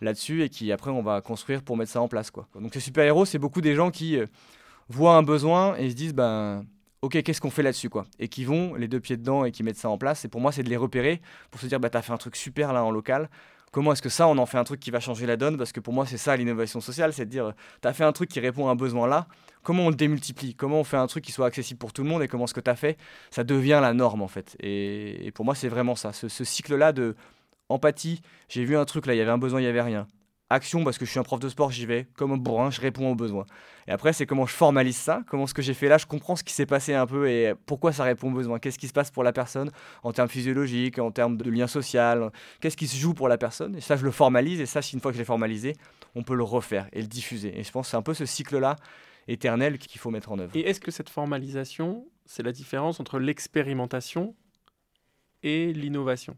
là-dessus 0.00 0.42
et 0.42 0.48
qui 0.48 0.72
après 0.72 0.90
on 0.90 1.02
va 1.02 1.20
construire 1.20 1.62
pour 1.62 1.76
mettre 1.76 1.90
ça 1.90 2.00
en 2.00 2.08
place 2.08 2.30
quoi. 2.30 2.48
Donc 2.58 2.72
ces 2.72 2.80
super 2.80 3.04
héros 3.04 3.26
c'est 3.26 3.38
beaucoup 3.38 3.60
des 3.60 3.74
gens 3.74 3.90
qui 3.90 4.16
voient 4.88 5.16
un 5.16 5.22
besoin 5.22 5.76
et 5.76 5.90
se 5.90 5.94
disent 5.94 6.14
ben 6.14 6.64
ok, 7.04 7.22
qu'est-ce 7.22 7.40
qu'on 7.40 7.50
fait 7.50 7.62
là-dessus, 7.62 7.90
quoi 7.90 8.06
Et 8.18 8.28
qui 8.28 8.44
vont 8.44 8.74
les 8.74 8.88
deux 8.88 9.00
pieds 9.00 9.16
dedans 9.16 9.44
et 9.44 9.52
qui 9.52 9.62
mettent 9.62 9.76
ça 9.76 9.90
en 9.90 9.98
place. 9.98 10.24
Et 10.24 10.28
pour 10.28 10.40
moi, 10.40 10.52
c'est 10.52 10.62
de 10.62 10.70
les 10.70 10.76
repérer 10.76 11.20
pour 11.50 11.60
se 11.60 11.66
dire, 11.66 11.78
bah, 11.78 11.90
t'as 11.90 12.02
fait 12.02 12.12
un 12.12 12.16
truc 12.16 12.34
super 12.34 12.72
là 12.72 12.82
en 12.82 12.90
local. 12.90 13.28
Comment 13.74 13.92
est-ce 13.92 14.02
que 14.02 14.08
ça, 14.08 14.28
on 14.28 14.38
en 14.38 14.46
fait 14.46 14.56
un 14.56 14.62
truc 14.62 14.78
qui 14.78 14.92
va 14.92 15.00
changer 15.00 15.26
la 15.26 15.36
donne? 15.36 15.58
Parce 15.58 15.72
que 15.72 15.80
pour 15.80 15.92
moi, 15.92 16.06
c'est 16.06 16.16
ça 16.16 16.36
l'innovation 16.36 16.80
sociale, 16.80 17.12
c'est 17.12 17.24
de 17.24 17.30
dire, 17.30 17.54
t'as 17.80 17.92
fait 17.92 18.04
un 18.04 18.12
truc 18.12 18.30
qui 18.30 18.38
répond 18.38 18.68
à 18.68 18.70
un 18.70 18.76
besoin 18.76 19.08
là. 19.08 19.26
Comment 19.64 19.86
on 19.86 19.88
le 19.88 19.96
démultiplie? 19.96 20.54
Comment 20.54 20.78
on 20.78 20.84
fait 20.84 20.96
un 20.96 21.08
truc 21.08 21.24
qui 21.24 21.32
soit 21.32 21.46
accessible 21.46 21.78
pour 21.78 21.92
tout 21.92 22.04
le 22.04 22.08
monde 22.08 22.22
Et 22.22 22.28
comment 22.28 22.46
ce 22.46 22.54
que 22.54 22.60
t'as 22.60 22.76
fait, 22.76 22.96
ça 23.32 23.42
devient 23.42 23.80
la 23.82 23.92
norme 23.92 24.22
en 24.22 24.28
fait. 24.28 24.56
Et, 24.60 25.32
pour 25.34 25.44
moi, 25.44 25.56
c'est 25.56 25.66
vraiment 25.68 25.96
ça, 25.96 26.12
ce, 26.12 26.28
ce 26.28 26.44
cycle-là 26.44 26.92
de 26.92 27.16
empathie. 27.68 28.22
J'ai 28.48 28.64
vu 28.64 28.76
un 28.76 28.84
truc 28.84 29.06
là, 29.06 29.14
il 29.14 29.18
y 29.18 29.20
avait 29.20 29.32
un 29.32 29.38
besoin, 29.38 29.60
il 29.60 29.64
y 29.64 29.66
avait 29.66 29.82
rien 29.82 30.06
action 30.54 30.82
parce 30.84 30.96
que 30.96 31.04
je 31.04 31.10
suis 31.10 31.20
un 31.20 31.24
prof 31.24 31.38
de 31.40 31.48
sport, 31.48 31.70
j'y 31.70 31.84
vais 31.84 32.06
comme 32.14 32.32
un 32.32 32.36
bourrin, 32.38 32.70
je 32.70 32.80
réponds 32.80 33.10
aux 33.10 33.14
besoins. 33.14 33.44
Et 33.86 33.90
après, 33.90 34.14
c'est 34.14 34.24
comment 34.24 34.46
je 34.46 34.54
formalise 34.54 34.96
ça, 34.96 35.22
comment 35.28 35.46
ce 35.46 35.52
que 35.52 35.60
j'ai 35.60 35.74
fait 35.74 35.88
là, 35.88 35.98
je 35.98 36.06
comprends 36.06 36.36
ce 36.36 36.42
qui 36.42 36.54
s'est 36.54 36.64
passé 36.64 36.94
un 36.94 37.06
peu 37.06 37.28
et 37.28 37.52
pourquoi 37.66 37.92
ça 37.92 38.04
répond 38.04 38.28
aux 38.28 38.34
besoins, 38.34 38.58
qu'est-ce 38.58 38.78
qui 38.78 38.88
se 38.88 38.92
passe 38.92 39.10
pour 39.10 39.22
la 39.22 39.32
personne 39.32 39.70
en 40.02 40.12
termes 40.12 40.28
physiologiques, 40.28 40.98
en 40.98 41.10
termes 41.10 41.36
de 41.36 41.50
lien 41.50 41.66
social, 41.66 42.30
qu'est-ce 42.60 42.76
qui 42.76 42.86
se 42.86 42.96
joue 42.96 43.12
pour 43.12 43.28
la 43.28 43.36
personne? 43.36 43.76
Et 43.76 43.80
ça, 43.80 43.96
je 43.96 44.04
le 44.04 44.10
formalise 44.10 44.60
et 44.60 44.66
ça, 44.66 44.80
une 44.92 45.00
fois 45.00 45.10
que 45.10 45.16
je 45.16 45.20
l'ai 45.20 45.26
formalisé, 45.26 45.74
on 46.14 46.22
peut 46.22 46.34
le 46.34 46.44
refaire 46.44 46.88
et 46.92 47.02
le 47.02 47.08
diffuser. 47.08 47.58
Et 47.58 47.62
je 47.62 47.70
pense 47.70 47.86
que 47.86 47.90
c'est 47.90 47.96
un 47.96 48.02
peu 48.02 48.14
ce 48.14 48.24
cycle-là 48.24 48.76
éternel 49.28 49.78
qu'il 49.78 50.00
faut 50.00 50.10
mettre 50.10 50.32
en 50.32 50.38
œuvre. 50.38 50.52
Et 50.54 50.60
est-ce 50.60 50.80
que 50.80 50.90
cette 50.90 51.08
formalisation, 51.10 52.06
c'est 52.24 52.42
la 52.42 52.52
différence 52.52 53.00
entre 53.00 53.18
l'expérimentation 53.18 54.34
et 55.42 55.72
l'innovation? 55.72 56.36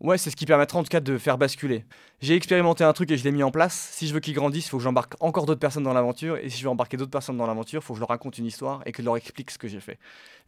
Ouais, 0.00 0.18
c'est 0.18 0.30
ce 0.30 0.36
qui 0.36 0.44
permettra 0.44 0.78
en 0.78 0.82
tout 0.82 0.90
cas 0.90 1.00
de 1.00 1.16
faire 1.16 1.38
basculer. 1.38 1.86
J'ai 2.20 2.34
expérimenté 2.34 2.84
un 2.84 2.92
truc 2.92 3.10
et 3.10 3.16
je 3.16 3.24
l'ai 3.24 3.32
mis 3.32 3.42
en 3.42 3.50
place. 3.50 3.88
Si 3.92 4.06
je 4.06 4.12
veux 4.12 4.20
qu'il 4.20 4.34
grandisse, 4.34 4.66
il 4.66 4.68
faut 4.68 4.76
que 4.76 4.82
j'embarque 4.82 5.14
encore 5.20 5.46
d'autres 5.46 5.60
personnes 5.60 5.84
dans 5.84 5.94
l'aventure. 5.94 6.36
Et 6.36 6.50
si 6.50 6.58
je 6.58 6.64
veux 6.64 6.68
embarquer 6.68 6.98
d'autres 6.98 7.10
personnes 7.10 7.38
dans 7.38 7.46
l'aventure, 7.46 7.80
il 7.80 7.84
faut 7.84 7.94
que 7.94 7.96
je 7.96 8.00
leur 8.00 8.10
raconte 8.10 8.36
une 8.36 8.44
histoire 8.44 8.82
et 8.84 8.92
que 8.92 9.00
je 9.02 9.06
leur 9.06 9.16
explique 9.16 9.50
ce 9.50 9.56
que 9.56 9.68
j'ai 9.68 9.80
fait. 9.80 9.98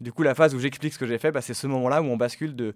Du 0.03 0.13
coup, 0.13 0.23
la 0.23 0.35
phase 0.35 0.55
où 0.55 0.59
j'explique 0.59 0.93
ce 0.93 0.99
que 0.99 1.07
j'ai 1.07 1.19
fait, 1.19 1.33
bah, 1.33 1.41
c'est 1.41 1.55
ce 1.55 1.67
moment-là 1.67 2.03
où 2.03 2.07
on 2.07 2.19
bascule 2.19 2.55
de 2.55 2.75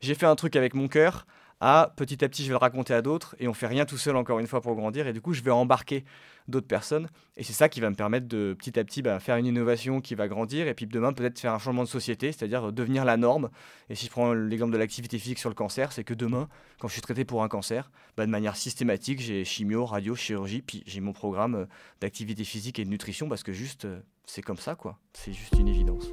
j'ai 0.00 0.14
fait 0.14 0.26
un 0.26 0.34
truc 0.34 0.56
avec 0.56 0.72
mon 0.74 0.88
cœur 0.88 1.26
à 1.66 1.94
petit 1.96 2.22
à 2.22 2.28
petit 2.28 2.42
je 2.42 2.48
vais 2.48 2.52
le 2.52 2.58
raconter 2.58 2.92
à 2.92 3.00
d'autres 3.00 3.34
et 3.38 3.48
on 3.48 3.54
fait 3.54 3.66
rien 3.66 3.86
tout 3.86 3.96
seul 3.96 4.16
encore 4.16 4.38
une 4.38 4.46
fois 4.46 4.60
pour 4.60 4.74
grandir 4.74 5.06
et 5.06 5.14
du 5.14 5.22
coup 5.22 5.32
je 5.32 5.40
vais 5.40 5.50
embarquer 5.50 6.04
d'autres 6.46 6.66
personnes 6.66 7.08
et 7.38 7.42
c'est 7.42 7.54
ça 7.54 7.70
qui 7.70 7.80
va 7.80 7.88
me 7.88 7.94
permettre 7.94 8.28
de 8.28 8.54
petit 8.58 8.78
à 8.78 8.84
petit 8.84 9.00
bah, 9.00 9.18
faire 9.18 9.38
une 9.38 9.46
innovation 9.46 10.02
qui 10.02 10.14
va 10.14 10.28
grandir 10.28 10.68
et 10.68 10.74
puis 10.74 10.86
demain 10.86 11.14
peut-être 11.14 11.40
faire 11.40 11.54
un 11.54 11.58
changement 11.58 11.82
de 11.82 11.88
société 11.88 12.32
c'est-à-dire 12.32 12.70
devenir 12.70 13.06
la 13.06 13.16
norme 13.16 13.48
et 13.88 13.94
si 13.94 14.04
je 14.04 14.10
prends 14.10 14.34
l'exemple 14.34 14.74
de 14.74 14.76
l'activité 14.76 15.18
physique 15.18 15.38
sur 15.38 15.48
le 15.48 15.54
cancer 15.54 15.90
c'est 15.90 16.04
que 16.04 16.12
demain 16.12 16.50
quand 16.80 16.88
je 16.88 16.92
suis 16.92 17.00
traité 17.00 17.24
pour 17.24 17.42
un 17.42 17.48
cancer 17.48 17.90
bah, 18.18 18.26
de 18.26 18.30
manière 18.30 18.56
systématique 18.56 19.22
j'ai 19.22 19.46
chimio 19.46 19.86
radio 19.86 20.14
chirurgie 20.14 20.60
puis 20.60 20.82
j'ai 20.86 21.00
mon 21.00 21.14
programme 21.14 21.54
euh, 21.54 21.66
d'activité 22.02 22.44
physique 22.44 22.78
et 22.78 22.84
de 22.84 22.90
nutrition 22.90 23.26
parce 23.26 23.42
que 23.42 23.54
juste 23.54 23.86
euh, 23.86 24.00
c'est 24.26 24.42
comme 24.42 24.58
ça 24.58 24.74
quoi. 24.74 24.98
C'est 25.14 25.32
juste 25.32 25.54
une 25.58 25.68
évidence 25.68 26.10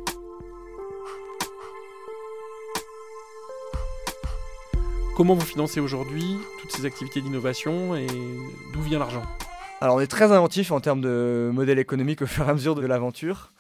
Comment 5.15 5.35
vous 5.35 5.45
financez 5.45 5.81
aujourd'hui 5.81 6.37
toutes 6.59 6.71
ces 6.71 6.85
activités 6.85 7.21
d'innovation 7.21 7.95
et 7.95 8.07
d'où 8.73 8.81
vient 8.81 8.97
l'argent? 8.97 9.23
Alors 9.81 9.97
on 9.97 9.99
est 9.99 10.07
très 10.07 10.31
inventif 10.31 10.71
en 10.71 10.79
termes 10.79 11.01
de 11.01 11.51
modèle 11.53 11.79
économique 11.79 12.21
au 12.21 12.25
fur 12.25 12.47
et 12.47 12.49
à 12.49 12.53
mesure 12.53 12.75
de 12.75 12.85
l'aventure. 12.85 13.51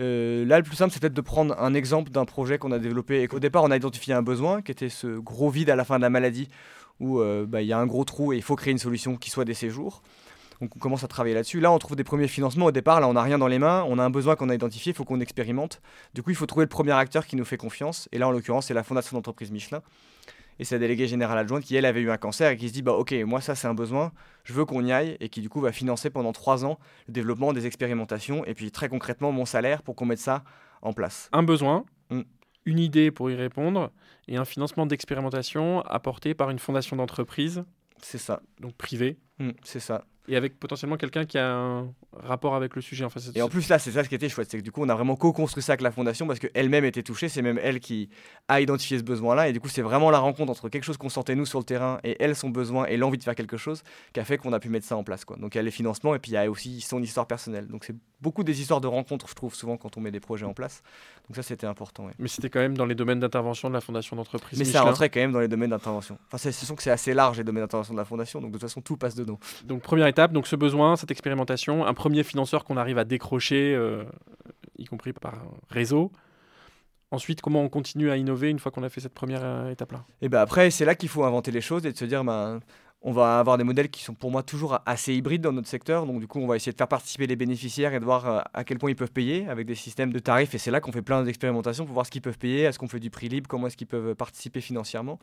Euh, 0.00 0.44
là, 0.46 0.58
le 0.58 0.64
plus 0.64 0.76
simple, 0.76 0.92
c'est 0.92 1.00
peut-être 1.00 1.14
de 1.14 1.20
prendre 1.20 1.58
un 1.58 1.74
exemple 1.74 2.10
d'un 2.10 2.24
projet 2.24 2.58
qu'on 2.58 2.72
a 2.72 2.78
développé 2.78 3.22
et 3.22 3.28
qu'au 3.28 3.40
départ, 3.40 3.62
on 3.64 3.70
a 3.70 3.76
identifié 3.76 4.14
un 4.14 4.22
besoin, 4.22 4.62
qui 4.62 4.72
était 4.72 4.88
ce 4.88 5.18
gros 5.18 5.50
vide 5.50 5.70
à 5.70 5.76
la 5.76 5.84
fin 5.84 5.96
de 5.96 6.02
la 6.02 6.10
maladie, 6.10 6.48
où 6.98 7.20
euh, 7.20 7.46
bah, 7.46 7.62
il 7.62 7.68
y 7.68 7.72
a 7.72 7.78
un 7.78 7.86
gros 7.86 8.04
trou 8.04 8.32
et 8.32 8.36
il 8.36 8.42
faut 8.42 8.56
créer 8.56 8.72
une 8.72 8.78
solution 8.78 9.16
qui 9.16 9.30
soit 9.30 9.44
des 9.44 9.54
séjours. 9.54 10.02
Donc 10.60 10.74
on 10.76 10.78
commence 10.78 11.04
à 11.04 11.08
travailler 11.08 11.34
là-dessus. 11.34 11.60
Là, 11.60 11.70
on 11.72 11.78
trouve 11.78 11.96
des 11.96 12.04
premiers 12.04 12.28
financements 12.28 12.66
au 12.66 12.72
départ. 12.72 13.00
Là, 13.00 13.08
on 13.08 13.12
n'a 13.12 13.22
rien 13.22 13.38
dans 13.38 13.48
les 13.48 13.58
mains. 13.58 13.84
On 13.88 13.98
a 13.98 14.02
un 14.02 14.10
besoin 14.10 14.36
qu'on 14.36 14.48
a 14.48 14.54
identifié. 14.54 14.92
Il 14.92 14.94
faut 14.94 15.04
qu'on 15.04 15.20
expérimente. 15.20 15.82
Du 16.14 16.22
coup, 16.22 16.30
il 16.30 16.36
faut 16.36 16.46
trouver 16.46 16.64
le 16.64 16.70
premier 16.70 16.92
acteur 16.92 17.26
qui 17.26 17.36
nous 17.36 17.44
fait 17.44 17.58
confiance. 17.58 18.08
Et 18.12 18.18
là, 18.18 18.26
en 18.28 18.30
l'occurrence, 18.30 18.66
c'est 18.66 18.74
la 18.74 18.82
fondation 18.82 19.16
d'entreprise 19.16 19.50
Michelin. 19.50 19.82
Et 20.58 20.64
la 20.70 20.78
déléguée 20.78 21.06
générale 21.06 21.38
adjointe 21.38 21.64
qui, 21.64 21.76
elle, 21.76 21.84
avait 21.84 22.00
eu 22.00 22.10
un 22.10 22.16
cancer 22.16 22.50
et 22.50 22.56
qui 22.56 22.68
se 22.68 22.72
dit 22.72 22.82
bah, 22.82 22.92
Ok, 22.92 23.12
moi, 23.26 23.40
ça, 23.40 23.54
c'est 23.54 23.66
un 23.68 23.74
besoin. 23.74 24.12
Je 24.44 24.52
veux 24.52 24.64
qu'on 24.64 24.84
y 24.84 24.92
aille. 24.92 25.16
Et 25.20 25.28
qui, 25.28 25.40
du 25.40 25.48
coup, 25.48 25.60
va 25.60 25.72
financer 25.72 26.08
pendant 26.10 26.32
trois 26.32 26.64
ans 26.64 26.78
le 27.08 27.12
développement 27.12 27.52
des 27.52 27.66
expérimentations. 27.66 28.44
Et 28.46 28.54
puis, 28.54 28.70
très 28.70 28.88
concrètement, 28.88 29.32
mon 29.32 29.44
salaire 29.44 29.82
pour 29.82 29.94
qu'on 29.96 30.06
mette 30.06 30.18
ça 30.18 30.44
en 30.82 30.92
place. 30.92 31.28
Un 31.32 31.42
besoin, 31.42 31.84
Mm. 32.10 32.20
une 32.66 32.78
idée 32.78 33.10
pour 33.10 33.30
y 33.30 33.34
répondre 33.34 33.90
et 34.28 34.36
un 34.36 34.44
financement 34.44 34.86
d'expérimentation 34.86 35.80
apporté 35.82 36.34
par 36.34 36.50
une 36.50 36.58
fondation 36.60 36.94
d'entreprise, 36.96 37.64
C'est 38.00 38.18
ça. 38.18 38.40
donc 38.60 38.74
privée, 38.76 39.18
Mm, 39.38 39.50
c'est 39.64 39.80
ça. 39.80 40.04
Et 40.28 40.36
avec 40.36 40.58
potentiellement 40.58 40.96
quelqu'un 40.96 41.24
qui 41.24 41.38
a 41.38 41.54
un 41.54 41.94
rapport 42.12 42.54
avec 42.54 42.74
le 42.74 42.82
sujet. 42.82 43.04
Enfin, 43.04 43.20
Et 43.34 43.42
en 43.42 43.48
plus, 43.48 43.68
là, 43.68 43.78
c'est 43.78 43.92
ça 43.92 44.04
qui 44.04 44.14
était 44.14 44.28
chouette, 44.28 44.50
c'est 44.50 44.58
que 44.58 44.62
du 44.62 44.72
coup, 44.72 44.82
on 44.82 44.88
a 44.88 44.94
vraiment 44.94 45.16
co-construit 45.16 45.62
ça 45.62 45.72
avec 45.72 45.82
la 45.82 45.90
fondation 45.90 46.26
parce 46.26 46.38
qu'elle-même 46.38 46.84
était 46.84 47.02
touchée. 47.02 47.28
C'est 47.28 47.42
même 47.42 47.58
elle 47.62 47.80
qui 47.80 48.08
a 48.48 48.60
identifié 48.60 48.98
ce 48.98 49.04
besoin-là. 49.04 49.48
Et 49.48 49.52
du 49.52 49.60
coup, 49.60 49.68
c'est 49.68 49.82
vraiment 49.82 50.10
la 50.10 50.18
rencontre 50.18 50.50
entre 50.50 50.68
quelque 50.68 50.84
chose 50.84 50.96
qu'on 50.96 51.08
sentait 51.08 51.34
nous 51.34 51.46
sur 51.46 51.58
le 51.58 51.64
terrain 51.64 51.98
et 52.04 52.16
elle, 52.20 52.34
son 52.34 52.50
besoin 52.50 52.86
et 52.86 52.96
l'envie 52.96 53.18
de 53.18 53.24
faire 53.24 53.34
quelque 53.34 53.56
chose 53.56 53.82
qui 54.12 54.20
a 54.20 54.24
fait 54.24 54.38
qu'on 54.38 54.52
a 54.52 54.60
pu 54.60 54.68
mettre 54.68 54.86
ça 54.86 54.96
en 54.96 55.04
place. 55.04 55.24
Donc, 55.38 55.54
il 55.54 55.58
y 55.58 55.60
a 55.60 55.62
les 55.62 55.70
financements 55.70 56.14
et 56.14 56.18
puis 56.18 56.32
il 56.32 56.34
y 56.34 56.38
a 56.38 56.50
aussi 56.50 56.80
son 56.80 57.02
histoire 57.02 57.26
personnelle. 57.26 57.66
Donc, 57.68 57.84
c'est 57.84 57.96
beaucoup 58.20 58.44
des 58.44 58.60
histoires 58.60 58.80
de 58.80 58.86
rencontres, 58.86 59.28
je 59.28 59.34
trouve, 59.34 59.54
souvent 59.54 59.76
quand 59.76 59.96
on 59.96 60.00
met 60.00 60.10
des 60.10 60.20
projets 60.20 60.46
en 60.46 60.54
place. 60.54 60.82
Donc, 61.28 61.36
ça, 61.36 61.42
c'était 61.42 61.66
important. 61.66 62.06
ouais. 62.06 62.12
Mais 62.18 62.28
c'était 62.28 62.50
quand 62.50 62.60
même 62.60 62.76
dans 62.76 62.86
les 62.86 62.94
domaines 62.94 63.20
d'intervention 63.20 63.68
de 63.68 63.74
la 63.74 63.80
fondation 63.80 64.16
d'entreprise. 64.16 64.58
Mais 64.58 64.64
ça 64.64 64.82
rentrait 64.82 65.10
quand 65.10 65.20
même 65.20 65.32
dans 65.32 65.40
les 65.40 65.48
domaines 65.48 65.70
d'intervention. 65.70 66.18
Enfin, 66.26 66.38
c'est, 66.38 66.74
que 66.74 66.82
c'est 66.82 66.90
assez 66.90 67.14
large 67.14 67.38
les 67.38 67.44
domaines 67.44 67.64
d'intervention 67.64 67.94
de 67.94 67.98
la 67.98 68.04
fondation. 68.04 68.40
Donc, 68.40 68.50
de 68.50 68.58
toute 68.58 68.62
façon, 68.62 68.80
tout 68.80 68.96
passe 68.96 69.14
dedans. 69.14 69.38
Donc 69.64 69.82
première 69.82 70.06
étape, 70.06 70.32
donc 70.32 70.46
ce 70.46 70.56
besoin, 70.56 70.96
cette 70.96 71.10
expérimentation, 71.10 71.86
un 71.86 71.94
premier 71.94 72.22
financeur 72.22 72.64
qu'on 72.64 72.76
arrive 72.76 72.98
à 72.98 73.04
décrocher, 73.04 73.74
euh, 73.74 74.04
y 74.78 74.84
compris 74.84 75.12
par 75.12 75.34
réseau. 75.68 76.12
Ensuite, 77.12 77.40
comment 77.40 77.62
on 77.62 77.68
continue 77.68 78.10
à 78.10 78.16
innover 78.16 78.50
une 78.50 78.58
fois 78.58 78.72
qu'on 78.72 78.82
a 78.82 78.88
fait 78.88 79.00
cette 79.00 79.14
première 79.14 79.44
euh, 79.44 79.70
étape-là? 79.70 80.04
Et 80.22 80.28
ben 80.28 80.40
après, 80.40 80.70
c'est 80.70 80.84
là 80.84 80.96
qu'il 80.96 81.08
faut 81.08 81.22
inventer 81.22 81.52
les 81.52 81.60
choses 81.60 81.86
et 81.86 81.92
de 81.92 81.96
se 81.96 82.04
dire, 82.04 82.24
ben, 82.24 82.60
on 83.02 83.12
va 83.12 83.38
avoir 83.38 83.56
des 83.58 83.64
modèles 83.64 83.88
qui 83.88 84.02
sont 84.02 84.14
pour 84.14 84.30
moi 84.30 84.42
toujours 84.42 84.78
assez 84.84 85.14
hybrides 85.14 85.42
dans 85.42 85.52
notre 85.52 85.68
secteur. 85.68 86.06
Donc 86.06 86.20
du 86.20 86.26
coup, 86.26 86.40
on 86.40 86.46
va 86.46 86.56
essayer 86.56 86.72
de 86.72 86.76
faire 86.76 86.88
participer 86.88 87.26
les 87.26 87.36
bénéficiaires 87.36 87.94
et 87.94 88.00
de 88.00 88.04
voir 88.04 88.26
euh, 88.26 88.40
à 88.52 88.64
quel 88.64 88.78
point 88.78 88.90
ils 88.90 88.96
peuvent 88.96 89.12
payer 89.12 89.46
avec 89.48 89.66
des 89.66 89.74
systèmes 89.74 90.12
de 90.12 90.18
tarifs. 90.18 90.54
Et 90.54 90.58
c'est 90.58 90.70
là 90.70 90.80
qu'on 90.80 90.92
fait 90.92 91.02
plein 91.02 91.22
d'expérimentations 91.22 91.84
pour 91.84 91.94
voir 91.94 92.06
ce 92.06 92.10
qu'ils 92.10 92.22
peuvent 92.22 92.38
payer, 92.38 92.62
est-ce 92.62 92.78
qu'on 92.78 92.88
fait 92.88 93.00
du 93.00 93.10
prix 93.10 93.28
libre, 93.28 93.48
comment 93.48 93.68
est-ce 93.68 93.76
qu'ils 93.76 93.86
peuvent 93.86 94.14
participer 94.14 94.60
financièrement, 94.60 95.18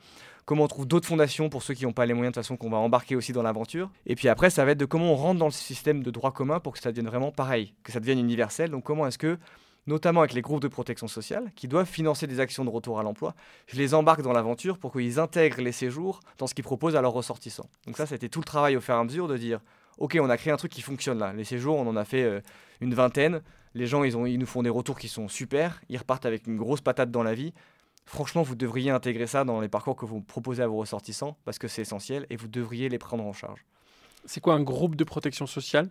comment 0.45 0.63
on 0.63 0.67
trouve 0.67 0.87
d'autres 0.87 1.07
fondations 1.07 1.49
pour 1.49 1.63
ceux 1.63 1.73
qui 1.73 1.83
n'ont 1.83 1.93
pas 1.93 2.05
les 2.05 2.13
moyens 2.13 2.33
de 2.33 2.39
façon 2.39 2.57
qu'on 2.57 2.69
va 2.69 2.77
embarquer 2.77 3.15
aussi 3.15 3.33
dans 3.33 3.43
l'aventure? 3.43 3.89
Et 4.05 4.15
puis 4.15 4.29
après, 4.29 4.49
ça 4.49 4.63
va 4.63 4.71
être 4.71 4.77
de 4.77 4.85
comment 4.85 5.11
on 5.11 5.15
rentre 5.15 5.39
dans 5.39 5.47
le 5.47 5.51
système 5.51 6.03
de 6.03 6.11
droit 6.11 6.31
commun 6.31 6.59
pour 6.59 6.73
que 6.73 6.79
ça 6.79 6.91
devienne 6.91 7.07
vraiment 7.07 7.31
pareil, 7.31 7.73
que 7.83 7.91
ça 7.91 7.99
devienne 7.99 8.19
universel. 8.19 8.69
Donc 8.69 8.83
comment 8.83 9.07
est-ce 9.07 9.17
que 9.17 9.37
notamment 9.87 10.21
avec 10.21 10.33
les 10.33 10.41
groupes 10.41 10.61
de 10.61 10.67
protection 10.67 11.07
sociale, 11.07 11.51
qui 11.55 11.67
doivent 11.67 11.87
financer 11.87 12.27
des 12.27 12.39
actions 12.39 12.65
de 12.65 12.69
retour 12.69 12.99
à 12.99 13.03
l'emploi. 13.03 13.35
Je 13.67 13.77
les 13.77 13.93
embarque 13.93 14.21
dans 14.21 14.33
l'aventure 14.33 14.77
pour 14.77 14.91
qu'ils 14.93 15.19
intègrent 15.19 15.61
les 15.61 15.71
séjours 15.71 16.21
dans 16.37 16.47
ce 16.47 16.53
qu'ils 16.53 16.63
proposent 16.63 16.95
à 16.95 17.01
leurs 17.01 17.13
ressortissants. 17.13 17.69
Donc 17.85 17.97
ça, 17.97 18.05
c'était 18.05 18.29
tout 18.29 18.39
le 18.39 18.45
travail 18.45 18.75
au 18.75 18.81
fur 18.81 18.95
et 18.95 18.97
à 18.97 19.03
mesure 19.03 19.27
de 19.27 19.37
dire, 19.37 19.59
ok, 19.97 20.17
on 20.21 20.29
a 20.29 20.37
créé 20.37 20.53
un 20.53 20.57
truc 20.57 20.71
qui 20.71 20.81
fonctionne 20.81 21.19
là. 21.19 21.33
Les 21.33 21.43
séjours, 21.43 21.77
on 21.77 21.87
en 21.87 21.95
a 21.95 22.05
fait 22.05 22.23
euh, 22.23 22.41
une 22.81 22.93
vingtaine. 22.93 23.41
Les 23.73 23.87
gens, 23.87 24.01
ont, 24.01 24.25
ils 24.25 24.37
nous 24.37 24.45
font 24.45 24.63
des 24.63 24.69
retours 24.69 24.97
qui 24.97 25.07
sont 25.07 25.27
super. 25.27 25.81
Ils 25.89 25.97
repartent 25.97 26.25
avec 26.25 26.47
une 26.47 26.57
grosse 26.57 26.81
patate 26.81 27.11
dans 27.11 27.23
la 27.23 27.33
vie. 27.33 27.53
Franchement, 28.05 28.41
vous 28.41 28.55
devriez 28.55 28.91
intégrer 28.91 29.27
ça 29.27 29.43
dans 29.45 29.61
les 29.61 29.69
parcours 29.69 29.95
que 29.95 30.05
vous 30.05 30.21
proposez 30.21 30.61
à 30.61 30.67
vos 30.67 30.77
ressortissants 30.77 31.37
parce 31.45 31.57
que 31.57 31.67
c'est 31.67 31.81
essentiel 31.81 32.25
et 32.29 32.35
vous 32.35 32.47
devriez 32.47 32.89
les 32.89 32.99
prendre 32.99 33.25
en 33.25 33.33
charge. 33.33 33.65
C'est 34.25 34.41
quoi 34.41 34.53
un 34.53 34.61
groupe 34.61 34.95
de 34.95 35.03
protection 35.03 35.47
sociale? 35.47 35.89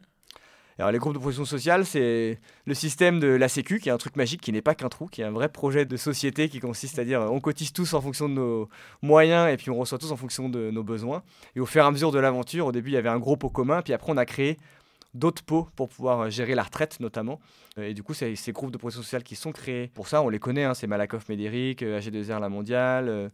Alors, 0.79 0.91
les 0.91 0.99
groupes 0.99 1.15
de 1.15 1.19
protection 1.19 1.45
sociale, 1.45 1.85
c'est 1.85 2.39
le 2.67 2.75
système 2.75 3.21
de 3.21 3.29
la 3.29 3.49
Sécu, 3.49 3.79
qui 3.79 3.89
est 3.89 3.93
un 3.93 3.99
truc 3.99 4.17
magique, 4.17 4.41
qui 4.41 4.53
n'est 4.53 4.63
pas 4.63 4.75
qu'un 4.75 4.89
trou, 4.89 5.07
qui 5.07 5.21
est 5.21 5.25
un 5.25 5.31
vrai 5.31 5.49
projet 5.49 5.85
de 5.85 5.97
société 5.97 6.49
qui 6.49 6.61
consiste 6.61 6.99
à 6.99 7.05
dire 7.05 7.21
on 7.21 7.41
cotise 7.41 7.73
tous 7.73 7.93
en 7.95 8.01
fonction 8.01 8.29
de 8.29 8.35
nos 8.35 8.69
moyens 9.03 9.53
et 9.53 9.57
puis 9.57 9.71
on 9.71 9.77
reçoit 9.77 9.99
tous 9.99 10.13
en 10.13 10.17
fonction 10.17 10.49
de 10.49 10.71
nos 10.71 10.83
besoins. 10.83 11.23
Et 11.57 11.61
au 11.61 11.67
fur 11.67 11.83
et 11.83 11.87
à 11.87 11.91
mesure 11.91 12.11
de 12.11 12.19
l'aventure, 12.19 12.67
au 12.67 12.73
début, 12.73 12.91
il 12.91 12.95
y 12.95 12.97
avait 12.97 13.09
un 13.09 13.19
gros 13.19 13.37
pot 13.37 13.51
commun, 13.51 13.83
puis 13.83 13.93
après, 13.93 14.13
on 14.13 14.17
a 14.17 14.25
créé 14.25 14.57
d'autres 15.15 15.43
pots 15.43 15.69
pour 15.77 15.89
pouvoir 15.89 16.21
euh, 16.21 16.31
gérer 16.31 16.55
la 16.55 16.63
retraite 16.63 17.01
notamment. 17.01 17.41
Euh, 17.79 17.89
Et 17.89 17.95
du 17.95 18.03
coup, 18.03 18.15
c'est 18.15 18.35
ces 18.37 18.53
groupes 18.53 18.71
de 18.71 18.79
protection 18.79 19.03
sociale 19.03 19.23
qui 19.23 19.37
sont 19.37 19.53
créés. 19.53 19.89
Pour 19.89 20.09
ça, 20.09 20.23
on 20.23 20.29
les 20.29 20.39
connaît, 20.39 20.65
hein, 20.65 20.75
c'est 20.75 20.87
Malakoff 20.87 21.29
Médéric, 21.29 21.83
euh, 21.83 22.01
AG2R 22.01 22.41
La 22.41 22.49
Mondiale, 22.49 23.09
euh, 23.09 23.29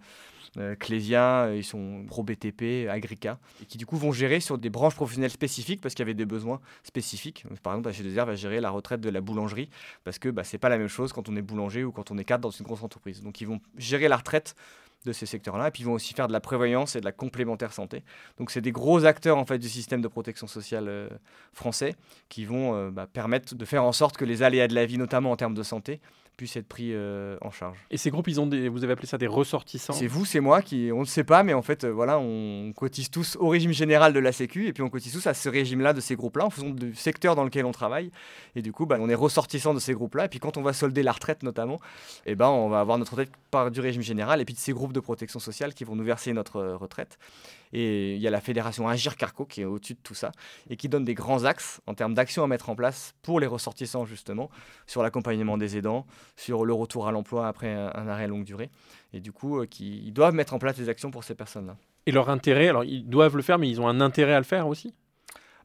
euh, 0.56 0.74
Clésia, 0.76 1.44
euh, 1.44 1.56
ils 1.56 1.64
sont 1.64 2.04
pro 2.08 2.22
BTP, 2.22 2.88
Agrica, 2.88 3.38
et 3.62 3.66
qui 3.66 3.76
du 3.78 3.86
coup 3.86 3.96
vont 3.96 4.12
gérer 4.12 4.40
sur 4.40 4.56
des 4.58 4.70
branches 4.70 4.94
professionnelles 4.94 5.30
spécifiques 5.30 5.80
parce 5.80 5.94
qu'il 5.94 6.02
y 6.02 6.06
avait 6.06 6.14
des 6.14 6.24
besoins 6.24 6.60
spécifiques. 6.82 7.44
Par 7.62 7.74
exemple, 7.74 7.90
AG2R 7.90 8.24
va 8.24 8.34
gérer 8.34 8.60
la 8.60 8.70
retraite 8.70 9.00
de 9.00 9.10
la 9.10 9.20
boulangerie 9.20 9.68
parce 10.04 10.18
que 10.18 10.30
bah, 10.30 10.44
c'est 10.44 10.58
pas 10.58 10.70
la 10.70 10.78
même 10.78 10.88
chose 10.88 11.12
quand 11.12 11.28
on 11.28 11.36
est 11.36 11.42
boulanger 11.42 11.84
ou 11.84 11.92
quand 11.92 12.10
on 12.10 12.18
est 12.18 12.24
cadre 12.24 12.42
dans 12.42 12.50
une 12.50 12.64
grosse 12.64 12.82
entreprise. 12.82 13.22
Donc 13.22 13.40
ils 13.40 13.46
vont 13.46 13.60
gérer 13.76 14.08
la 14.08 14.16
retraite 14.16 14.54
de 15.04 15.12
ces 15.12 15.26
secteurs-là 15.26 15.68
et 15.68 15.70
puis 15.70 15.82
ils 15.82 15.86
vont 15.86 15.92
aussi 15.92 16.14
faire 16.14 16.28
de 16.28 16.32
la 16.32 16.40
prévoyance 16.40 16.96
et 16.96 17.00
de 17.00 17.04
la 17.04 17.12
complémentaire 17.12 17.72
santé. 17.72 18.02
Donc 18.38 18.50
c'est 18.50 18.60
des 18.60 18.72
gros 18.72 19.04
acteurs 19.04 19.38
en 19.38 19.44
fait 19.44 19.58
du 19.58 19.68
système 19.68 20.00
de 20.00 20.08
protection 20.08 20.46
sociale 20.46 20.88
euh, 20.88 21.08
français 21.52 21.94
qui 22.28 22.44
vont 22.44 22.74
euh, 22.74 22.90
bah, 22.90 23.06
permettre 23.06 23.54
de 23.54 23.64
faire 23.64 23.84
en 23.84 23.92
sorte 23.92 24.16
que 24.16 24.24
les 24.24 24.42
aléas 24.42 24.68
de 24.68 24.74
la 24.74 24.86
vie, 24.86 24.98
notamment 24.98 25.30
en 25.30 25.36
termes 25.36 25.54
de 25.54 25.62
santé, 25.62 26.00
puissent 26.38 26.56
être 26.56 26.68
pris 26.68 26.92
euh, 26.94 27.36
en 27.42 27.50
charge. 27.50 27.76
Et 27.90 27.98
ces 27.98 28.10
groupes, 28.10 28.28
ils 28.28 28.40
ont 28.40 28.46
des, 28.46 28.68
vous 28.70 28.84
avez 28.84 28.94
appelé 28.94 29.08
ça 29.08 29.18
des 29.18 29.26
ressortissants? 29.26 29.92
C'est 29.92 30.06
vous, 30.06 30.24
c'est 30.24 30.40
moi 30.40 30.62
qui, 30.62 30.90
on 30.94 31.00
ne 31.00 31.04
sait 31.04 31.24
pas, 31.24 31.42
mais 31.42 31.52
en 31.52 31.62
fait, 31.62 31.84
euh, 31.84 31.90
voilà, 31.90 32.18
on 32.18 32.72
cotise 32.74 33.10
tous 33.10 33.36
au 33.40 33.48
régime 33.48 33.72
général 33.72 34.12
de 34.14 34.20
la 34.20 34.32
Sécu 34.32 34.68
et 34.68 34.72
puis 34.72 34.82
on 34.82 34.88
cotise 34.88 35.12
tous 35.12 35.26
à 35.26 35.34
ce 35.34 35.48
régime-là 35.48 35.92
de 35.92 36.00
ces 36.00 36.16
groupes-là 36.16 36.46
en 36.46 36.50
fonction 36.50 36.70
du 36.70 36.94
secteur 36.94 37.34
dans 37.34 37.44
lequel 37.44 37.66
on 37.66 37.72
travaille. 37.72 38.10
Et 38.54 38.62
du 38.62 38.72
coup, 38.72 38.86
bah, 38.86 38.96
on 39.00 39.08
est 39.08 39.14
ressortissant 39.14 39.74
de 39.74 39.80
ces 39.80 39.92
groupes-là. 39.92 40.26
Et 40.26 40.28
puis 40.28 40.38
quand 40.38 40.56
on 40.56 40.62
va 40.62 40.72
solder 40.72 41.02
la 41.02 41.12
retraite 41.12 41.42
notamment, 41.42 41.80
eh 42.24 42.36
ben, 42.36 42.48
on 42.48 42.68
va 42.68 42.80
avoir 42.80 42.96
notre 42.96 43.12
retraite 43.12 43.32
par 43.50 43.70
du 43.70 43.80
régime 43.80 44.02
général 44.02 44.40
et 44.40 44.44
puis 44.44 44.54
de 44.54 44.60
ces 44.60 44.72
groupes 44.72 44.92
de 44.92 45.00
protection 45.00 45.40
sociale 45.40 45.74
qui 45.74 45.84
vont 45.84 45.96
nous 45.96 46.04
verser 46.04 46.32
notre 46.32 46.56
euh, 46.56 46.76
retraite. 46.76 47.18
Et 47.72 48.14
il 48.14 48.20
y 48.20 48.26
a 48.26 48.30
la 48.30 48.40
fédération 48.40 48.88
Agir 48.88 49.16
Carco 49.16 49.44
qui 49.44 49.62
est 49.62 49.64
au-dessus 49.64 49.94
de 49.94 50.00
tout 50.02 50.14
ça 50.14 50.32
et 50.70 50.76
qui 50.76 50.88
donne 50.88 51.04
des 51.04 51.14
grands 51.14 51.44
axes 51.44 51.80
en 51.86 51.94
termes 51.94 52.14
d'actions 52.14 52.44
à 52.44 52.46
mettre 52.46 52.70
en 52.70 52.76
place 52.76 53.14
pour 53.22 53.40
les 53.40 53.46
ressortissants 53.46 54.04
justement 54.04 54.50
sur 54.86 55.02
l'accompagnement 55.02 55.58
des 55.58 55.76
aidants, 55.76 56.06
sur 56.36 56.64
le 56.64 56.72
retour 56.72 57.08
à 57.08 57.12
l'emploi 57.12 57.48
après 57.48 57.72
un, 57.72 58.08
arrêt 58.08 58.28
longue 58.28 58.44
durée. 58.44 58.70
Et 59.12 59.20
du 59.20 59.32
coup, 59.32 59.60
euh, 59.60 59.66
qui, 59.66 60.02
ils 60.04 60.12
doivent 60.12 60.34
mettre 60.34 60.54
en 60.54 60.58
place 60.58 60.76
des 60.76 60.88
actions 60.88 61.10
pour 61.10 61.24
ces 61.24 61.34
personnes-là. 61.34 61.76
Et 62.06 62.12
leur 62.12 62.30
intérêt, 62.30 62.68
alors 62.68 62.84
ils 62.84 63.06
doivent 63.06 63.36
le 63.36 63.42
faire, 63.42 63.58
mais 63.58 63.68
ils 63.68 63.80
ont 63.80 63.88
un 63.88 64.00
intérêt 64.00 64.34
à 64.34 64.38
le 64.38 64.44
faire 64.44 64.68
aussi? 64.68 64.94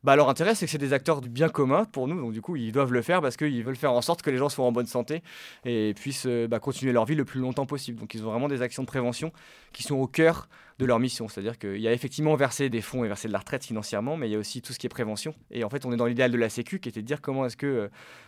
Bah, 0.03 0.17
leur 0.17 0.27
intérêt, 0.27 0.53
c'est 0.53 0.65
que 0.65 0.71
c'est 0.71 0.77
des 0.77 0.91
acteurs 0.91 1.21
du 1.21 1.29
bien 1.29 1.47
commun 1.47 1.85
pour 1.85 2.09
nous. 2.09 2.19
Donc, 2.19 2.33
du 2.33 2.41
coup, 2.41 2.57
ils 2.57 2.73
doivent 2.73 2.91
le 2.91 3.01
faire 3.01 3.21
parce 3.21 3.37
qu'ils 3.37 3.63
veulent 3.63 3.77
faire 3.77 3.93
en 3.93 4.01
sorte 4.01 4.21
que 4.21 4.29
les 4.29 4.37
gens 4.37 4.49
soient 4.49 4.65
en 4.65 4.73
bonne 4.73 4.85
santé 4.85 5.23
et 5.63 5.93
puissent 5.93 6.25
euh, 6.25 6.45
bah, 6.45 6.59
continuer 6.59 6.91
leur 6.91 7.05
vie 7.05 7.15
le 7.15 7.23
plus 7.23 7.39
longtemps 7.39 7.65
possible. 7.65 8.01
Donc, 8.01 8.13
ils 8.13 8.25
ont 8.25 8.29
vraiment 8.29 8.49
des 8.49 8.61
actions 8.61 8.83
de 8.83 8.87
prévention 8.87 9.31
qui 9.71 9.83
sont 9.83 9.95
au 9.95 10.07
cœur 10.07 10.49
de 10.79 10.85
leur 10.85 10.99
mission. 10.99 11.29
C'est-à-dire 11.29 11.57
qu'il 11.57 11.79
y 11.79 11.87
a 11.87 11.93
effectivement 11.93 12.35
versé 12.35 12.69
des 12.69 12.81
fonds 12.81 13.05
et 13.05 13.07
versé 13.07 13.29
de 13.29 13.33
la 13.33 13.39
retraite 13.39 13.63
financièrement, 13.63 14.17
mais 14.17 14.27
il 14.27 14.33
y 14.33 14.35
a 14.35 14.39
aussi 14.39 14.61
tout 14.61 14.73
ce 14.73 14.79
qui 14.79 14.87
est 14.87 14.89
prévention. 14.89 15.35
Et 15.51 15.63
en 15.63 15.69
fait, 15.69 15.85
on 15.85 15.93
est 15.93 15.97
dans 15.97 16.05
l'idéal 16.05 16.31
de 16.31 16.37
la 16.37 16.49
Sécu 16.49 16.79
qui 16.79 16.89
était 16.89 17.01
de 17.01 17.07
dire 17.07 17.21
comment 17.21 17.45
est-ce 17.45 17.55
que 17.55 17.65
euh, 17.65 17.87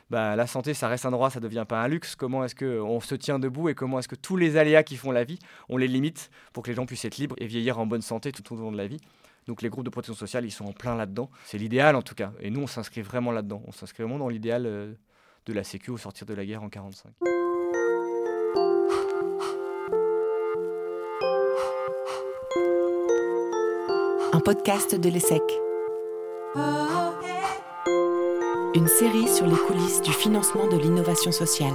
bah, 0.10 0.38
la 0.38 0.48
santé, 0.48 0.74
ça 0.74 0.88
reste 0.88 1.06
un 1.06 1.12
droit, 1.12 1.30
ça 1.30 1.42
devient 1.42 1.66
pas 1.68 1.82
un 1.82 1.90
luxe. 1.90 2.16
Comment 2.16 2.46
est-ce 2.46 2.56
qu'on 2.56 3.02
se 3.02 3.16
tient 3.16 3.38
debout 3.38 3.68
et 3.68 3.76
comment 3.76 4.00
est-ce 4.00 4.08
que 4.08 4.16
tous 4.16 4.38
les 4.38 4.56
aléas 4.56 4.84
qui 4.84 4.96
font 4.96 5.12
la 5.12 5.26
vie, 5.26 5.40
on 5.68 5.76
les 5.76 5.90
limite 5.90 6.30
pour 6.54 6.64
que 6.64 6.70
les 6.70 6.76
gens 6.76 6.86
puissent 6.86 7.04
être 7.04 7.18
libres 7.18 7.36
et 7.38 7.48
vieillir 7.48 7.80
en 7.80 7.86
bonne 7.86 8.02
santé 8.02 8.32
tout 8.32 8.54
au 8.54 8.58
long 8.58 8.72
de 8.72 8.78
la 8.78 8.88
vie. 8.88 9.02
Donc 9.48 9.62
les 9.62 9.70
groupes 9.70 9.86
de 9.86 9.90
protection 9.90 10.16
sociale, 10.16 10.46
ils 10.46 10.52
sont 10.52 10.66
en 10.66 10.74
plein 10.74 10.96
là-dedans. 10.96 11.30
C'est 11.46 11.58
l'idéal 11.58 11.96
en 11.96 12.02
tout 12.02 12.16
cas. 12.16 12.32
Et 12.40 12.50
nous, 12.50 12.62
on 12.62 12.68
s'inscrit 12.68 13.02
vraiment 13.02 13.32
là-dedans. 13.32 13.62
On 13.68 13.72
s'inscrit 13.72 14.04
vraiment 14.04 14.20
dans 14.20 14.30
l'idéal 14.30 14.66
euh, 14.66 14.94
de 15.46 15.54
la 15.54 15.64
Sécu 15.64 15.92
au 15.92 15.98
sortir 15.98 16.26
de 16.26 16.34
la 16.34 16.46
guerre 16.46 16.64
en 16.64 16.70
45. 16.70 17.12
Un 24.34 24.40
podcast 24.40 24.96
de 24.96 25.10
l'ESSEC. 25.10 25.42
Une 28.76 28.88
série 28.88 29.28
sur 29.28 29.48
les 29.48 29.56
coulisses 29.56 30.02
du 30.02 30.12
financement 30.12 30.68
de 30.68 30.78
l'innovation 30.78 31.32
sociale. 31.32 31.74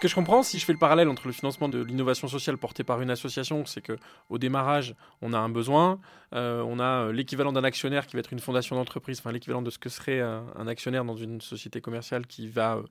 Ce 0.00 0.02
que 0.02 0.08
je 0.08 0.14
comprends, 0.14 0.42
si 0.42 0.58
je 0.58 0.64
fais 0.64 0.72
le 0.72 0.78
parallèle 0.78 1.10
entre 1.10 1.26
le 1.26 1.32
financement 1.34 1.68
de 1.68 1.78
l'innovation 1.78 2.26
sociale 2.26 2.56
porté 2.56 2.84
par 2.84 3.02
une 3.02 3.10
association, 3.10 3.66
c'est 3.66 3.82
que 3.82 3.98
au 4.30 4.38
démarrage, 4.38 4.94
on 5.20 5.34
a 5.34 5.38
un 5.38 5.50
besoin, 5.50 6.00
euh, 6.34 6.62
on 6.62 6.80
a 6.80 7.04
euh, 7.04 7.12
l'équivalent 7.12 7.52
d'un 7.52 7.64
actionnaire 7.64 8.06
qui 8.06 8.16
va 8.16 8.20
être 8.20 8.32
une 8.32 8.38
fondation 8.38 8.76
d'entreprise, 8.76 9.18
enfin 9.18 9.30
l'équivalent 9.30 9.60
de 9.60 9.68
ce 9.68 9.76
que 9.76 9.90
serait 9.90 10.22
un, 10.22 10.66
actionnaire 10.68 11.04
dans 11.04 11.16
une 11.16 11.42
société 11.42 11.82
commerciale 11.82 12.26
qui 12.26 12.48
va 12.48 12.76
euh, 12.76 12.82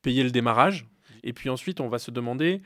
payer 0.00 0.22
le 0.22 0.30
démarrage. 0.30 0.86
Et 1.22 1.34
puis 1.34 1.50
ensuite, 1.50 1.80
on 1.80 1.88
va 1.90 1.98
se 1.98 2.10
demander 2.10 2.62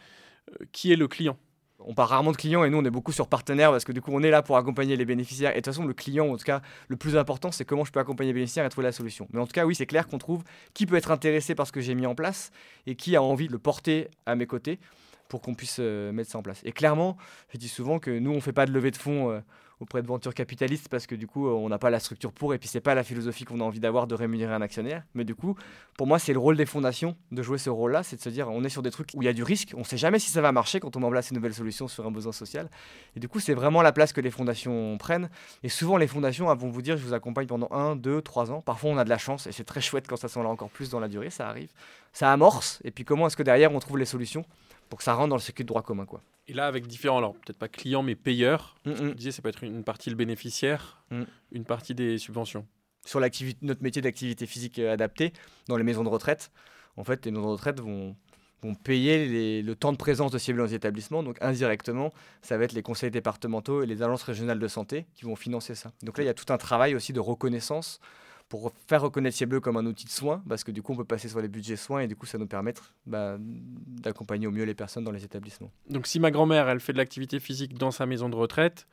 qui 0.70 0.92
est 0.92 0.96
le 0.96 1.08
client. 1.08 1.36
On 1.80 1.94
parle 1.94 2.08
rarement 2.08 2.32
de 2.32 2.36
clients 2.36 2.64
et 2.64 2.70
nous 2.70 2.78
on 2.78 2.84
est 2.84 2.90
beaucoup 2.90 3.12
sur 3.12 3.28
partenaires 3.28 3.70
parce 3.70 3.84
que 3.84 3.92
du 3.92 4.00
coup 4.00 4.10
on 4.12 4.22
est 4.22 4.30
là 4.30 4.42
pour 4.42 4.56
accompagner 4.56 4.96
les 4.96 5.04
bénéficiaires. 5.04 5.52
Et 5.52 5.54
de 5.54 5.58
toute 5.60 5.66
façon 5.66 5.86
le 5.86 5.94
client, 5.94 6.28
en 6.28 6.36
tout 6.36 6.44
cas 6.44 6.60
le 6.88 6.96
plus 6.96 7.16
important, 7.16 7.52
c'est 7.52 7.64
comment 7.64 7.84
je 7.84 7.92
peux 7.92 8.00
accompagner 8.00 8.30
les 8.30 8.34
bénéficiaires 8.34 8.64
et 8.64 8.68
trouver 8.68 8.86
la 8.86 8.92
solution. 8.92 9.28
Mais 9.32 9.40
en 9.40 9.46
tout 9.46 9.52
cas 9.52 9.64
oui 9.64 9.76
c'est 9.76 9.86
clair 9.86 10.08
qu'on 10.08 10.18
trouve 10.18 10.42
qui 10.74 10.86
peut 10.86 10.96
être 10.96 11.12
intéressé 11.12 11.54
par 11.54 11.66
ce 11.66 11.72
que 11.72 11.80
j'ai 11.80 11.94
mis 11.94 12.06
en 12.06 12.16
place 12.16 12.50
et 12.86 12.96
qui 12.96 13.14
a 13.14 13.22
envie 13.22 13.46
de 13.46 13.52
le 13.52 13.58
porter 13.58 14.08
à 14.26 14.34
mes 14.34 14.46
côtés 14.46 14.80
pour 15.28 15.40
qu'on 15.40 15.54
puisse 15.54 15.76
euh, 15.80 16.12
mettre 16.12 16.30
ça 16.30 16.38
en 16.38 16.42
place. 16.42 16.60
Et 16.64 16.72
clairement, 16.72 17.16
je 17.52 17.58
dis 17.58 17.68
souvent 17.68 17.98
que 17.98 18.10
nous 18.10 18.32
on 18.32 18.40
fait 18.40 18.52
pas 18.52 18.66
de 18.66 18.72
levée 18.72 18.90
de 18.90 18.96
fonds. 18.96 19.30
Euh, 19.30 19.40
auprès 19.80 20.02
de 20.02 20.06
ventures 20.06 20.34
capitalistes 20.34 20.88
parce 20.88 21.06
que 21.06 21.14
du 21.14 21.26
coup, 21.26 21.48
on 21.48 21.68
n'a 21.68 21.78
pas 21.78 21.90
la 21.90 22.00
structure 22.00 22.32
pour 22.32 22.54
et 22.54 22.58
puis 22.58 22.68
c'est 22.68 22.80
pas 22.80 22.94
la 22.94 23.04
philosophie 23.04 23.44
qu'on 23.44 23.60
a 23.60 23.64
envie 23.64 23.80
d'avoir 23.80 24.06
de 24.06 24.14
rémunérer 24.14 24.52
un 24.52 24.62
actionnaire. 24.62 25.04
Mais 25.14 25.24
du 25.24 25.34
coup, 25.34 25.56
pour 25.96 26.06
moi, 26.06 26.18
c'est 26.18 26.32
le 26.32 26.38
rôle 26.38 26.56
des 26.56 26.66
fondations 26.66 27.16
de 27.30 27.42
jouer 27.42 27.58
ce 27.58 27.70
rôle-là, 27.70 28.02
c'est 28.02 28.16
de 28.16 28.20
se 28.20 28.28
dire 28.28 28.48
on 28.48 28.64
est 28.64 28.68
sur 28.68 28.82
des 28.82 28.90
trucs 28.90 29.10
où 29.14 29.22
il 29.22 29.26
y 29.26 29.28
a 29.28 29.32
du 29.32 29.42
risque, 29.42 29.72
on 29.76 29.84
sait 29.84 29.96
jamais 29.96 30.18
si 30.18 30.30
ça 30.30 30.40
va 30.40 30.52
marcher 30.52 30.80
quand 30.80 30.96
on 30.96 31.00
met 31.00 31.06
en 31.06 31.10
place 31.10 31.30
une 31.30 31.36
nouvelle 31.36 31.54
solution 31.54 31.88
sur 31.88 32.06
un 32.06 32.10
besoin 32.10 32.32
social. 32.32 32.68
Et 33.16 33.20
du 33.20 33.28
coup, 33.28 33.40
c'est 33.40 33.54
vraiment 33.54 33.82
la 33.82 33.92
place 33.92 34.12
que 34.12 34.20
les 34.20 34.30
fondations 34.30 34.96
prennent. 34.98 35.30
Et 35.62 35.68
souvent, 35.68 35.96
les 35.96 36.08
fondations 36.08 36.52
vont 36.54 36.70
vous 36.70 36.82
dire 36.82 36.96
je 36.96 37.04
vous 37.04 37.14
accompagne 37.14 37.46
pendant 37.46 37.68
1, 37.70 37.96
2, 37.96 38.22
3 38.22 38.50
ans. 38.50 38.60
Parfois, 38.60 38.90
on 38.90 38.98
a 38.98 39.04
de 39.04 39.10
la 39.10 39.18
chance 39.18 39.46
et 39.46 39.52
c'est 39.52 39.64
très 39.64 39.80
chouette 39.80 40.06
quand 40.08 40.16
ça 40.16 40.28
sont 40.28 40.42
là 40.42 40.48
encore 40.48 40.70
plus 40.70 40.90
dans 40.90 41.00
la 41.00 41.08
durée, 41.08 41.30
ça 41.30 41.48
arrive. 41.48 41.70
Ça 42.12 42.32
amorce 42.32 42.80
et 42.84 42.90
puis 42.90 43.04
comment 43.04 43.26
est-ce 43.26 43.36
que 43.36 43.42
derrière 43.42 43.72
on 43.72 43.78
trouve 43.78 43.98
les 43.98 44.06
solutions 44.06 44.44
pour 44.88 44.98
que 44.98 45.04
ça 45.04 45.14
rentre 45.14 45.28
dans 45.30 45.36
le 45.36 45.40
circuit 45.42 45.64
de 45.64 45.68
droit 45.68 45.82
commun. 45.82 46.06
Quoi. 46.06 46.22
Et 46.46 46.52
là, 46.54 46.66
avec 46.66 46.86
différents, 46.86 47.18
alors 47.18 47.34
peut-être 47.34 47.58
pas 47.58 47.68
clients, 47.68 48.02
mais 48.02 48.14
payeurs, 48.14 48.76
mm, 48.86 48.90
mm. 48.90 48.96
tu 49.10 49.14
disais, 49.16 49.32
ça 49.32 49.42
peut 49.42 49.48
être 49.50 49.64
une 49.64 49.84
partie 49.84 50.10
le 50.10 50.16
bénéficiaire, 50.16 51.02
Mm. 51.10 51.22
une 51.52 51.64
partie 51.64 51.94
des 51.94 52.18
subventions. 52.18 52.66
Sur 53.04 53.20
notre 53.20 53.82
métier 53.82 54.02
d'activité 54.02 54.46
physique 54.46 54.78
euh, 54.78 54.92
adaptée, 54.92 55.32
dans 55.68 55.76
les 55.76 55.84
maisons 55.84 56.04
de 56.04 56.08
retraite, 56.08 56.50
en 56.96 57.04
fait, 57.04 57.24
les 57.24 57.30
maisons 57.30 57.46
de 57.46 57.52
retraite 57.52 57.80
vont, 57.80 58.16
vont 58.62 58.74
payer 58.74 59.26
les- 59.26 59.62
le 59.62 59.74
temps 59.76 59.92
de 59.92 59.96
présence 59.96 60.32
de 60.32 60.38
cibles 60.38 60.58
dans 60.58 60.64
les 60.64 60.74
établissements. 60.74 61.22
Donc 61.22 61.38
indirectement, 61.40 62.12
ça 62.42 62.58
va 62.58 62.64
être 62.64 62.72
les 62.72 62.82
conseils 62.82 63.10
départementaux 63.10 63.82
et 63.82 63.86
les 63.86 64.02
agences 64.02 64.24
régionales 64.24 64.58
de 64.58 64.68
santé 64.68 65.06
qui 65.14 65.24
vont 65.26 65.36
financer 65.36 65.74
ça. 65.74 65.92
Donc 66.02 66.18
là, 66.18 66.24
il 66.24 66.26
y 66.26 66.30
a 66.30 66.34
tout 66.34 66.52
un 66.52 66.58
travail 66.58 66.94
aussi 66.94 67.12
de 67.12 67.20
reconnaissance 67.20 68.00
pour 68.48 68.72
faire 68.86 69.02
reconnaître 69.02 69.36
Ciel 69.36 69.48
comme 69.60 69.76
un 69.76 69.86
outil 69.86 70.06
de 70.06 70.10
soins, 70.10 70.42
parce 70.48 70.64
que 70.64 70.70
du 70.70 70.82
coup, 70.82 70.92
on 70.92 70.96
peut 70.96 71.04
passer 71.04 71.28
sur 71.28 71.40
les 71.40 71.48
budgets 71.48 71.76
soins 71.76 72.00
et 72.00 72.08
du 72.08 72.16
coup, 72.16 72.26
ça 72.26 72.38
nous 72.38 72.46
permettre 72.46 72.94
bah, 73.06 73.36
d'accompagner 73.38 74.46
au 74.46 74.50
mieux 74.50 74.64
les 74.64 74.74
personnes 74.74 75.04
dans 75.04 75.12
les 75.12 75.24
établissements. 75.24 75.70
Donc 75.90 76.06
si 76.06 76.18
ma 76.18 76.30
grand-mère, 76.30 76.68
elle 76.68 76.80
fait 76.80 76.92
de 76.92 76.98
l'activité 76.98 77.40
physique 77.40 77.74
dans 77.74 77.90
sa 77.90 78.06
maison 78.06 78.28
de 78.28 78.36
retraite, 78.36 78.86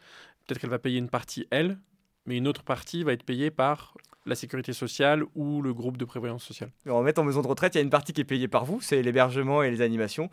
peut-être 0.46 0.60
qu'elle 0.60 0.70
va 0.70 0.80
payer 0.80 1.00
une 1.00 1.10
partie, 1.10 1.48
elle, 1.52 1.80
mais 2.26 2.38
une 2.38 2.48
autre 2.48 2.64
partie 2.64 3.04
va 3.04 3.14
être 3.14 3.24
payée 3.24 3.52
par 3.52 3.96
la 4.26 4.36
sécurité 4.36 4.74
sociale 4.74 5.24
ou 5.36 5.62
le 5.62 5.74
groupe 5.74 5.98
de 5.98 6.06
prévoyance 6.06 6.44
sociale. 6.44 6.72
En 6.90 7.04
fait, 7.04 7.20
en 7.20 7.24
maison 7.24 7.42
de 7.42 7.48
retraite, 7.48 7.76
il 7.76 7.78
y 7.78 7.82
a 7.82 7.84
une 7.84 7.90
partie 7.90 8.14
qui 8.14 8.22
est 8.22 8.26
payée 8.26 8.48
par 8.48 8.66
vous, 8.66 8.82
c'est 8.82 9.02
l'hébergement 9.02 9.62
et 9.64 9.70
les 9.70 9.82
animations. 9.82 10.30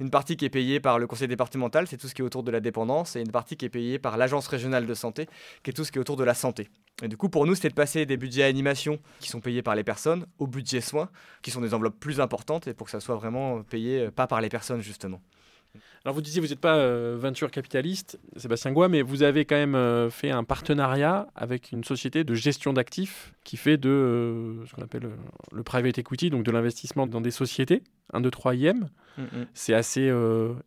Une 0.00 0.10
partie 0.10 0.36
qui 0.36 0.44
est 0.44 0.50
payée 0.50 0.80
par 0.80 0.98
le 0.98 1.06
conseil 1.06 1.28
départemental, 1.28 1.86
c'est 1.86 1.96
tout 1.96 2.08
ce 2.08 2.14
qui 2.14 2.22
est 2.22 2.24
autour 2.24 2.42
de 2.42 2.50
la 2.50 2.60
dépendance. 2.60 3.16
Et 3.16 3.20
une 3.20 3.30
partie 3.30 3.56
qui 3.56 3.64
est 3.64 3.70
payée 3.70 3.98
par 3.98 4.16
l'agence 4.16 4.48
régionale 4.48 4.86
de 4.86 4.94
santé, 4.94 5.28
qui 5.62 5.70
est 5.70 5.72
tout 5.72 5.84
ce 5.84 5.92
qui 5.92 5.98
est 5.98 6.00
autour 6.00 6.16
de 6.16 6.24
la 6.24 6.34
santé. 6.34 6.68
Et 7.02 7.08
du 7.08 7.16
coup, 7.16 7.28
pour 7.28 7.46
nous, 7.46 7.54
c'était 7.54 7.68
de 7.68 7.74
passer 7.74 8.06
des 8.06 8.16
budgets 8.16 8.42
animation 8.42 8.98
qui 9.20 9.28
sont 9.28 9.40
payés 9.40 9.62
par 9.62 9.74
les 9.74 9.84
personnes 9.84 10.26
au 10.38 10.46
budget 10.46 10.80
soins, 10.80 11.10
qui 11.42 11.50
sont 11.50 11.60
des 11.60 11.74
enveloppes 11.74 12.00
plus 12.00 12.20
importantes, 12.20 12.66
et 12.66 12.74
pour 12.74 12.86
que 12.86 12.90
ça 12.90 13.00
soit 13.00 13.16
vraiment 13.16 13.62
payé 13.62 14.06
euh, 14.06 14.10
pas 14.10 14.26
par 14.26 14.40
les 14.40 14.48
personnes, 14.48 14.80
justement. 14.80 15.20
Alors 16.04 16.14
vous 16.14 16.22
disiez, 16.22 16.40
vous 16.40 16.48
n'êtes 16.48 16.60
pas 16.60 16.76
euh, 16.76 17.16
venture 17.18 17.50
capitaliste, 17.50 18.18
Sébastien 18.36 18.72
Goua, 18.72 18.88
mais 18.88 19.02
vous 19.02 19.22
avez 19.22 19.44
quand 19.44 19.56
même 19.56 19.74
euh, 19.74 20.10
fait 20.10 20.30
un 20.30 20.44
partenariat 20.44 21.28
avec 21.34 21.72
une 21.72 21.84
société 21.84 22.24
de 22.24 22.34
gestion 22.34 22.72
d'actifs 22.72 23.32
qui 23.44 23.56
fait 23.56 23.76
de 23.76 23.88
euh, 23.88 24.66
ce 24.66 24.74
qu'on 24.74 24.82
appelle 24.82 25.06
euh, 25.06 25.16
le 25.52 25.62
private 25.62 25.98
equity, 25.98 26.30
donc 26.30 26.44
de 26.44 26.50
l'investissement 26.50 27.06
dans 27.06 27.20
des 27.20 27.30
sociétés, 27.30 27.82
1, 28.12 28.20
2, 28.20 28.30
3 28.30 28.54
IM. 28.54 28.88
C'est 29.54 29.72
assez 29.72 30.12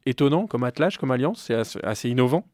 étonnant 0.07 0.47
comme 0.47 0.63
attelage, 0.63 0.97
comme 0.97 1.11
alliance, 1.11 1.43
c'est 1.45 1.53
assez, 1.53 1.79
assez 1.83 2.09
innovant. 2.09 2.47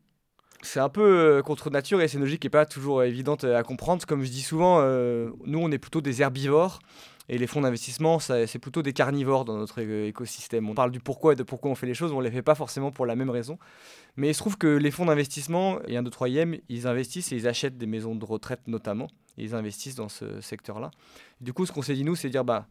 C'est 0.62 0.80
un 0.80 0.90
peu 0.90 1.42
contre 1.46 1.70
nature 1.70 2.02
et 2.02 2.08
c'est 2.08 2.18
une 2.18 2.24
logique 2.24 2.42
qui 2.42 2.48
n'est 2.48 2.52
pas 2.52 2.66
toujours 2.66 3.04
évidente 3.04 3.44
à 3.44 3.62
comprendre. 3.64 4.04
Comme 4.06 4.24
je 4.24 4.32
dis 4.32 4.42
souvent, 4.42 4.80
euh, 4.82 5.30
nous, 5.46 5.60
on 5.60 5.72
est 5.72 5.78
plutôt 5.78 6.02
des 6.02 6.22
herbivores. 6.22 6.80
Et 7.28 7.38
les 7.40 7.48
fonds 7.48 7.62
d'investissement, 7.62 8.20
c'est 8.20 8.60
plutôt 8.60 8.84
des 8.84 8.94
carnivores 8.94 9.46
dans 9.46 9.58
notre 9.58 9.80
écosystème. 9.80 10.70
On 10.70 10.76
parle 10.76 10.92
du 10.92 11.00
pourquoi 11.00 11.34
et 11.34 11.36
de 11.36 11.42
pourquoi 11.44 11.72
on 11.72 11.76
fait 11.76 11.88
les 11.88 11.96
choses, 11.96 12.12
on 12.12 12.20
ne 12.20 12.24
les 12.24 12.32
fait 12.32 12.44
pas 12.44 12.54
forcément 12.54 12.92
pour 12.92 13.08
la 13.08 13.16
même 13.16 13.32
raison. 13.32 13.58
Mais 14.16 14.30
il 14.30 14.34
se 14.36 14.40
trouve 14.40 14.58
que 14.58 14.68
les 14.68 14.92
fonds 14.92 15.06
d'investissement, 15.06 15.80
et 15.88 15.98
un 15.98 16.04
de 16.04 16.10
3 16.10 16.30
IM, 16.30 16.58
ils 16.70 16.88
investissent 16.88 17.32
et 17.32 17.36
ils 17.36 17.48
achètent 17.48 17.78
des 17.78 17.88
maisons 17.88 18.16
de 18.16 18.26
retraite 18.26 18.62
notamment. 18.68 19.08
Ils 19.38 19.56
investissent 19.56 19.96
dans 19.96 20.08
ce 20.08 20.40
secteur-là. 20.40 20.92
Du 21.42 21.52
coup, 21.52 21.66
ce 21.66 21.72
qu'on 21.72 21.82
s'est 21.82 21.96
dit, 21.96 22.04
nous, 22.04 22.16
c'est 22.16 22.30
dire, 22.30 22.46
bah, 22.46 22.68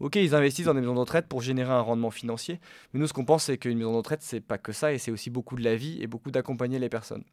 ok, 0.00 0.16
ils 0.16 0.34
investissent 0.34 0.66
dans 0.66 0.74
des 0.74 0.80
maisons 0.80 0.94
de 0.94 1.00
retraite 1.00 1.28
pour 1.28 1.42
générer 1.42 1.72
un 1.72 1.82
rendement 1.82 2.10
financier. 2.10 2.60
Mais 2.92 3.00
nous, 3.00 3.06
ce 3.06 3.12
qu'on 3.12 3.26
pense, 3.26 3.44
c'est 3.44 3.58
qu'une 3.58 3.76
maison 3.76 3.92
de 3.92 3.98
retraite, 3.98 4.22
c'est 4.22 4.40
pas 4.40 4.56
que 4.56 4.72
ça, 4.72 4.92
et 4.92 4.98
c'est 4.98 5.10
aussi 5.10 5.28
beaucoup 5.28 5.54
de 5.54 5.62
la 5.62 5.76
vie 5.76 6.02
et 6.02 6.06
beaucoup 6.06 6.30
d'accompagner 6.30 6.78
les 6.78 6.88
personnes. 6.88 7.24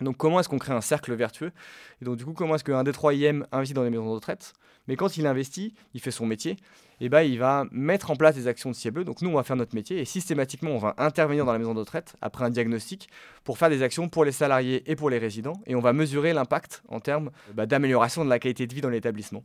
Donc 0.00 0.16
comment 0.16 0.40
est-ce 0.40 0.48
qu'on 0.48 0.58
crée 0.58 0.72
un 0.72 0.80
cercle 0.80 1.14
vertueux? 1.14 1.52
Et 2.00 2.04
donc 2.04 2.16
du 2.16 2.24
coup, 2.24 2.32
comment 2.32 2.54
est-ce 2.54 2.64
qu'un 2.64 2.84
des 2.84 2.92
3 2.92 3.14
IM 3.14 3.46
investit 3.52 3.74
dans 3.74 3.84
des 3.84 3.90
maisons 3.90 4.06
de 4.06 4.14
retraite? 4.14 4.52
Mais 4.88 4.96
quand 4.96 5.16
il 5.16 5.26
investit, 5.26 5.74
il 5.94 6.00
fait 6.00 6.10
son 6.10 6.26
métier, 6.26 6.56
et 7.00 7.08
ben 7.08 7.22
il 7.22 7.38
va 7.38 7.66
mettre 7.70 8.10
en 8.10 8.16
place 8.16 8.34
des 8.34 8.48
actions 8.48 8.70
de 8.70 8.74
cible. 8.74 9.04
Donc 9.04 9.22
nous, 9.22 9.30
on 9.30 9.34
va 9.34 9.42
faire 9.42 9.56
notre 9.56 9.74
métier, 9.74 10.00
et 10.00 10.04
systématiquement, 10.04 10.70
on 10.70 10.78
va 10.78 10.94
intervenir 10.98 11.44
dans 11.44 11.52
la 11.52 11.58
maison 11.58 11.74
de 11.74 11.80
retraite 11.80 12.16
après 12.20 12.44
un 12.44 12.50
diagnostic 12.50 13.08
pour 13.44 13.58
faire 13.58 13.70
des 13.70 13.82
actions 13.82 14.08
pour 14.08 14.24
les 14.24 14.32
salariés 14.32 14.82
et 14.90 14.96
pour 14.96 15.10
les 15.10 15.18
résidents, 15.18 15.60
et 15.66 15.74
on 15.74 15.80
va 15.80 15.92
mesurer 15.92 16.32
l'impact 16.32 16.82
en 16.88 17.00
termes 17.00 17.30
bah, 17.54 17.66
d'amélioration 17.66 18.24
de 18.24 18.30
la 18.30 18.38
qualité 18.38 18.66
de 18.66 18.74
vie 18.74 18.80
dans 18.80 18.90
l'établissement. 18.90 19.44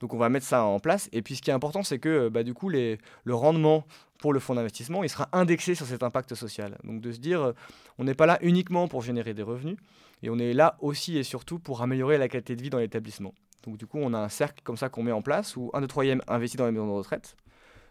Donc 0.00 0.14
on 0.14 0.18
va 0.18 0.28
mettre 0.28 0.46
ça 0.46 0.64
en 0.64 0.80
place. 0.80 1.08
Et 1.12 1.22
puis 1.22 1.36
ce 1.36 1.42
qui 1.42 1.50
est 1.50 1.54
important, 1.54 1.82
c'est 1.82 1.98
que 1.98 2.28
bah, 2.28 2.42
du 2.42 2.54
coup, 2.54 2.68
le 2.68 2.98
rendement 3.28 3.84
pour 4.18 4.32
le 4.32 4.40
fonds 4.40 4.54
d'investissement, 4.54 5.02
il 5.02 5.10
sera 5.10 5.28
indexé 5.32 5.74
sur 5.74 5.84
cet 5.84 6.02
impact 6.02 6.34
social. 6.34 6.78
Donc 6.84 7.00
de 7.00 7.12
se 7.12 7.18
dire, 7.18 7.42
euh, 7.42 7.52
on 7.98 8.04
n'est 8.04 8.14
pas 8.14 8.26
là 8.26 8.38
uniquement 8.40 8.86
pour 8.86 9.02
générer 9.02 9.34
des 9.34 9.42
revenus, 9.42 9.76
et 10.22 10.30
on 10.30 10.38
est 10.38 10.54
là 10.54 10.76
aussi 10.80 11.18
et 11.18 11.24
surtout 11.24 11.58
pour 11.58 11.82
améliorer 11.82 12.18
la 12.18 12.28
qualité 12.28 12.54
de 12.54 12.62
vie 12.62 12.70
dans 12.70 12.78
l'établissement. 12.78 13.34
Donc 13.64 13.76
du 13.76 13.86
coup, 13.86 13.98
on 14.00 14.14
a 14.14 14.18
un 14.18 14.28
cercle 14.28 14.60
comme 14.62 14.76
ça 14.76 14.88
qu'on 14.88 15.02
met 15.02 15.12
en 15.12 15.22
place 15.22 15.56
où 15.56 15.70
un 15.74 15.80
de 15.80 15.86
troisième 15.86 16.22
investit 16.28 16.56
dans 16.56 16.66
les 16.66 16.72
maisons 16.72 16.86
de 16.86 16.92
retraite. 16.92 17.36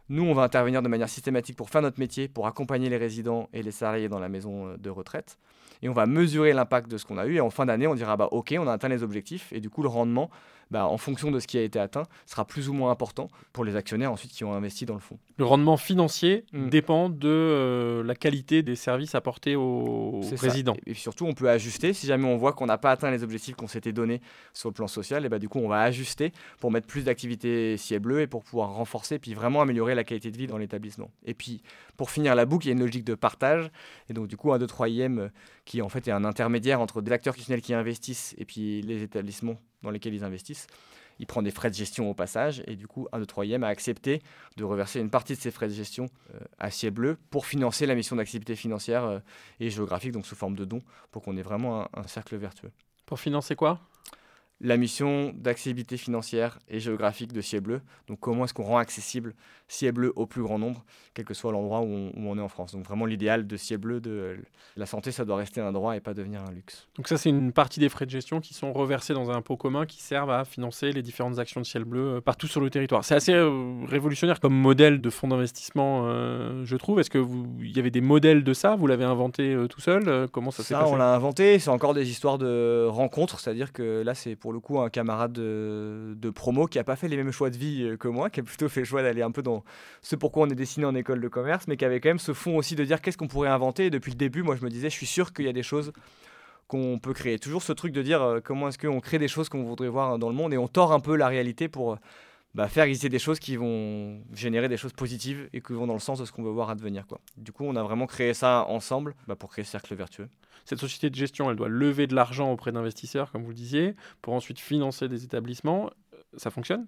Nous, 0.10 0.24
on 0.24 0.34
va 0.34 0.44
intervenir 0.44 0.82
de 0.82 0.88
manière 0.88 1.10
systématique 1.10 1.56
pour 1.56 1.70
faire 1.70 1.82
notre 1.82 2.00
métier, 2.00 2.28
pour 2.28 2.48
accompagner 2.48 2.90
les 2.90 2.98
résidents 2.98 3.50
et 3.54 3.62
les 3.62 3.72
salariés 3.72 4.10
dans 4.10 4.20
la 4.20 4.30
maison 4.30 4.68
euh, 4.68 4.78
de 4.78 4.90
retraite. 4.90 5.38
Et 5.82 5.90
on 5.90 5.94
va 5.94 6.06
mesurer 6.06 6.54
l'impact 6.54 6.90
de 6.90 6.98
ce 6.98 7.06
qu'on 7.06 7.18
a 7.18 7.26
eu. 7.26 7.36
Et 7.36 7.42
en 7.42 7.50
fin 7.50 7.66
d'année, 7.66 7.88
on 7.88 7.96
dira, 7.96 8.18
bah, 8.18 8.28
OK, 8.32 8.54
on 8.58 8.68
a 8.68 8.74
atteint 8.74 8.90
les 8.90 9.04
objectifs. 9.04 9.52
Et 9.52 9.60
du 9.60 9.70
coup, 9.70 9.82
le 9.82 9.88
rendement, 9.88 10.30
bah, 10.72 10.88
en 10.88 10.98
fonction 10.98 11.30
de 11.30 11.40
ce 11.40 11.46
qui 11.48 11.58
a 11.58 11.62
été 11.62 11.78
atteint, 11.80 12.04
sera 12.26 12.46
plus 12.46 12.70
ou 12.70 12.74
moins 12.74 12.90
important 12.92 13.28
pour 13.54 13.64
les 13.66 13.76
actionnaires 13.76 14.12
ensuite 14.12 14.32
qui 14.32 14.44
ont 14.44 14.54
investi 14.54 14.86
dans 14.86 14.94
le 14.96 15.00
fonds. 15.00 15.20
Le 15.38 15.46
rendement 15.46 15.78
financier 15.78 16.46
Mm. 16.54 16.70
dépend 16.70 17.10
de 17.10 17.28
euh, 17.30 18.04
la 18.04 18.16
qualité 18.16 18.64
des 18.64 18.76
services 18.76 19.16
apportés 19.16 19.54
ça. 19.54 20.36
résidents. 20.38 20.76
Et, 20.86 20.92
et 20.92 20.94
surtout, 20.94 21.26
on 21.26 21.34
peut 21.34 21.50
ajuster. 21.50 21.94
Si 21.94 22.08
jamais 22.08 22.26
on 22.26 22.38
voit 22.38 22.54
qu'on 22.54 22.66
n'a 22.66 22.78
pas 22.78 22.92
atteint 22.92 23.12
les 23.12 23.24
objectifs 23.24 23.56
qu'on 23.56 23.68
s'était 23.68 23.94
donnés 23.94 24.22
sur 24.54 24.70
le 24.70 24.74
plan 24.74 24.88
social, 24.88 25.26
et 25.26 25.30
bah, 25.30 25.40
du 25.40 25.50
coup, 25.50 25.60
on 25.60 25.68
va 25.68 25.82
ajuster 25.82 26.32
pour 26.60 26.72
mettre 26.72 26.88
plus 26.88 27.04
d'activités 27.04 27.78
ciel 27.78 28.00
bleu 28.00 28.22
et 28.22 28.28
pour 28.28 28.44
pouvoir 28.44 28.70
renforcer 28.74 29.20
puis 29.20 29.34
vraiment 29.34 29.62
améliorer 29.62 29.96
la 29.96 30.04
qualité 30.04 30.32
de 30.32 30.38
vie 30.38 30.48
dans 30.48 30.58
l'établissement. 30.58 31.12
Et 31.26 31.34
puis, 31.34 31.62
pour 31.98 32.10
finir 32.12 32.36
la 32.36 32.46
boucle, 32.46 32.66
il 32.66 32.70
y 32.70 32.72
a 32.72 32.74
une 32.74 32.82
logique 32.82 33.04
de 33.04 33.16
partage. 33.16 33.70
Et 34.10 34.14
donc, 34.14 34.28
du 34.28 34.38
coup, 34.38 34.52
un 34.54 34.58
2, 34.60 34.68
3 34.68 34.88
IM 34.90 35.30
qui 35.66 35.82
en 35.82 35.90
fait 35.90 36.08
est 36.08 36.12
un 36.12 36.24
intermédiaire 36.26 36.82
entre 36.82 37.02
des 37.02 37.12
acteurs 37.12 37.36
qui 37.36 37.74
investissent 37.74 38.36
et 38.38 38.46
puis 38.46 38.82
les 38.82 39.04
établissements 39.04 39.58
dans 39.84 39.92
lesquels 39.92 40.14
ils 40.14 40.24
investissent. 40.24 40.68
Il 41.20 41.28
prend 41.28 41.42
des 41.42 41.52
frais 41.52 41.70
de 41.70 41.76
gestion 41.76 42.10
au 42.10 42.14
passage 42.14 42.64
et 42.68 42.76
du 42.76 42.88
coup, 42.88 43.08
un 43.12 43.20
2, 43.20 43.26
3 43.26 43.46
IM 43.46 43.64
a 43.64 43.68
accepté 43.68 44.22
de 44.58 44.64
reverser 44.64 45.00
une 45.00 45.10
partie 45.10 45.36
de 45.36 45.40
ses 45.40 45.52
frais 45.52 45.68
de 45.68 45.74
gestion 45.74 46.08
euh, 46.34 46.40
à 46.58 46.72
ciel 46.72 46.92
bleu 46.92 47.18
pour 47.30 47.46
financer 47.46 47.86
la 47.86 47.94
mission 47.94 48.16
d'activité 48.16 48.56
financière 48.56 49.04
euh, 49.04 49.20
et 49.60 49.70
géographique, 49.70 50.14
donc 50.14 50.26
sous 50.26 50.36
forme 50.36 50.56
de 50.56 50.66
dons, 50.66 50.82
pour 51.12 51.22
qu'on 51.22 51.38
ait 51.38 51.44
vraiment 51.44 51.88
un 51.96 52.08
cercle 52.08 52.36
vertueux. 52.38 52.72
Pour 53.06 53.20
financer 53.20 53.56
quoi? 53.56 53.80
La 54.64 54.78
mission 54.78 55.34
d'accessibilité 55.36 55.98
financière 55.98 56.60
et 56.70 56.80
géographique 56.80 57.34
de 57.34 57.42
Ciel 57.42 57.62
Bleu, 57.62 57.82
donc 58.08 58.20
comment 58.20 58.46
est-ce 58.46 58.54
qu'on 58.54 58.64
rend 58.64 58.78
accessible 58.78 59.34
Ciel 59.68 59.94
Bleu 59.94 60.14
au 60.16 60.28
plus 60.28 60.44
grand 60.44 60.60
nombre, 60.60 60.84
quel 61.16 61.26
que 61.26 61.34
soit 61.34 61.52
l'endroit 61.52 61.80
où, 61.80 61.86
on- 61.86 62.10
où 62.16 62.30
on 62.30 62.38
est 62.38 62.42
en 62.42 62.48
France. 62.50 62.74
Donc 62.74 62.86
vraiment 62.86 63.06
l'idéal 63.06 63.48
de 63.48 63.58
Ciel 63.58 63.80
Bleu, 63.80 64.00
de 64.02 64.38
la 64.78 64.86
santé, 64.86 65.12
ça 65.12 65.26
doit 65.26 65.38
rester 65.38 65.62
un 65.62 65.72
droit 65.72 65.96
et 65.96 66.00
pas 66.00 66.14
devenir 66.14 66.42
un 66.48 66.52
luxe. 66.52 66.88
Donc 66.96 67.08
ça, 67.08 67.18
c'est 67.18 67.30
une 67.30 67.52
partie 67.54 67.80
des 67.80 67.90
frais 67.90 68.06
de 68.06 68.12
gestion 68.12 68.40
qui 68.40 68.54
sont 68.54 68.72
reversés 68.74 69.14
dans 69.14 69.32
un 69.32 69.42
pot 69.42 69.58
commun 69.58 69.86
qui 69.88 70.02
servent 70.02 70.30
à 70.30 70.46
financer 70.46 70.92
les 70.92 71.02
différentes 71.02 71.40
actions 71.40 71.62
de 71.62 71.66
ciel 71.66 71.84
bleu 71.86 72.18
euh, 72.18 72.22
partout 72.22 72.48
sur 72.48 72.62
le 72.62 72.70
territoire. 72.70 73.04
C'est 73.04 73.16
assez 73.16 73.34
euh, 73.34 73.84
révolutionnaire 73.88 74.40
comme 74.40 74.54
modèle 74.54 75.02
de 75.02 75.10
fonds 75.10 75.30
d'investissement, 75.30 76.04
euh, 76.06 76.64
je 76.66 76.76
trouve. 76.76 77.00
Est-ce 77.00 77.10
que 77.10 77.18
vous, 77.18 77.48
il 77.62 77.76
y 77.76 77.80
avait 77.80 77.90
des 77.92 78.02
modèles 78.02 78.44
de 78.44 78.54
ça? 78.54 78.76
Vous 78.76 78.86
l'avez 78.86 79.06
inventé 79.06 79.54
euh, 79.56 79.68
tout 79.68 79.82
seul? 79.82 80.28
Comment 80.32 80.52
ça 80.52 80.62
s'est 80.64 80.74
Ça, 80.76 80.82
passé? 80.82 80.92
on 80.94 80.98
l'a 80.98 81.16
inventé. 81.16 81.58
C'est 81.60 81.70
encore 81.72 81.94
des 81.96 82.10
histoires 82.12 82.38
de 82.38 82.86
rencontres. 82.88 83.40
C'est-à-dire 83.40 83.72
que 83.74 84.04
là, 84.04 84.14
c'est 84.14 84.36
pour 84.36 84.51
le 84.52 84.60
coup 84.60 84.80
un 84.80 84.90
camarade 84.90 85.34
de, 85.34 86.30
promo 86.30 86.68
qui 86.68 86.80
a 86.80 86.84
pas 86.84 86.96
fait 86.96 87.08
les 87.08 87.18
mêmes 87.18 87.32
choix 87.32 87.50
de 87.50 87.58
vie 87.58 87.84
euh, 87.84 87.98
que 87.98 88.08
moi, 88.08 88.30
qui 88.30 88.40
a 88.40 88.44
plutôt 88.44 88.70
fait 88.70 88.82
le 88.82 88.86
choix 88.86 89.02
d'aller 89.02 89.22
un 89.22 89.32
peu 89.32 89.42
dans 89.42 89.64
ce 90.02 90.16
pourquoi 90.16 90.44
on 90.44 90.50
est 90.50 90.56
destiné 90.56 90.86
en 90.86 90.96
école 90.96 91.22
de 91.22 91.28
commerce, 91.28 91.68
mais 91.68 91.78
qui 91.78 91.86
avait 91.86 92.00
quand 92.00 92.10
même 92.10 92.20
ce 92.20 92.34
fond 92.34 92.58
aussi 92.58 92.76
de 92.76 92.84
dire 92.84 93.02
qu'est-ce 93.02 93.18
qu'on 93.18 93.28
pourrait 93.28 93.50
inventer. 93.50 93.88
Et 93.88 93.90
depuis 93.90 94.12
le 94.12 94.18
début, 94.18 94.44
moi, 94.44 94.56
je 94.56 94.64
me 94.64 94.70
disais, 94.70 94.90
je 94.90 94.96
suis 94.96 95.06
sûr 95.06 95.34
qu'il 95.34 95.46
y 95.46 95.50
a 95.50 95.54
des 95.54 95.64
choses 95.64 95.92
qu'on 96.68 97.00
peut 97.00 97.14
créer. 97.14 97.38
Toujours 97.40 97.64
ce 97.64 97.74
truc 97.74 97.92
de 97.94 98.02
dire 98.02 98.22
euh, 98.22 98.40
comment 98.44 98.70
est-ce 98.70 98.78
qu'on 98.78 99.00
crée 99.00 99.20
des 99.20 99.28
choses 99.28 99.50
qu'on 99.50 99.64
voudrait 99.64 99.90
voir 99.90 100.18
dans 100.18 100.30
le 100.30 100.36
monde 100.36 100.54
et 100.54 100.58
on 100.58 100.68
tord 100.68 100.94
un 100.94 101.00
peu 101.00 101.16
la 101.16 101.28
réalité 101.28 101.68
pour, 101.68 101.98
bah, 102.54 102.68
faire 102.68 102.84
exister 102.84 103.10
des 103.10 103.20
choses 103.20 103.40
qui 103.40 103.56
vont 103.56 104.22
générer 104.34 104.68
des 104.68 104.78
choses 104.78 104.94
positives 104.94 105.50
et 105.54 105.62
qui 105.62 105.74
vont 105.74 105.88
dans 105.88 105.94
le 105.94 106.00
sens 106.00 106.20
de 106.20 106.26
ce 106.26 106.32
qu'on 106.32 106.44
veut 106.44 106.52
voir 106.52 106.70
advenir. 106.70 107.08
Quoi. 107.08 107.20
Du 107.38 107.52
coup, 107.52 107.64
on 107.66 107.76
a 107.76 107.84
vraiment 107.84 108.08
créé 108.08 108.34
ça 108.34 108.66
ensemble 108.68 109.16
bah, 109.28 109.36
pour 109.36 109.50
créer 109.50 109.64
ce 109.64 109.72
cercle 109.72 109.96
vertueux. 109.96 110.28
Cette 110.66 110.80
société 110.80 111.10
de 111.10 111.16
gestion, 111.16 111.50
elle 111.50 111.56
doit 111.56 111.70
lever 111.70 112.08
de 112.08 112.16
l'argent 112.16 112.52
auprès 112.52 112.72
d'investisseurs, 112.72 113.32
comme 113.32 113.44
vous 113.44 113.50
le 113.50 113.56
disiez, 113.56 113.96
pour 114.22 114.34
ensuite 114.34 114.60
financer 114.60 115.08
des 115.08 115.24
établissements. 115.24 115.90
Ça 116.38 116.52
fonctionne? 116.52 116.88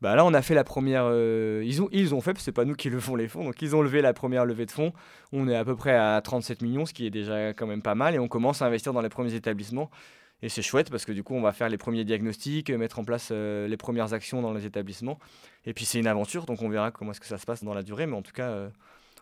Bah 0.00 0.16
là, 0.16 0.24
on 0.24 0.34
a 0.34 0.42
fait 0.42 0.54
la 0.54 0.64
première. 0.64 1.04
Euh, 1.06 1.62
ils, 1.64 1.80
ont, 1.80 1.88
ils 1.92 2.14
ont 2.14 2.20
fait, 2.20 2.36
c'est 2.38 2.52
pas 2.52 2.64
nous 2.64 2.74
qui 2.74 2.90
levons 2.90 3.14
les 3.14 3.28
fonds. 3.28 3.44
Donc, 3.44 3.62
ils 3.62 3.76
ont 3.76 3.82
levé 3.82 4.02
la 4.02 4.12
première 4.12 4.44
levée 4.44 4.66
de 4.66 4.70
fonds. 4.70 4.92
On 5.32 5.48
est 5.48 5.56
à 5.56 5.64
peu 5.64 5.76
près 5.76 5.94
à 5.94 6.20
37 6.20 6.62
millions, 6.62 6.84
ce 6.84 6.92
qui 6.92 7.06
est 7.06 7.10
déjà 7.10 7.54
quand 7.54 7.66
même 7.66 7.82
pas 7.82 7.94
mal. 7.94 8.14
Et 8.14 8.18
on 8.18 8.28
commence 8.28 8.60
à 8.60 8.66
investir 8.66 8.92
dans 8.92 9.00
les 9.00 9.08
premiers 9.08 9.34
établissements. 9.34 9.90
Et 10.44 10.50
c'est 10.50 10.60
chouette 10.60 10.90
parce 10.90 11.06
que 11.06 11.12
du 11.12 11.22
coup, 11.22 11.34
on 11.34 11.40
va 11.40 11.52
faire 11.52 11.70
les 11.70 11.78
premiers 11.78 12.04
diagnostics, 12.04 12.68
mettre 12.68 12.98
en 12.98 13.04
place 13.04 13.30
euh, 13.32 13.66
les 13.66 13.78
premières 13.78 14.12
actions 14.12 14.42
dans 14.42 14.52
les 14.52 14.66
établissements. 14.66 15.18
Et 15.64 15.72
puis, 15.72 15.86
c'est 15.86 15.98
une 15.98 16.06
aventure. 16.06 16.44
Donc, 16.44 16.60
on 16.60 16.68
verra 16.68 16.90
comment 16.90 17.12
est-ce 17.12 17.20
que 17.20 17.26
ça 17.26 17.38
se 17.38 17.46
passe 17.46 17.64
dans 17.64 17.72
la 17.72 17.82
durée. 17.82 18.04
Mais 18.04 18.14
en 18.14 18.20
tout 18.20 18.32
cas, 18.32 18.50
euh, 18.50 18.68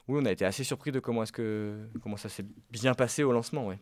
oui, 0.09 0.19
on 0.21 0.27
a 0.27 0.33
été 0.33 0.45
assez 0.45 0.65
surpris 0.65 0.91
de 0.91 0.99
comment, 0.99 1.23
est-ce 1.23 1.31
que, 1.31 1.79
comment 2.03 2.17
ça 2.17 2.29
s'est 2.29 2.45
bien 2.73 2.95
passé 2.95 3.23
au 3.23 3.31
lancement. 3.31 3.69
Ouais. 3.69 3.79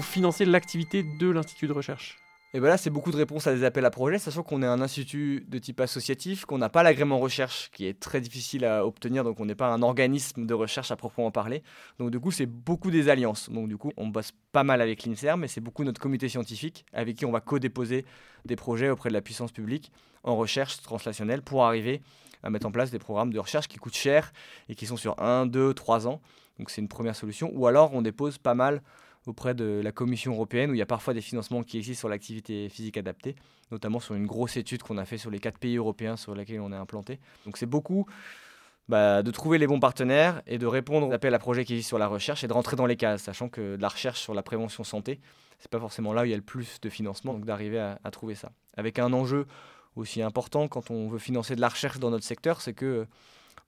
Vous 0.00 0.06
financez 0.06 0.46
l'activité 0.46 1.02
de 1.02 1.28
l'Institut 1.28 1.66
de 1.66 1.74
recherche 1.74 2.16
et 2.52 2.58
bien 2.58 2.70
là, 2.70 2.76
c'est 2.76 2.90
beaucoup 2.90 3.12
de 3.12 3.16
réponses 3.16 3.46
à 3.46 3.54
des 3.54 3.62
appels 3.62 3.84
à 3.84 3.90
projets, 3.90 4.18
sachant 4.18 4.42
qu'on 4.42 4.60
est 4.60 4.66
un 4.66 4.80
institut 4.80 5.46
de 5.46 5.58
type 5.58 5.78
associatif, 5.78 6.46
qu'on 6.46 6.58
n'a 6.58 6.68
pas 6.68 6.82
l'agrément 6.82 7.20
recherche, 7.20 7.70
qui 7.72 7.86
est 7.86 8.00
très 8.00 8.20
difficile 8.20 8.64
à 8.64 8.84
obtenir, 8.84 9.22
donc 9.22 9.38
on 9.38 9.44
n'est 9.44 9.54
pas 9.54 9.68
un 9.68 9.82
organisme 9.82 10.46
de 10.46 10.52
recherche 10.52 10.90
à 10.90 10.96
proprement 10.96 11.30
parler. 11.30 11.62
Donc 12.00 12.10
du 12.10 12.18
coup, 12.18 12.32
c'est 12.32 12.46
beaucoup 12.46 12.90
des 12.90 13.08
alliances. 13.08 13.50
Donc 13.50 13.68
du 13.68 13.76
coup, 13.76 13.92
on 13.96 14.08
bosse 14.08 14.32
pas 14.50 14.64
mal 14.64 14.80
avec 14.80 15.04
l'INSERM, 15.04 15.42
mais 15.42 15.46
c'est 15.46 15.60
beaucoup 15.60 15.84
notre 15.84 16.00
comité 16.00 16.28
scientifique, 16.28 16.84
avec 16.92 17.18
qui 17.18 17.24
on 17.24 17.30
va 17.30 17.40
co-déposer 17.40 18.04
des 18.46 18.56
projets 18.56 18.90
auprès 18.90 19.10
de 19.10 19.14
la 19.14 19.22
puissance 19.22 19.52
publique 19.52 19.92
en 20.24 20.34
recherche 20.34 20.82
translationnelle 20.82 21.42
pour 21.42 21.64
arriver 21.64 22.02
à 22.42 22.50
mettre 22.50 22.66
en 22.66 22.72
place 22.72 22.90
des 22.90 22.98
programmes 22.98 23.32
de 23.32 23.38
recherche 23.38 23.68
qui 23.68 23.76
coûtent 23.76 23.94
cher 23.94 24.32
et 24.68 24.74
qui 24.74 24.86
sont 24.86 24.96
sur 24.96 25.22
1, 25.22 25.46
2, 25.46 25.72
3 25.72 26.08
ans. 26.08 26.20
Donc 26.58 26.70
c'est 26.70 26.80
une 26.80 26.88
première 26.88 27.14
solution. 27.14 27.52
Ou 27.54 27.68
alors 27.68 27.94
on 27.94 28.02
dépose 28.02 28.38
pas 28.38 28.54
mal 28.54 28.82
auprès 29.26 29.54
de 29.54 29.80
la 29.82 29.92
Commission 29.92 30.32
européenne, 30.32 30.70
où 30.70 30.74
il 30.74 30.78
y 30.78 30.82
a 30.82 30.86
parfois 30.86 31.14
des 31.14 31.20
financements 31.20 31.62
qui 31.62 31.76
existent 31.76 32.00
sur 32.00 32.08
l'activité 32.08 32.68
physique 32.68 32.96
adaptée, 32.96 33.36
notamment 33.70 34.00
sur 34.00 34.14
une 34.14 34.26
grosse 34.26 34.56
étude 34.56 34.82
qu'on 34.82 34.98
a 34.98 35.04
fait 35.04 35.18
sur 35.18 35.30
les 35.30 35.38
quatre 35.38 35.58
pays 35.58 35.76
européens 35.76 36.16
sur 36.16 36.34
lesquels 36.34 36.60
on 36.60 36.72
est 36.72 36.76
implanté. 36.76 37.20
Donc 37.44 37.56
c'est 37.56 37.66
beaucoup 37.66 38.06
bah, 38.88 39.22
de 39.22 39.30
trouver 39.30 39.58
les 39.58 39.66
bons 39.66 39.80
partenaires 39.80 40.42
et 40.46 40.58
de 40.58 40.66
répondre 40.66 41.08
aux 41.08 41.12
appels 41.12 41.34
à 41.34 41.38
projets 41.38 41.64
qui 41.64 41.74
existent 41.74 41.90
sur 41.90 41.98
la 41.98 42.08
recherche 42.08 42.44
et 42.44 42.48
de 42.48 42.52
rentrer 42.52 42.76
dans 42.76 42.86
les 42.86 42.96
cases, 42.96 43.22
sachant 43.22 43.48
que 43.48 43.76
de 43.76 43.82
la 43.82 43.88
recherche 43.88 44.20
sur 44.20 44.34
la 44.34 44.42
prévention 44.42 44.84
santé, 44.84 45.20
c'est 45.58 45.70
pas 45.70 45.80
forcément 45.80 46.12
là 46.12 46.22
où 46.22 46.24
il 46.24 46.30
y 46.30 46.34
a 46.34 46.38
le 46.38 46.42
plus 46.42 46.80
de 46.80 46.88
financement, 46.88 47.34
donc 47.34 47.44
d'arriver 47.44 47.78
à, 47.78 48.00
à 48.02 48.10
trouver 48.10 48.34
ça. 48.34 48.52
Avec 48.76 48.98
un 48.98 49.12
enjeu 49.12 49.46
aussi 49.96 50.22
important 50.22 50.68
quand 50.68 50.90
on 50.90 51.08
veut 51.08 51.18
financer 51.18 51.54
de 51.54 51.60
la 51.60 51.68
recherche 51.68 51.98
dans 51.98 52.10
notre 52.10 52.24
secteur, 52.24 52.60
c'est 52.62 52.72
que 52.72 53.06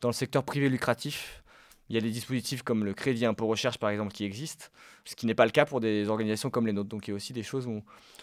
dans 0.00 0.08
le 0.08 0.14
secteur 0.14 0.42
privé 0.44 0.68
lucratif, 0.68 1.41
il 1.88 1.94
y 1.94 1.98
a 1.98 2.00
des 2.00 2.10
dispositifs 2.10 2.62
comme 2.62 2.84
le 2.84 2.94
crédit 2.94 3.26
impôt 3.26 3.46
recherche, 3.46 3.78
par 3.78 3.90
exemple, 3.90 4.12
qui 4.12 4.24
existent, 4.24 4.66
ce 5.04 5.14
qui 5.14 5.26
n'est 5.26 5.34
pas 5.34 5.44
le 5.44 5.50
cas 5.50 5.64
pour 5.64 5.80
des 5.80 6.08
organisations 6.08 6.50
comme 6.50 6.66
les 6.66 6.72
nôtres. 6.72 6.88
Donc 6.88 7.08
il 7.08 7.10
y 7.10 7.12
a 7.12 7.16
aussi 7.16 7.32
des 7.32 7.42
choses 7.42 7.66
où 7.66 7.82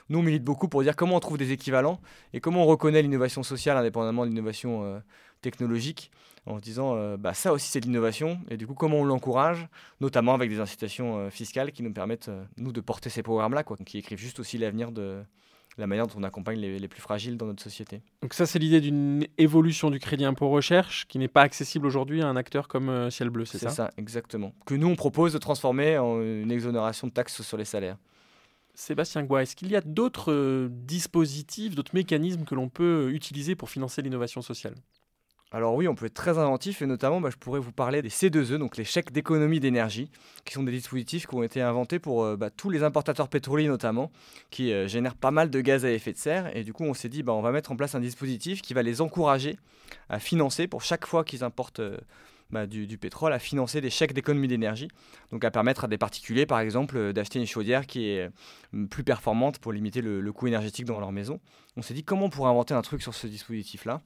nous, 0.10 0.20
on 0.20 0.24
milite 0.24 0.44
beaucoup 0.44 0.68
pour 0.68 0.82
dire 0.82 0.96
comment 0.96 1.16
on 1.16 1.20
trouve 1.20 1.38
des 1.38 1.52
équivalents 1.52 2.00
et 2.34 2.40
comment 2.40 2.64
on 2.64 2.66
reconnaît 2.66 3.02
l'innovation 3.02 3.44
sociale 3.44 3.78
indépendamment 3.78 4.26
de 4.26 4.30
l'innovation 4.32 4.84
euh, 4.84 5.00
technologique, 5.42 6.12
en 6.46 6.58
se 6.58 6.62
disant, 6.62 6.96
euh, 6.96 7.18
bah, 7.18 7.34
ça 7.34 7.54
aussi 7.54 7.70
c'est 7.70 7.80
de 7.80 7.86
l'innovation, 7.86 8.40
et 8.50 8.58
du 8.58 8.66
coup, 8.66 8.74
comment 8.74 8.98
on 8.98 9.06
l'encourage, 9.06 9.68
notamment 10.02 10.34
avec 10.34 10.50
des 10.50 10.60
incitations 10.60 11.18
euh, 11.18 11.30
fiscales 11.30 11.72
qui 11.72 11.84
nous 11.84 11.94
permettent, 11.94 12.32
nous, 12.58 12.72
de 12.72 12.82
porter 12.82 13.10
ces 13.10 13.22
programmes-là, 13.22 13.64
qui 13.86 14.00
écrivent 14.00 14.18
juste 14.18 14.40
aussi 14.40 14.58
l'avenir 14.58 14.92
de, 14.92 15.22
la 15.80 15.88
manière 15.88 16.08
dont 16.08 16.20
on 16.20 16.24
accompagne 16.24 16.60
les, 16.60 16.88
plus 16.88 17.02
fragiles 17.02 17.38
dans 17.38 17.46
notre 17.46 17.64
société. 17.64 18.02
Donc 18.22 18.34
ça, 18.34 18.46
c'est 18.46 18.60
l'idée 18.60 18.82
d'une 18.82 19.26
évolution 19.38 19.90
du 19.90 20.00
crédit 20.00 20.26
impôt 20.26 20.50
recherche 20.50 21.08
qui 21.08 21.20
n'est 21.20 21.28
pas 21.28 21.42
accessible 21.42 21.86
aujourd'hui 21.86 22.22
à 22.22 22.28
un 22.28 22.36
acteur 22.36 22.68
comme 22.68 22.90
euh, 22.90 23.10
Ciel 23.10 23.30
Bleu, 23.30 23.46
c'est 23.46 23.58
ça 23.58 23.70
C'est 23.70 23.76
ça, 23.76 23.92
exactement. 23.98 24.54
Que 24.66 24.76
nous, 24.76 24.88
on 24.88 24.96
propose 24.96 25.34
de 25.34 25.38
transformer 25.38 25.98
en 25.98 26.22
une 26.22 26.52
exonération 26.52 27.08
de 27.08 27.14
taxes 27.14 27.42
sur 27.42 27.58
les 27.58 27.66
salaires. 27.66 27.98
Sébastien 28.74 29.24
Goua, 29.24 29.42
est-ce 29.42 29.56
qu'il 29.56 29.70
y 29.70 29.76
a 29.76 29.82
d'autres 29.82 30.32
euh, 30.32 30.70
dispositifs, 30.72 31.76
d'autres 31.76 31.94
mécanismes 31.94 32.46
que 32.46 32.56
l'on 32.56 32.70
peut 32.70 33.12
utiliser 33.14 33.56
pour 33.56 33.70
financer 33.70 34.02
l'innovation 34.02 34.42
sociale? 34.42 34.76
Alors 35.52 35.74
oui, 35.74 35.88
on 35.88 35.96
peut 35.96 36.06
être 36.06 36.14
très 36.14 36.38
inventif 36.38 36.84
et 36.84 36.86
notamment, 36.86 37.20
bah, 37.20 37.30
je 37.32 37.38
pourrais 37.38 37.60
vous 37.60 37.72
parler 37.72 38.04
des 38.04 38.10
C2E, 38.10 38.58
donc 38.58 38.78
les 38.78 38.84
chèques 38.84 39.12
d'économie 39.12 39.60
d'énergie, 39.60 40.12
qui 40.46 40.54
sont 40.54 40.62
des 40.62 40.72
dispositifs 40.72 41.26
qui 41.26 41.34
ont 41.34 41.42
été 41.42 41.60
inventés 41.60 41.98
pour 41.98 42.24
euh, 42.24 42.38
bah, 42.38 42.52
tous 42.52 42.70
les 42.70 42.84
importateurs 42.84 43.30
pétroliers 43.30 43.68
notamment, 43.68 44.12
qui 44.52 44.72
euh, 44.72 44.88
génèrent 44.88 45.16
pas 45.16 45.32
mal 45.32 45.50
de 45.50 45.60
gaz 45.62 45.86
à 45.86 45.92
effet 45.92 46.14
de 46.14 46.18
serre. 46.18 46.56
Et 46.56 46.64
du 46.64 46.72
coup, 46.72 46.84
on 46.84 46.94
s'est 46.94 47.10
dit, 47.10 47.24
bah, 47.24 47.34
on 47.34 47.42
va 47.42 47.52
mettre 47.52 47.72
en 47.72 47.76
place 47.76 47.96
un 47.96 48.00
dispositif 48.00 48.62
qui 48.62 48.76
va 48.76 48.84
les 48.84 49.02
encourager 49.02 49.58
à 50.10 50.20
financer 50.20 50.68
pour 50.68 50.84
chaque 50.84 51.08
fois 51.08 51.24
qu'ils 51.24 51.44
importent 51.44 51.80
euh, 51.80 51.98
du, 52.68 53.00
pétrole, 53.00 53.34
à 53.34 53.40
financer 53.40 53.82
des 53.82 53.90
chèques 53.90 54.14
d'économie 54.14 54.48
d'énergie, 54.48 54.88
donc 55.32 55.44
à 55.44 55.50
permettre 55.50 55.86
à 55.86 55.88
des 55.88 55.98
particuliers, 55.98 56.46
par 56.46 56.60
exemple, 56.60 57.12
d'acheter 57.12 57.40
une 57.40 57.48
chaudière 57.48 57.88
qui 57.88 58.10
est 58.10 58.30
plus 58.90 59.04
performante 59.04 59.60
pour 59.60 59.72
limiter 59.72 60.02
le, 60.02 60.20
le 60.20 60.34
coût 60.34 60.48
énergétique 60.48 60.86
dans 60.86 61.00
leur 61.00 61.12
maison. 61.12 61.40
On 61.76 61.84
s'est 61.84 61.94
dit 61.94 62.04
comment 62.04 62.26
on 62.26 62.30
pourrait 62.30 62.50
inventer 62.50 62.74
un 62.74 62.82
truc 62.82 63.04
sur 63.04 63.14
ce 63.14 63.28
dispositif-là? 63.28 64.02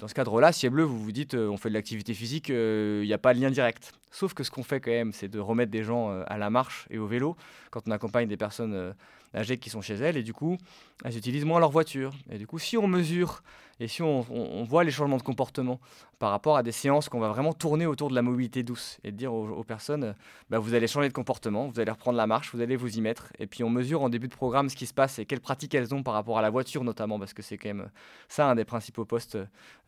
Dans 0.00 0.08
ce 0.08 0.14
cadre-là, 0.14 0.50
Ciel 0.50 0.72
Bleu, 0.72 0.84
vous 0.84 0.98
vous 0.98 1.12
dites, 1.12 1.34
euh, 1.34 1.50
on 1.50 1.58
fait 1.58 1.68
de 1.68 1.74
l'activité 1.74 2.14
physique, 2.14 2.48
il 2.48 2.54
euh, 2.54 3.04
n'y 3.04 3.12
a 3.12 3.18
pas 3.18 3.34
de 3.34 3.40
lien 3.40 3.50
direct. 3.50 3.92
Sauf 4.10 4.32
que 4.32 4.42
ce 4.42 4.50
qu'on 4.50 4.62
fait 4.62 4.80
quand 4.80 4.90
même, 4.90 5.12
c'est 5.12 5.28
de 5.28 5.38
remettre 5.38 5.70
des 5.70 5.84
gens 5.84 6.10
euh, 6.10 6.22
à 6.26 6.38
la 6.38 6.48
marche 6.48 6.86
et 6.88 6.96
au 6.96 7.06
vélo 7.06 7.36
quand 7.70 7.82
on 7.86 7.90
accompagne 7.90 8.26
des 8.26 8.38
personnes 8.38 8.94
âgées 9.34 9.58
qui 9.58 9.68
sont 9.68 9.82
chez 9.82 9.94
elles. 9.94 10.16
Et 10.16 10.22
du 10.22 10.32
coup, 10.32 10.56
elles 11.04 11.18
utilisent 11.18 11.44
moins 11.44 11.60
leur 11.60 11.70
voiture. 11.70 12.14
Et 12.30 12.38
du 12.38 12.46
coup, 12.46 12.58
si 12.58 12.78
on 12.78 12.88
mesure 12.88 13.42
et 13.80 13.88
si 13.88 14.02
on, 14.02 14.20
voit 14.64 14.84
les 14.84 14.90
changements 14.90 15.16
de 15.16 15.22
comportement 15.22 15.80
par 16.18 16.30
rapport 16.30 16.58
à 16.58 16.62
des 16.62 16.70
séances 16.70 17.08
qu'on 17.08 17.18
va 17.18 17.30
vraiment 17.30 17.54
tourner 17.54 17.86
autour 17.86 18.10
de 18.10 18.14
la 18.14 18.20
mobilité 18.20 18.62
douce 18.62 18.98
et 19.04 19.10
dire 19.10 19.32
aux, 19.32 19.64
personnes, 19.64 20.14
bah, 20.50 20.58
vous 20.58 20.74
allez 20.74 20.86
changer 20.86 21.08
de 21.08 21.14
comportement, 21.14 21.66
vous 21.66 21.80
allez 21.80 21.90
reprendre 21.90 22.18
la 22.18 22.26
marche, 22.26 22.54
vous 22.54 22.60
allez 22.60 22.76
vous 22.76 22.98
y 22.98 23.00
mettre. 23.00 23.32
Et 23.38 23.46
puis 23.46 23.64
on 23.64 23.70
mesure 23.70 24.02
en 24.02 24.10
début 24.10 24.28
de 24.28 24.34
programme 24.34 24.68
ce 24.68 24.76
qui 24.76 24.86
se 24.86 24.92
passe 24.92 25.18
et 25.18 25.24
quelles 25.24 25.40
pratiques 25.40 25.74
elles 25.74 25.94
ont 25.94 26.02
par 26.02 26.12
rapport 26.12 26.38
à 26.38 26.42
la 26.42 26.50
voiture 26.50 26.84
notamment, 26.84 27.18
parce 27.18 27.32
que 27.32 27.40
c'est 27.40 27.56
quand 27.56 27.70
même 27.70 27.90
ça 28.28 28.50
un 28.50 28.54
des 28.54 28.66
principaux 28.66 29.06
postes 29.06 29.38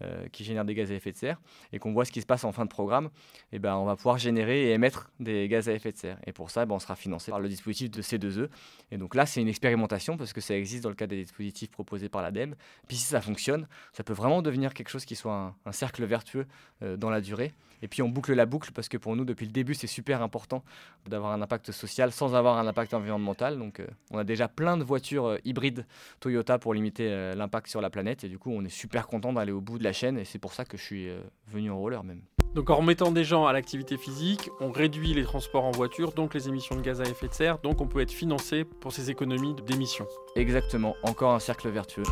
euh, 0.00 0.26
qui 0.32 0.42
génèrent 0.42 0.64
des 0.64 0.74
gaz 0.74 0.90
à 0.90 0.94
effet 0.94 1.12
de 1.12 1.18
serre. 1.18 1.38
Et 1.74 1.78
qu'on 1.78 1.92
voit 1.92 2.06
ce 2.06 2.12
qui 2.12 2.22
se 2.22 2.26
passe 2.26 2.44
en 2.44 2.52
fin 2.52 2.64
de 2.64 2.70
programme, 2.70 3.10
et 3.52 3.58
ben 3.58 3.76
on 3.76 3.84
va 3.84 3.96
pouvoir 3.96 4.16
générer 4.16 4.70
et 4.70 4.72
émettre 4.72 5.10
des 5.20 5.48
gaz 5.48 5.68
à 5.68 5.72
effet 5.74 5.92
de 5.92 5.98
serre. 5.98 6.18
Et 6.26 6.32
pour 6.32 6.50
ça, 6.50 6.64
ben, 6.64 6.74
on 6.74 6.78
sera 6.78 6.96
financé 6.96 7.30
par 7.30 7.40
le 7.40 7.48
dispositif 7.48 7.90
de 7.90 8.00
C2E. 8.00 8.48
Et 8.90 8.96
donc 8.96 9.14
là, 9.14 9.26
c'est 9.26 9.42
une 9.42 9.48
expérimentation 9.48 10.16
parce 10.16 10.32
que 10.32 10.40
ça 10.40 10.56
existe 10.56 10.84
dans 10.84 10.88
le 10.88 10.94
cadre 10.94 11.10
des 11.10 11.24
dispositifs 11.24 11.70
proposés 11.70 12.08
par 12.08 12.22
l'ADEME. 12.22 12.54
Puis 12.88 12.96
si 12.96 13.04
ça 13.04 13.20
fonctionne, 13.20 13.66
ça 13.92 14.04
peut 14.04 14.12
vraiment 14.12 14.42
devenir 14.42 14.74
quelque 14.74 14.88
chose 14.88 15.04
qui 15.04 15.16
soit 15.16 15.54
un, 15.64 15.72
cercle 15.72 16.04
vertueux 16.04 16.46
euh, 16.82 16.96
dans 16.96 17.10
la 17.10 17.20
durée. 17.20 17.52
Et 17.84 17.88
puis 17.88 18.00
on 18.02 18.08
boucle 18.08 18.32
la 18.32 18.46
boucle 18.46 18.70
parce 18.72 18.88
que 18.88 18.96
pour 18.96 19.16
nous, 19.16 19.24
depuis 19.24 19.46
le 19.46 19.52
début, 19.52 19.74
c'est 19.74 19.88
super 19.88 20.22
important 20.22 20.62
d'avoir 21.06 21.32
un 21.32 21.42
impact 21.42 21.72
social 21.72 22.12
sans 22.12 22.34
avoir 22.34 22.58
un 22.58 22.66
impact 22.66 22.94
environnemental. 22.94 23.58
Donc 23.58 23.80
euh, 23.80 23.86
on 24.10 24.18
a 24.18 24.24
déjà 24.24 24.48
plein 24.48 24.76
de 24.76 24.84
voitures 24.84 25.26
euh, 25.26 25.38
hybrides 25.44 25.84
Toyota 26.20 26.58
pour 26.58 26.74
limiter 26.74 27.34
l'impact 27.34 27.68
sur 27.68 27.80
la 27.80 27.90
planète. 27.90 28.24
Et 28.24 28.28
du 28.28 28.38
coup, 28.38 28.52
on 28.52 28.64
est 28.64 28.68
super 28.68 29.06
content 29.06 29.32
d'aller 29.32 29.52
au 29.52 29.60
bout 29.60 29.78
de 29.78 29.84
la 29.84 29.92
chaîne. 29.92 30.18
Et 30.18 30.24
c'est 30.24 30.38
pour 30.38 30.52
ça 30.52 30.64
que 30.64 30.76
je 30.76 30.82
suis 30.82 31.08
venu 31.48 31.70
en 31.70 31.78
roller 31.78 32.04
même. 32.04 32.22
Donc 32.54 32.68
en 32.68 32.76
remettant 32.76 33.10
des 33.10 33.24
gens 33.24 33.46
à 33.46 33.52
l'activité 33.52 33.96
physique, 33.96 34.50
on 34.60 34.70
réduit 34.70 35.14
les 35.14 35.24
transports 35.24 35.64
en 35.64 35.70
voiture, 35.70 36.12
donc 36.12 36.34
les 36.34 36.48
émissions 36.48 36.76
de 36.76 36.82
gaz 36.82 37.00
à 37.00 37.04
effet 37.04 37.28
de 37.28 37.32
serre, 37.32 37.58
donc 37.58 37.80
on 37.80 37.86
peut 37.86 38.00
être 38.00 38.10
financé 38.10 38.64
pour 38.64 38.92
ces 38.92 39.10
économies 39.10 39.54
d'émissions. 39.66 40.06
Exactement, 40.36 40.94
encore 41.02 41.32
un 41.32 41.40
cercle 41.40 41.70
vertueux 41.70 42.04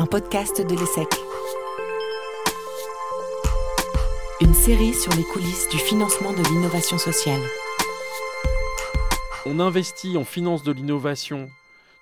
un 0.00 0.06
podcast 0.06 0.60
de 0.60 0.76
l'ESSEC. 0.76 1.08
Une 4.40 4.54
série 4.54 4.94
sur 4.94 5.12
les 5.16 5.24
coulisses 5.24 5.68
du 5.70 5.78
financement 5.78 6.32
de 6.32 6.42
l'innovation 6.48 6.98
sociale. 6.98 7.40
On 9.44 9.58
investit, 9.58 10.16
on 10.16 10.24
finance 10.24 10.62
de 10.62 10.70
l'innovation 10.70 11.48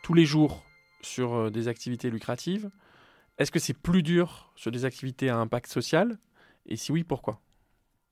tous 0.02 0.12
les 0.12 0.26
jours 0.26 0.62
sur 1.00 1.35
euh, 1.35 1.50
des 1.50 1.68
activités 1.68 2.11
lucratives. 2.11 2.70
Est-ce 3.38 3.50
que 3.50 3.59
c'est 3.59 3.72
plus 3.72 4.02
dur 4.02 4.52
sur 4.56 4.70
des 4.70 4.85
activités 4.85 5.30
à 5.30 5.38
impact 5.38 5.72
social? 5.72 6.18
Et 6.66 6.76
si 6.76 6.92
oui, 6.92 7.02
pourquoi? 7.02 7.40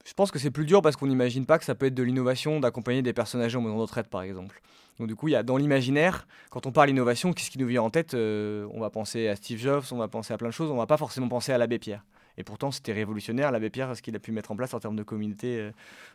Je 0.05 0.13
pense 0.13 0.31
que 0.31 0.39
c'est 0.39 0.51
plus 0.51 0.67
dur 0.67 0.83
parce 0.83 0.97
qu'on 0.97 1.07
n'imagine 1.07 1.47
pas 1.47 1.59
que 1.59 1.65
ça 1.65 1.75
peut 1.75 1.87
être 1.87 1.95
de 1.95 2.03
l'innovation 2.03 2.61
d'accompagner 2.61 3.03
des 3.03 3.15
personnes 3.15 3.41
âgées 3.41 3.57
en 3.57 3.63
maison 3.63 3.77
de 3.77 3.81
retraite, 3.81 4.09
par 4.09 4.23
exemple. 4.23 4.61
Donc 4.99 5.09
du 5.09 5.17
coup, 5.17 5.29
il 5.29 5.33
y 5.33 5.37
a 5.37 5.43
dans 5.43 5.57
l'imaginaire, 5.57 6.27
quand 6.51 6.67
on 6.67 6.73
parle 6.73 6.91
innovation, 6.91 7.33
qu'est-ce 7.33 7.51
qui 7.51 7.59
nous 7.59 7.67
vient 7.67 7.83
en 7.83 7.91
tête 7.91 8.15
euh, 8.15 8.69
On 8.73 8.81
va 8.81 8.91
penser 8.91 9.29
à 9.29 9.35
Steve 9.35 9.59
Jobs, 9.59 9.85
on 9.91 9.97
va 9.97 10.09
penser 10.09 10.33
à 10.33 10.37
plein 10.37 10.49
de 10.49 10.55
choses, 10.55 10.71
on 10.71 10.77
va 10.77 10.87
pas 10.87 10.99
forcément 10.99 11.29
penser 11.29 11.53
à 11.53 11.59
l'abbé 11.59 11.79
Pierre. 11.79 12.05
Et 12.37 12.45
pourtant, 12.45 12.71
c'était 12.71 12.93
révolutionnaire, 12.93 13.51
l'abbé 13.51 13.71
Pierre, 13.71 13.97
ce 13.97 14.03
qu'il 14.03 14.15
a 14.15 14.19
pu 14.19 14.31
mettre 14.31 14.53
en 14.53 14.57
place 14.57 14.75
en 14.75 14.81
termes 14.81 14.97
de 14.97 15.03
communauté 15.03 15.59
euh, 15.59 15.71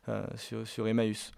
euh, 0.08 0.26
sur, 0.38 0.68
sur, 0.68 0.88
Emmaüs. 0.88 1.32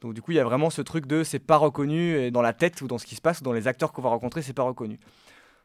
Donc 0.00 0.14
du 0.14 0.22
coup, 0.22 0.32
il 0.32 0.36
y 0.36 0.40
a 0.40 0.44
vraiment 0.44 0.70
ce 0.70 0.82
truc 0.82 1.06
de 1.06 1.22
c'est 1.22 1.38
pas 1.38 1.58
reconnu 1.58 2.30
dans 2.30 2.42
la 2.42 2.54
tête 2.54 2.80
ou 2.80 2.88
dans 2.88 2.96
ce 2.96 3.04
qui 3.04 3.14
se 3.14 3.20
passe 3.20 3.40
ou 3.40 3.44
dans 3.44 3.52
les 3.52 3.68
acteurs 3.68 3.92
qu'on 3.92 4.02
va 4.02 4.08
rencontrer, 4.08 4.40
c'est 4.40 4.54
pas 4.54 4.62
reconnu. 4.62 4.98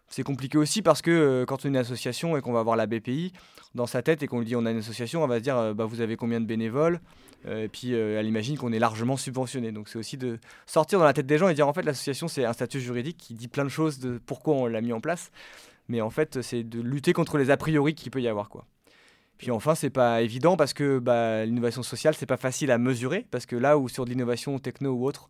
C'est 0.10 0.24
compliqué 0.24 0.58
aussi 0.58 0.82
parce 0.82 1.02
que 1.02 1.12
euh, 1.12 1.46
quand 1.46 1.64
on 1.64 1.66
est 1.66 1.70
une 1.70 1.78
association 1.78 2.38
et 2.38 2.42
qu'on 2.42 2.54
va 2.54 2.64
voir 2.64 2.76
la 2.76 2.86
BPI, 2.86 3.34
dans 3.74 3.88
sa 3.88 4.02
tête 4.02 4.24
et 4.24 4.28
qu'on 4.28 4.40
lui 4.40 4.46
dit 4.46 4.56
on 4.56 4.66
a 4.66 4.72
une 4.72 4.78
association, 4.78 5.24
on 5.24 5.28
va 5.28 5.40
se 5.40 5.44
dire 5.44 5.58
euh, 5.58 5.74
bah, 5.74 5.86
vous 5.86 6.02
avez 6.02 6.16
combien 6.16 6.40
de 6.40 6.46
bénévoles 6.46 7.02
euh, 7.48 7.64
Et 7.64 7.68
puis 7.68 7.94
elle 7.94 8.26
imagine 8.26 8.58
qu'on 8.58 8.72
est 8.72 8.80
largement 8.80 9.18
subventionné. 9.18 9.72
Donc 9.72 9.90
c'est 9.90 9.98
aussi 9.98 10.18
de 10.18 10.40
sortir 10.66 11.00
dans 11.00 11.06
la 11.06 11.14
tête 11.14 11.26
des 11.26 11.38
gens 11.38 11.50
et 11.50 11.54
dire 11.54 11.68
en 11.68 11.74
fait 11.74 11.84
l'association 11.84 12.28
c'est 12.28 12.46
un 12.46 12.54
statut 12.54 12.80
juridique 12.80 13.18
qui 13.18 13.34
dit 13.34 13.48
plein 13.48 13.64
de 13.64 13.70
choses 13.70 14.00
de 14.00 14.20
pourquoi 14.26 14.56
on 14.56 14.68
l'a 14.68 14.82
mis 14.82 14.94
en 14.94 15.02
place. 15.02 15.32
Mais 15.90 16.02
en 16.02 16.10
fait 16.10 16.42
c'est 16.42 16.64
de 16.64 16.82
lutter 16.82 17.14
contre 17.14 17.38
les 17.38 17.52
a 17.52 17.58
priori 17.58 17.96
qu'il 17.96 18.12
peut 18.12 18.22
y 18.22 18.28
avoir. 18.28 18.50
quoi. 18.50 18.66
Puis 19.38 19.52
enfin, 19.52 19.76
c'est 19.76 19.90
pas 19.90 20.22
évident 20.22 20.56
parce 20.56 20.74
que 20.74 21.00
bah, 21.00 21.46
l'innovation 21.46 21.84
sociale, 21.84 22.16
c'est 22.16 22.26
pas 22.26 22.38
facile 22.38 22.72
à 22.72 22.78
mesurer. 22.78 23.26
Parce 23.32 23.46
que 23.46 23.56
là 23.56 23.78
où 23.78 23.90
sur 23.90 24.06
de 24.06 24.10
l'innovation 24.10 24.58
techno 24.60 24.92
ou 24.92 25.06
autre, 25.06 25.28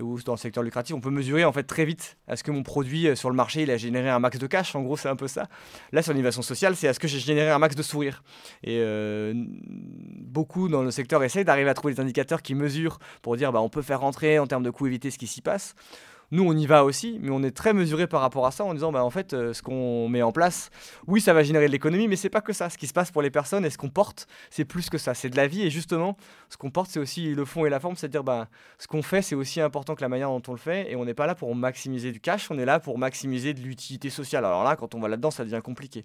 ou 0.00 0.20
dans 0.22 0.32
le 0.32 0.38
secteur 0.38 0.62
lucratif, 0.62 0.94
on 0.94 1.00
peut 1.00 1.10
mesurer 1.10 1.44
en 1.44 1.52
fait 1.52 1.64
très 1.64 1.84
vite 1.84 2.16
est-ce 2.28 2.44
que 2.44 2.50
mon 2.50 2.62
produit 2.62 3.08
euh, 3.08 3.14
sur 3.14 3.30
le 3.30 3.36
marché 3.36 3.62
il 3.62 3.70
a 3.70 3.76
généré 3.76 4.08
un 4.08 4.18
max 4.18 4.38
de 4.38 4.46
cash. 4.46 4.74
En 4.74 4.82
gros 4.82 4.96
c'est 4.96 5.08
un 5.08 5.16
peu 5.16 5.28
ça. 5.28 5.48
Là 5.92 6.02
sur 6.02 6.12
l'innovation 6.12 6.42
sociale 6.42 6.76
c'est 6.76 6.86
est-ce 6.86 7.00
que 7.00 7.08
j'ai 7.08 7.18
généré 7.18 7.50
un 7.50 7.58
max 7.58 7.74
de 7.74 7.82
sourire. 7.82 8.22
Et 8.62 8.78
euh, 8.80 9.34
beaucoup 9.36 10.68
dans 10.68 10.82
le 10.82 10.90
secteur 10.90 11.22
essayent 11.22 11.44
d'arriver 11.44 11.70
à 11.70 11.74
trouver 11.74 11.94
des 11.94 12.00
indicateurs 12.00 12.42
qui 12.42 12.54
mesurent 12.54 12.98
pour 13.22 13.36
dire 13.36 13.52
bah, 13.52 13.60
on 13.60 13.68
peut 13.68 13.82
faire 13.82 14.00
rentrer 14.00 14.38
en 14.38 14.46
termes 14.46 14.62
de 14.62 14.70
coût 14.70 14.86
éviter 14.86 15.10
ce 15.10 15.18
qui 15.18 15.26
s'y 15.26 15.40
passe 15.40 15.74
nous, 16.30 16.44
on 16.44 16.54
y 16.54 16.66
va 16.66 16.84
aussi, 16.84 17.18
mais 17.22 17.30
on 17.30 17.42
est 17.42 17.56
très 17.56 17.72
mesuré 17.72 18.06
par 18.06 18.20
rapport 18.20 18.46
à 18.46 18.50
ça 18.50 18.64
en 18.64 18.74
disant, 18.74 18.92
bah, 18.92 19.02
en 19.02 19.08
fait, 19.08 19.32
euh, 19.32 19.54
ce 19.54 19.62
qu'on 19.62 20.08
met 20.08 20.20
en 20.20 20.30
place, 20.30 20.70
oui, 21.06 21.22
ça 21.22 21.32
va 21.32 21.42
générer 21.42 21.66
de 21.66 21.72
l'économie, 21.72 22.06
mais 22.06 22.16
c'est 22.16 22.28
pas 22.28 22.42
que 22.42 22.52
ça. 22.52 22.68
Ce 22.68 22.76
qui 22.76 22.86
se 22.86 22.92
passe 22.92 23.10
pour 23.10 23.22
les 23.22 23.30
personnes 23.30 23.64
et 23.64 23.70
ce 23.70 23.78
qu'on 23.78 23.88
porte, 23.88 24.26
c'est 24.50 24.66
plus 24.66 24.90
que 24.90 24.98
ça. 24.98 25.14
C'est 25.14 25.30
de 25.30 25.36
la 25.36 25.46
vie 25.46 25.62
et 25.62 25.70
justement, 25.70 26.16
ce 26.50 26.58
qu'on 26.58 26.70
porte, 26.70 26.90
c'est 26.90 27.00
aussi 27.00 27.34
le 27.34 27.44
fond 27.46 27.64
et 27.64 27.70
la 27.70 27.80
forme. 27.80 27.96
C'est-à-dire, 27.96 28.24
bah, 28.24 28.48
ce 28.78 28.86
qu'on 28.86 29.02
fait, 29.02 29.22
c'est 29.22 29.34
aussi 29.34 29.60
important 29.60 29.94
que 29.94 30.02
la 30.02 30.10
manière 30.10 30.28
dont 30.28 30.42
on 30.48 30.52
le 30.52 30.58
fait 30.58 30.90
et 30.90 30.96
on 30.96 31.06
n'est 31.06 31.14
pas 31.14 31.26
là 31.26 31.34
pour 31.34 31.54
maximiser 31.54 32.12
du 32.12 32.20
cash, 32.20 32.50
on 32.50 32.58
est 32.58 32.66
là 32.66 32.78
pour 32.78 32.98
maximiser 32.98 33.54
de 33.54 33.60
l'utilité 33.60 34.10
sociale. 34.10 34.44
Alors 34.44 34.64
là, 34.64 34.76
quand 34.76 34.94
on 34.94 35.00
va 35.00 35.08
là-dedans, 35.08 35.30
ça 35.30 35.44
devient 35.44 35.62
compliqué. 35.64 36.04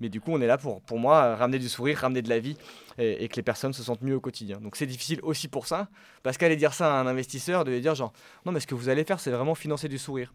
Mais 0.00 0.10
du 0.10 0.20
coup, 0.20 0.32
on 0.32 0.40
est 0.42 0.46
là 0.46 0.58
pour, 0.58 0.82
pour 0.82 0.98
moi, 0.98 1.34
ramener 1.36 1.58
du 1.58 1.70
sourire, 1.70 1.98
ramener 1.98 2.20
de 2.20 2.28
la 2.28 2.40
vie 2.40 2.56
et, 2.98 3.28
que 3.28 3.36
les 3.36 3.42
personnes 3.42 3.72
se 3.72 3.82
sentent 3.82 4.02
mieux 4.02 4.16
au 4.16 4.20
quotidien. 4.20 4.58
Donc 4.58 4.76
c'est 4.76 4.86
difficile 4.86 5.20
aussi 5.22 5.48
pour 5.48 5.66
ça, 5.66 5.88
parce 6.22 6.36
qu'aller 6.36 6.56
dire 6.56 6.74
ça 6.74 6.98
à 6.98 7.00
un 7.00 7.06
investisseur, 7.06 7.64
de 7.64 7.70
lui 7.70 7.80
dire 7.80 7.94
genre, 7.94 8.12
non, 8.44 8.52
mais 8.52 8.60
ce 8.60 8.66
que 8.66 8.74
vous 8.74 8.88
allez 8.88 9.04
faire, 9.04 9.20
c'est 9.20 9.30
vraiment 9.30 9.54
financer 9.62 9.88
du 9.88 9.98
sourire. 9.98 10.34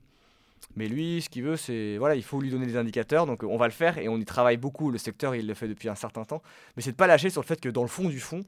Mais 0.76 0.88
lui, 0.88 1.22
ce 1.22 1.30
qu'il 1.30 1.44
veut, 1.44 1.58
c'est 1.58 1.98
voilà, 1.98 2.16
il 2.16 2.24
faut 2.24 2.40
lui 2.42 2.50
donner 2.50 2.66
des 2.66 2.78
indicateurs, 2.78 3.26
donc 3.26 3.44
on 3.44 3.58
va 3.58 3.68
le 3.68 3.74
faire 3.74 3.98
et 3.98 4.10
on 4.10 4.18
y 4.18 4.26
travaille 4.26 4.58
beaucoup. 4.58 4.92
Le 4.92 4.98
secteur, 4.98 5.36
il 5.36 5.46
le 5.48 5.54
fait 5.54 5.68
depuis 5.68 5.90
un 5.90 5.96
certain 5.96 6.24
temps, 6.24 6.42
mais 6.76 6.82
c'est 6.82 6.92
de 6.92 6.96
pas 6.96 7.08
lâcher 7.08 7.30
sur 7.30 7.42
le 7.42 7.48
fait 7.48 7.60
que 7.60 7.70
dans 7.70 7.84
le 7.84 7.88
fond 7.88 8.10
du 8.10 8.20
fond, 8.20 8.44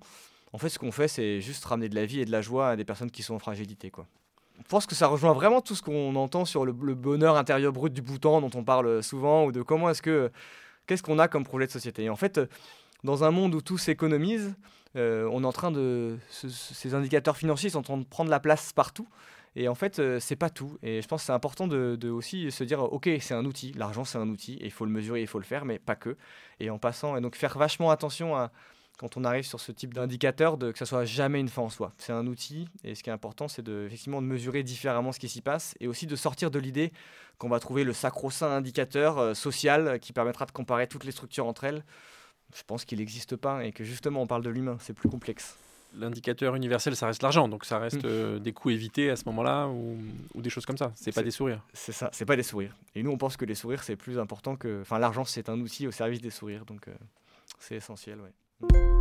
en 0.54 0.58
fait, 0.58 0.70
ce 0.70 0.80
qu'on 0.80 0.92
fait, 0.92 1.08
c'est 1.08 1.42
juste 1.42 1.64
ramener 1.66 1.90
de 1.90 1.96
la 1.96 2.06
vie 2.06 2.22
et 2.22 2.26
de 2.26 2.32
la 2.32 2.42
joie 2.42 2.70
à 2.70 2.76
des 2.76 2.86
personnes 2.86 3.12
qui 3.12 3.24
sont 3.24 3.36
en 3.36 3.40
fragilité, 3.40 3.92
quoi. 3.92 4.08
Je 4.58 4.68
pense 4.68 4.86
que 4.86 4.94
ça 4.96 5.08
rejoint 5.08 5.34
vraiment 5.34 5.62
tout 5.62 5.74
ce 5.74 5.82
qu'on 5.82 6.16
entend 6.16 6.44
sur 6.44 6.66
le, 6.66 6.74
bonheur 6.74 7.38
intérieur 7.38 7.72
brut 7.72 7.94
du 7.94 8.02
bouton 8.02 8.42
dont 8.42 8.52
on 8.56 8.64
parle 8.64 9.02
souvent, 9.02 9.46
ou 9.46 9.52
de 9.52 9.62
comment 9.62 9.90
est-ce 9.90 10.02
que 10.02 10.32
qu'est-ce 10.86 11.04
qu'on 11.04 11.20
a 11.20 11.28
comme 11.28 11.46
projet 11.46 11.68
de 11.68 11.72
société. 11.72 12.10
En 12.10 12.16
fait, 12.16 12.42
dans 13.04 13.24
un 13.24 13.32
monde 13.32 13.56
où 13.56 13.62
tout 13.62 13.78
s'économise, 13.78 14.56
euh, 14.96 15.30
on 15.32 15.44
est 15.44 15.48
en 15.48 15.54
train 15.54 15.72
de. 15.72 16.18
ces 16.30 16.94
indicateurs 16.94 17.38
financiers 17.38 17.70
sont 17.70 17.80
en 17.80 17.84
train 17.84 17.98
de 17.98 18.04
prendre 18.04 18.30
la 18.30 18.40
place 18.40 18.74
partout. 18.74 19.08
Et 19.60 19.68
en 19.68 19.76
fait, 19.76 20.00
euh, 20.00 20.22
c'est 20.22 20.38
pas 20.38 20.50
tout. 20.50 20.78
Et 20.82 21.02
je 21.02 21.08
pense 21.08 21.22
que 21.22 21.26
c'est 21.26 21.34
important 21.34 21.68
de, 21.68 22.10
aussi 22.10 22.50
se 22.50 22.64
dire, 22.64 22.82
ok, 22.82 23.10
c'est 23.20 23.34
un 23.34 23.44
outil. 23.44 23.74
L'argent, 23.74 24.06
c'est 24.06 24.18
un 24.18 24.30
outil. 24.30 24.58
Il 24.62 24.72
faut 24.72 24.86
le 24.86 24.92
mesurer, 24.92 25.20
il 25.20 25.28
faut 25.28 25.38
le 25.38 25.44
faire, 25.44 25.66
mais 25.66 25.80
pas 25.80 25.96
que. 25.96 26.16
Et 26.62 26.70
en 26.70 26.80
passant, 26.80 27.18
et 27.18 27.22
donc 27.22 27.36
faire 27.36 27.58
vachement 27.58 27.92
attention 27.92 28.38
à 28.38 28.52
quand 28.98 29.18
on 29.18 29.24
arrive 29.24 29.46
sur 29.46 29.60
ce 29.60 29.72
type 29.72 29.94
d'indicateur, 29.94 30.58
que 30.58 30.78
ça 30.78 30.86
soit 30.86 31.06
jamais 31.06 31.40
une 31.40 31.50
fin 31.50 31.62
en 31.62 31.70
soi. 31.70 31.94
C'est 31.98 32.14
un 32.14 32.26
outil. 32.26 32.70
Et 32.86 32.96
ce 32.96 33.04
qui 33.04 33.10
est 33.10 33.14
important, 33.14 33.48
c'est 33.50 33.62
de, 33.62 33.86
effectivement 33.86 34.22
de 34.22 34.28
mesurer 34.28 34.64
différemment 34.64 35.12
ce 35.12 35.20
qui 35.20 35.30
s'y 35.30 35.42
passe. 35.42 35.76
Et 35.82 35.88
aussi 35.88 36.08
de 36.08 36.16
sortir 36.16 36.52
de 36.52 36.60
l'idée 36.60 36.94
qu'on 37.38 37.50
va 37.50 37.60
trouver 37.60 37.84
le 37.84 37.94
sacro-saint 37.94 38.52
indicateur 38.52 39.18
euh, 39.18 39.34
social 39.34 40.00
qui 40.00 40.14
permettra 40.14 40.46
de 40.46 40.52
comparer 40.52 40.88
toutes 40.88 41.04
les 41.04 41.12
structures 41.12 41.48
entre 41.48 41.66
elles 41.66 41.84
je 42.56 42.64
pense 42.64 42.86
qu'il 42.86 43.00
n'existe 43.00 43.36
pas 43.36 43.64
et 43.64 43.72
que 43.72 43.84
justement 43.84 44.22
on 44.22 44.28
parle 44.28 44.44
de 44.44 44.50
l'humain, 44.50 44.78
c'est 44.80 44.94
plus 44.94 45.10
complexe. 45.10 45.56
L'indicateur 45.96 46.56
universel, 46.56 46.96
ça 46.96 47.08
reste 47.08 47.24
l'argent, 47.24 47.48
donc 47.48 47.66
ça 47.66 47.80
reste 47.80 48.04
mm. 48.04 48.08
euh, 48.08 48.40
des 48.40 48.54
coûts 48.54 48.70
évités 48.70 49.10
à 49.10 49.16
ce 49.16 49.24
moment-là 49.26 49.68
ou, 49.68 49.98
des 50.36 50.50
choses 50.50 50.66
comme 50.66 50.78
ça. 50.78 50.92
C'est 50.96 51.14
pas 51.14 51.24
des 51.24 51.32
sourires. 51.32 51.62
C'est 51.74 51.92
ça, 51.92 52.10
c'est 52.14 52.26
pas 52.26 52.36
des 52.36 52.44
sourires. 52.44 52.76
Et 52.96 53.04
nous, 53.04 53.12
on 53.12 53.18
pense 53.18 53.38
que 53.38 53.46
les 53.46 53.56
sourires, 53.56 53.84
c'est 53.84 53.96
plus 53.96 54.20
important 54.20 54.56
que. 54.56 54.82
Enfin, 54.82 55.00
l'argent, 55.00 55.26
c'est 55.26 55.50
un 55.50 55.60
outil 55.60 55.88
au 55.88 55.92
service 55.92 56.22
des 56.22 56.30
sourires, 56.30 56.66
donc 56.66 56.88
euh, 56.88 56.94
c'est 57.60 57.76
essentiel, 57.76 58.20
ouais. 58.20 58.99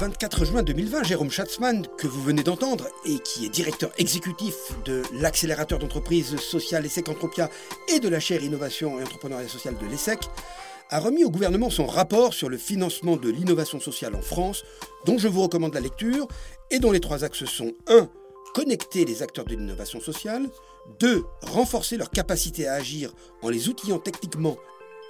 24 0.00 0.46
juin 0.46 0.62
2020, 0.62 1.02
Jérôme 1.02 1.30
Schatzmann, 1.30 1.86
que 1.98 2.06
vous 2.06 2.22
venez 2.22 2.42
d'entendre 2.42 2.88
et 3.04 3.18
qui 3.18 3.44
est 3.44 3.50
directeur 3.50 3.90
exécutif 3.98 4.54
de 4.86 5.02
l'accélérateur 5.12 5.78
d'entreprises 5.78 6.38
sociales 6.38 6.86
ESSEC 6.86 7.10
Entropia 7.10 7.50
et 7.86 8.00
de 8.00 8.08
la 8.08 8.18
chaire 8.18 8.42
Innovation 8.42 8.98
et 8.98 9.02
Entrepreneuriat 9.02 9.46
Social 9.46 9.76
de 9.76 9.84
l'ESSEC, 9.84 10.20
a 10.88 11.00
remis 11.00 11.22
au 11.22 11.30
gouvernement 11.30 11.68
son 11.68 11.84
rapport 11.84 12.32
sur 12.32 12.48
le 12.48 12.56
financement 12.56 13.18
de 13.18 13.28
l'innovation 13.28 13.78
sociale 13.78 14.14
en 14.14 14.22
France, 14.22 14.64
dont 15.04 15.18
je 15.18 15.28
vous 15.28 15.42
recommande 15.42 15.74
la 15.74 15.80
lecture 15.80 16.26
et 16.70 16.78
dont 16.78 16.92
les 16.92 17.00
trois 17.00 17.22
axes 17.22 17.44
sont 17.44 17.72
1. 17.86 18.08
Connecter 18.54 19.04
les 19.04 19.22
acteurs 19.22 19.44
de 19.44 19.50
l'innovation 19.50 20.00
sociale, 20.00 20.48
2. 21.00 21.24
Renforcer 21.42 21.98
leur 21.98 22.08
capacité 22.08 22.66
à 22.66 22.72
agir 22.72 23.12
en 23.42 23.50
les 23.50 23.68
outillant 23.68 23.98
techniquement 23.98 24.56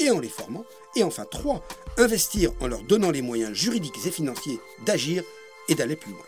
et 0.01 0.11
en 0.11 0.19
les 0.19 0.29
formant. 0.29 0.65
Et 0.97 1.03
enfin, 1.03 1.25
3. 1.31 1.63
Investir 1.99 2.53
en 2.61 2.67
leur 2.67 2.83
donnant 2.83 3.11
les 3.11 3.23
moyens 3.23 3.53
juridiques 3.53 4.07
et 4.07 4.11
financiers 4.11 4.59
d'agir 4.85 5.23
et 5.69 5.75
d'aller 5.75 5.97
plus 5.97 6.11
loin. 6.11 6.25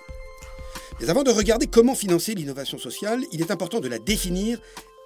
Mais 1.01 1.11
avant 1.11 1.25
de 1.25 1.31
regarder 1.31 1.67
comment 1.67 1.95
financer 1.95 2.35
l'innovation 2.35 2.79
sociale, 2.79 3.25
il 3.33 3.41
est 3.41 3.51
important 3.51 3.81
de 3.81 3.89
la 3.89 3.99
définir 3.99 4.61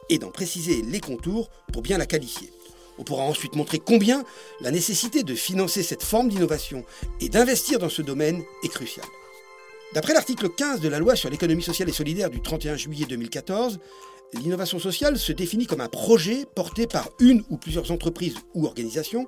et 0.09 0.19
d'en 0.19 0.31
préciser 0.31 0.83
les 0.83 1.01
contours 1.01 1.49
pour 1.73 1.83
bien 1.83 1.99
la 1.99 2.07
qualifier. 2.07 2.53
On 2.99 3.05
pourra 3.05 3.23
ensuite 3.25 3.57
montrer 3.57 3.79
combien 3.79 4.25
la 4.61 4.71
nécessité 4.71 5.23
de 5.23 5.35
financer 5.35 5.83
cette 5.83 6.03
forme 6.03 6.29
d'innovation 6.29 6.85
et 7.21 7.29
d'investir 7.29 7.79
dans 7.79 7.89
ce 7.89 8.03
domaine 8.03 8.43
est 8.63 8.69
cruciale. 8.69 9.07
D'après 9.95 10.15
l'article 10.15 10.49
15 10.49 10.81
de 10.81 10.89
la 10.89 10.99
loi 10.99 11.15
sur 11.15 11.31
l'économie 11.31 11.63
sociale 11.63 11.89
et 11.89 11.93
solidaire 11.93 12.31
du 12.31 12.41
31 12.41 12.77
juillet 12.77 13.07
2014, 13.09 13.79
L'innovation 14.35 14.79
sociale 14.79 15.19
se 15.19 15.33
définit 15.33 15.67
comme 15.67 15.81
un 15.81 15.89
projet 15.89 16.47
porté 16.55 16.87
par 16.87 17.11
une 17.21 17.45
ou 17.49 17.57
plusieurs 17.57 17.91
entreprises 17.91 18.37
ou 18.55 18.67
organisations 18.67 19.27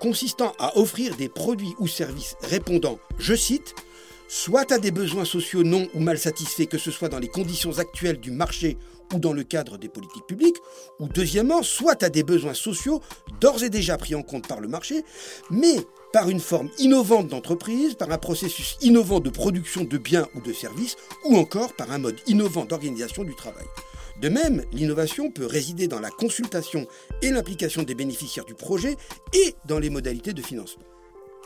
consistant 0.00 0.52
à 0.58 0.76
offrir 0.76 1.16
des 1.16 1.28
produits 1.28 1.74
ou 1.78 1.86
services 1.86 2.36
répondant, 2.42 2.98
je 3.18 3.34
cite, 3.34 3.74
soit 4.28 4.70
à 4.72 4.78
des 4.78 4.90
besoins 4.90 5.24
sociaux 5.24 5.62
non 5.62 5.86
ou 5.94 6.00
mal 6.00 6.18
satisfaits, 6.18 6.66
que 6.66 6.78
ce 6.78 6.90
soit 6.90 7.08
dans 7.08 7.18
les 7.18 7.28
conditions 7.28 7.78
actuelles 7.78 8.18
du 8.18 8.30
marché 8.30 8.76
ou 9.14 9.18
dans 9.18 9.32
le 9.32 9.44
cadre 9.44 9.78
des 9.78 9.88
politiques 9.88 10.26
publiques, 10.26 10.56
ou 10.98 11.08
deuxièmement, 11.08 11.62
soit 11.62 12.02
à 12.02 12.08
des 12.08 12.22
besoins 12.22 12.54
sociaux 12.54 13.00
d'ores 13.40 13.62
et 13.62 13.70
déjà 13.70 13.96
pris 13.96 14.14
en 14.14 14.22
compte 14.22 14.48
par 14.48 14.60
le 14.60 14.68
marché, 14.68 15.04
mais 15.50 15.76
par 16.12 16.28
une 16.28 16.40
forme 16.40 16.70
innovante 16.78 17.28
d'entreprise, 17.28 17.94
par 17.94 18.10
un 18.10 18.18
processus 18.18 18.76
innovant 18.80 19.20
de 19.20 19.30
production 19.30 19.84
de 19.84 19.98
biens 19.98 20.26
ou 20.34 20.40
de 20.40 20.52
services, 20.52 20.96
ou 21.24 21.36
encore 21.36 21.74
par 21.74 21.92
un 21.92 21.98
mode 21.98 22.18
innovant 22.26 22.64
d'organisation 22.64 23.24
du 23.24 23.34
travail. 23.34 23.66
De 24.20 24.28
même, 24.28 24.64
l'innovation 24.72 25.30
peut 25.30 25.46
résider 25.46 25.88
dans 25.88 26.00
la 26.00 26.10
consultation 26.10 26.86
et 27.22 27.30
l'implication 27.30 27.82
des 27.82 27.94
bénéficiaires 27.94 28.44
du 28.44 28.54
projet 28.54 28.96
et 29.32 29.54
dans 29.66 29.78
les 29.78 29.90
modalités 29.90 30.32
de 30.32 30.42
financement. 30.42 30.84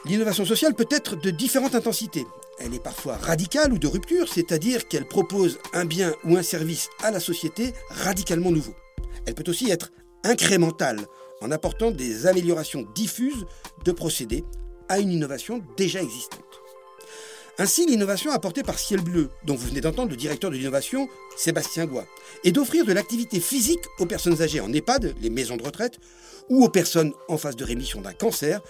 L'innovation 0.04 0.44
sociale 0.44 0.74
peut 0.74 0.86
être 0.90 1.16
de 1.16 1.30
différentes 1.30 1.74
intensités. 1.74 2.24
Elle 2.60 2.74
est 2.74 2.82
parfois 2.82 3.16
radicale 3.16 3.72
ou 3.72 3.78
de 3.78 3.86
rupture, 3.86 4.28
c'est-à-dire 4.28 4.86
qu'elle 4.86 5.06
propose 5.06 5.58
un 5.72 5.84
bien 5.84 6.14
ou 6.24 6.36
un 6.36 6.42
service 6.42 6.88
à 7.02 7.10
la 7.10 7.20
société 7.20 7.72
radicalement 7.90 8.50
nouveau. 8.50 8.74
Elle 9.26 9.34
peut 9.34 9.50
aussi 9.50 9.70
être 9.70 9.90
incrémentale, 10.24 11.00
en 11.40 11.50
apportant 11.50 11.90
des 11.90 12.26
améliorations 12.26 12.86
diffuses 12.94 13.46
de 13.84 13.92
procédés 13.92 14.44
à 14.88 14.98
une 14.98 15.10
innovation 15.10 15.62
déjà 15.76 16.02
existante. 16.02 16.57
Ainsi, 17.60 17.86
l'innovation 17.86 18.30
apportée 18.30 18.62
par 18.62 18.78
Ciel 18.78 19.00
Bleu, 19.00 19.30
dont 19.44 19.56
vous 19.56 19.66
venez 19.66 19.80
d'entendre 19.80 20.10
le 20.10 20.16
directeur 20.16 20.52
de 20.52 20.56
l'innovation, 20.56 21.08
Sébastien 21.36 21.86
Goua, 21.86 22.06
est 22.44 22.52
d'offrir 22.52 22.84
de 22.84 22.92
l'activité 22.92 23.40
physique 23.40 23.82
aux 23.98 24.06
personnes 24.06 24.40
âgées 24.42 24.60
en 24.60 24.72
EHPAD, 24.72 25.16
les 25.20 25.28
maisons 25.28 25.56
de 25.56 25.64
retraite, 25.64 25.98
ou 26.48 26.64
aux 26.64 26.68
personnes 26.68 27.12
en 27.26 27.36
phase 27.36 27.56
de 27.56 27.64
rémission 27.64 28.00
d'un 28.00 28.12
cancer, 28.12 28.60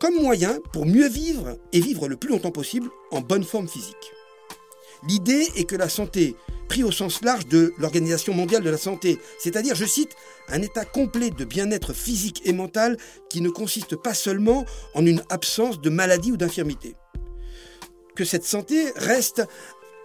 comme 0.00 0.20
moyen 0.20 0.58
pour 0.72 0.86
mieux 0.86 1.08
vivre 1.08 1.56
et 1.72 1.80
vivre 1.80 2.08
le 2.08 2.16
plus 2.16 2.30
longtemps 2.30 2.50
possible 2.50 2.90
en 3.12 3.20
bonne 3.20 3.44
forme 3.44 3.68
physique. 3.68 4.10
L'idée 5.08 5.46
est 5.54 5.64
que 5.64 5.76
la 5.76 5.88
santé, 5.88 6.34
pris 6.68 6.82
au 6.82 6.90
sens 6.90 7.22
large 7.22 7.46
de 7.46 7.72
l'Organisation 7.78 8.34
mondiale 8.34 8.64
de 8.64 8.70
la 8.70 8.78
santé, 8.78 9.20
c'est-à-dire, 9.38 9.76
je 9.76 9.86
cite, 9.86 10.16
un 10.48 10.62
état 10.62 10.84
complet 10.84 11.30
de 11.30 11.44
bien-être 11.44 11.92
physique 11.92 12.42
et 12.44 12.52
mental 12.52 12.96
qui 13.30 13.40
ne 13.40 13.50
consiste 13.50 13.94
pas 13.94 14.14
seulement 14.14 14.64
en 14.94 15.06
une 15.06 15.22
absence 15.28 15.80
de 15.80 15.90
maladie 15.90 16.32
ou 16.32 16.36
d'infirmité 16.36 16.96
que 18.14 18.24
cette 18.24 18.44
santé 18.44 18.92
reste 18.96 19.42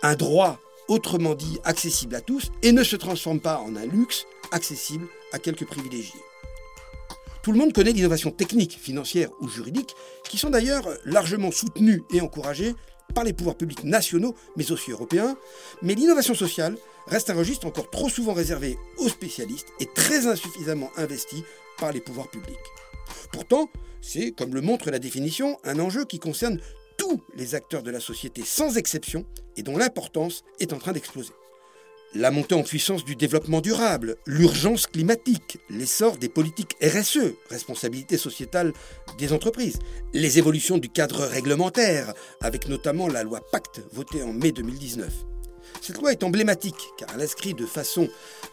un 0.02 0.16
droit, 0.16 0.60
autrement 0.88 1.36
dit 1.36 1.60
accessible 1.64 2.16
à 2.16 2.22
tous, 2.22 2.52
et 2.62 2.72
ne 2.72 2.84
se 2.84 2.96
transforme 2.96 3.40
pas 3.40 3.60
en 3.60 3.76
un 3.76 3.86
luxe 3.86 4.26
accessible 4.52 5.08
à 5.34 5.40
quelques 5.40 5.66
privilégiés. 5.66 6.22
Tout 7.42 7.52
le 7.52 7.60
monde 7.60 7.74
connaît 7.74 7.94
l'innovation 7.94 8.32
technique, 8.32 8.78
financière 8.78 9.30
ou 9.40 9.48
juridique, 9.48 9.96
qui 10.30 10.38
sont 10.38 10.50
d'ailleurs 10.50 10.86
largement 11.06 11.52
soutenues 11.52 12.04
et 12.12 12.20
encouragées 12.22 12.76
par 13.14 13.24
les 13.24 13.34
pouvoirs 13.34 13.56
publics 13.56 13.86
nationaux, 13.86 14.36
mais 14.58 14.70
aussi 14.72 14.92
européens. 14.92 15.38
Mais 15.82 15.96
l'innovation 15.96 16.36
sociale 16.36 16.78
reste 17.08 17.30
un 17.30 17.36
registre 17.36 17.66
encore 17.66 17.90
trop 17.90 18.10
souvent 18.10 18.34
réservé 18.34 18.78
aux 18.98 19.08
spécialistes 19.08 19.70
et 19.80 19.86
très 19.86 20.28
insuffisamment 20.28 20.92
investi 20.98 21.44
par 21.78 21.94
les 21.94 22.02
pouvoirs 22.02 22.30
publics. 22.30 22.58
Pourtant, 23.32 23.70
c'est, 24.02 24.32
comme 24.32 24.54
le 24.54 24.62
montre 24.62 24.92
la 24.92 25.00
définition, 25.00 25.58
un 25.64 25.80
enjeu 25.80 26.06
qui 26.06 26.20
concerne 26.20 26.60
tous 26.98 27.22
les 27.36 27.56
acteurs 27.56 27.84
de 27.84 27.92
la 27.92 28.00
société 28.00 28.44
sans 28.44 28.78
exception 28.78 29.26
et 29.56 29.64
dont 29.64 29.78
l'importance 29.78 30.44
est 30.60 30.74
en 30.74 30.80
train 30.80 30.92
d'exploser. 30.92 31.34
La 32.14 32.32
montée 32.32 32.56
en 32.56 32.64
puissance 32.64 33.04
du 33.04 33.16
développement 33.16 33.60
durable, 33.60 34.16
l'urgence 34.26 34.88
climatique, 34.88 35.60
l'essor 35.70 36.18
des 36.18 36.30
politiques 36.30 36.78
RSE, 36.82 37.34
responsabilité 37.50 38.18
sociétale 38.18 38.74
des 39.18 39.34
entreprises, 39.34 39.78
les 40.14 40.40
évolutions 40.40 40.78
du 40.78 40.90
cadre 40.90 41.26
réglementaire, 41.26 42.14
avec 42.42 42.70
notamment 42.70 43.08
la 43.08 43.24
loi 43.24 43.42
Pacte 43.52 43.82
votée 43.92 44.24
en 44.24 44.32
mai 44.32 44.54
2019. 44.54 45.12
Cette 45.82 45.98
loi 45.98 46.14
est 46.14 46.24
emblématique 46.24 46.94
car 46.98 47.10
elle 47.14 47.22
inscrit 47.22 47.54
de 47.54 47.66
façon 47.66 48.08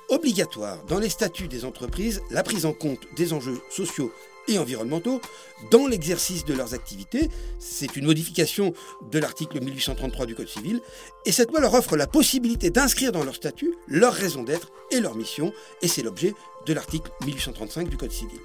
obligatoire 0.09 0.85
dans 0.87 0.99
les 0.99 1.09
statuts 1.09 1.49
des 1.49 1.65
entreprises 1.65 2.23
la 2.31 2.43
prise 2.43 2.67
en 2.67 2.73
compte 2.73 3.01
des 3.17 3.33
enjeux 3.33 3.61
sociaux 3.71 4.13
et 4.49 4.59
environnementaux 4.59 5.21
dans 5.71 5.87
l'exercice 5.87 6.45
de 6.45 6.55
leurs 6.55 6.75
activités. 6.75 7.29
C'est 7.59 7.97
une 7.97 8.07
modification 8.07 8.73
de 9.11 9.19
l'article 9.19 9.61
1833 9.61 10.27
du 10.27 10.35
Code 10.35 10.49
civil. 10.49 10.81
Et 11.25 11.33
cette 11.33 11.51
loi 11.51 11.61
leur 11.61 11.75
offre 11.75 11.97
la 11.97 12.07
possibilité 12.07 12.71
d'inscrire 12.71 13.13
dans 13.13 13.25
leur 13.25 13.35
statut 13.35 13.75
leur 13.89 14.13
raison 14.13 14.43
d'être 14.43 14.73
et 14.91 15.01
leur 15.01 15.15
mission. 15.15 15.53
Et 15.83 15.89
c'est 15.89 16.03
l'objet 16.03 16.35
de 16.67 16.73
l'article 16.73 17.11
1835 17.25 17.89
du 17.89 17.97
Code 17.97 18.13
civil. 18.13 18.39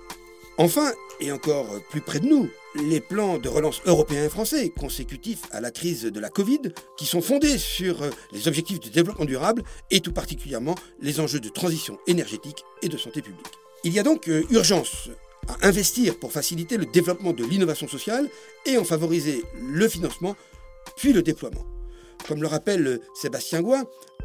Enfin, 0.57 0.91
et 1.21 1.31
encore 1.31 1.67
plus 1.89 2.01
près 2.01 2.19
de 2.19 2.27
nous, 2.27 2.49
les 2.75 2.99
plans 2.99 3.37
de 3.37 3.47
relance 3.47 3.81
européens 3.85 4.25
et 4.25 4.29
français 4.29 4.69
consécutifs 4.77 5.43
à 5.51 5.61
la 5.61 5.71
crise 5.71 6.03
de 6.03 6.19
la 6.19 6.29
Covid, 6.29 6.73
qui 6.97 7.05
sont 7.05 7.21
fondés 7.21 7.57
sur 7.57 8.01
les 8.33 8.47
objectifs 8.49 8.81
de 8.81 8.89
développement 8.89 9.23
durable 9.23 9.63
et 9.89 10.01
tout 10.01 10.11
particulièrement 10.11 10.75
les 10.99 11.21
enjeux 11.21 11.39
de 11.39 11.47
transition 11.47 11.97
énergétique 12.07 12.65
et 12.81 12.89
de 12.89 12.97
santé 12.97 13.21
publique. 13.21 13.47
Il 13.85 13.93
y 13.93 13.99
a 13.99 14.03
donc 14.03 14.29
urgence 14.49 15.09
à 15.49 15.67
investir 15.67 16.17
pour 16.19 16.31
faciliter 16.31 16.77
le 16.77 16.85
développement 16.85 17.33
de 17.33 17.43
l'innovation 17.43 17.87
sociale 17.87 18.29
et 18.65 18.77
en 18.77 18.83
favoriser 18.83 19.43
le 19.59 19.87
financement, 19.89 20.35
puis 20.95 21.11
le 21.11 21.21
déploiement. 21.21 21.65
Comme 22.27 22.41
le 22.41 22.47
rappelle 22.47 22.99
Sébastien 23.15 23.61
Goua, 23.61 23.83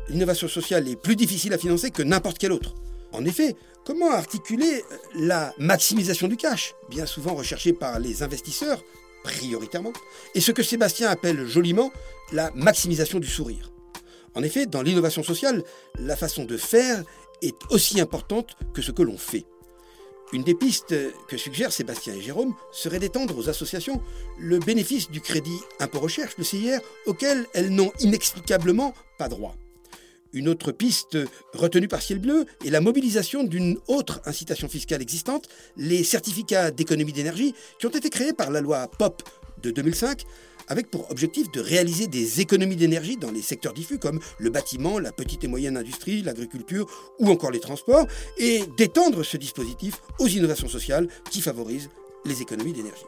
l'innovation 0.09 0.49
sociale 0.49 0.89
est 0.89 0.97
plus 0.97 1.16
difficile 1.16 1.53
à 1.55 1.59
financer 1.59 1.91
que 1.91 2.03
n'importe 2.03 2.39
quelle 2.39 2.53
autre. 2.53 2.75
En 3.12 3.25
effet, 3.25 3.57
comment 3.85 4.11
articuler 4.11 4.85
la 5.14 5.55
maximisation 5.59 6.29
du 6.29 6.37
cash, 6.37 6.75
bien 6.91 7.07
souvent 7.07 7.35
recherchée 7.35 7.72
par 7.72 7.99
les 7.99 8.22
investisseurs, 8.22 8.85
prioritairement, 9.22 9.93
et 10.35 10.41
ce 10.41 10.53
que 10.53 10.62
Sébastien 10.62 11.09
appelle 11.09 11.47
joliment 11.47 11.91
la 12.33 12.51
maximisation 12.55 13.18
du 13.18 13.29
sourire? 13.29 13.72
En 14.35 14.43
effet, 14.43 14.66
dans 14.66 14.83
l'innovation 14.83 15.22
sociale, 15.22 15.62
la 15.99 16.16
façon 16.16 16.45
de 16.45 16.57
faire 16.57 17.03
est 17.41 17.55
aussi 17.70 18.01
importante 18.01 18.57
que 18.75 18.83
ce 18.83 18.91
que 18.91 19.03
l'on 19.03 19.16
fait. 19.16 19.47
Une 20.33 20.43
des 20.43 20.55
pistes 20.55 20.95
que 21.29 21.37
suggèrent 21.37 21.72
Sébastien 21.72 22.14
et 22.14 22.20
Jérôme 22.20 22.55
serait 22.72 22.99
d'étendre 22.99 23.37
aux 23.39 23.49
associations 23.49 24.03
le 24.39 24.59
bénéfice 24.59 25.11
du 25.11 25.20
crédit 25.20 25.61
impôt 25.79 26.01
recherche, 26.01 26.35
le 26.39 26.45
CIR, 26.45 26.81
auquel 27.07 27.47
elles 27.53 27.70
n'ont 27.70 27.93
inexplicablement 28.01 28.95
pas 29.18 29.29
droit. 29.29 29.55
Une 30.33 30.49
autre 30.49 30.72
piste 30.72 31.16
retenue 31.53 31.87
par 31.87 32.03
Ciel 32.03 32.18
Bleu 32.18 32.47
est 32.66 32.70
la 32.70 32.81
mobilisation 32.81 33.45
d'une 33.45 33.79
autre 33.87 34.20
incitation 34.25 34.68
fiscale 34.68 35.01
existante, 35.01 35.49
les 35.77 36.03
certificats 36.03 36.72
d'économie 36.72 37.12
d'énergie, 37.12 37.55
qui 37.79 37.87
ont 37.87 37.91
été 37.91 38.11
créés 38.11 38.33
par 38.33 38.51
la 38.51 38.61
loi 38.61 38.89
POP 38.89 39.22
de 39.62 39.70
2005 39.70 40.25
avec 40.69 40.91
pour 40.91 41.11
objectif 41.11 41.51
de 41.51 41.61
réaliser 41.61 42.07
des 42.07 42.41
économies 42.41 42.77
d'énergie 42.77 43.17
dans 43.17 43.31
les 43.31 43.43
secteurs 43.43 43.73
diffus 43.73 43.99
comme 43.99 44.21
le 44.39 44.51
bâtiment, 44.51 44.99
la 44.99 45.12
petite 45.12 45.45
et 45.45 45.49
moyenne 45.49 45.77
industrie, 45.77 46.23
l'agriculture 46.23 46.87
ou 47.19 47.31
encore 47.31 47.51
les 47.51 47.61
transports, 47.61 48.07
et 48.39 48.62
d'étendre 48.77 49.23
ce 49.23 49.37
dispositif 49.37 50.01
aux 50.19 50.29
innovations 50.29 50.69
sociales 50.69 51.09
qui 51.31 51.41
favorisent 51.41 51.91
les 52.25 52.43
économies 52.43 52.73
d'énergie. 52.73 53.05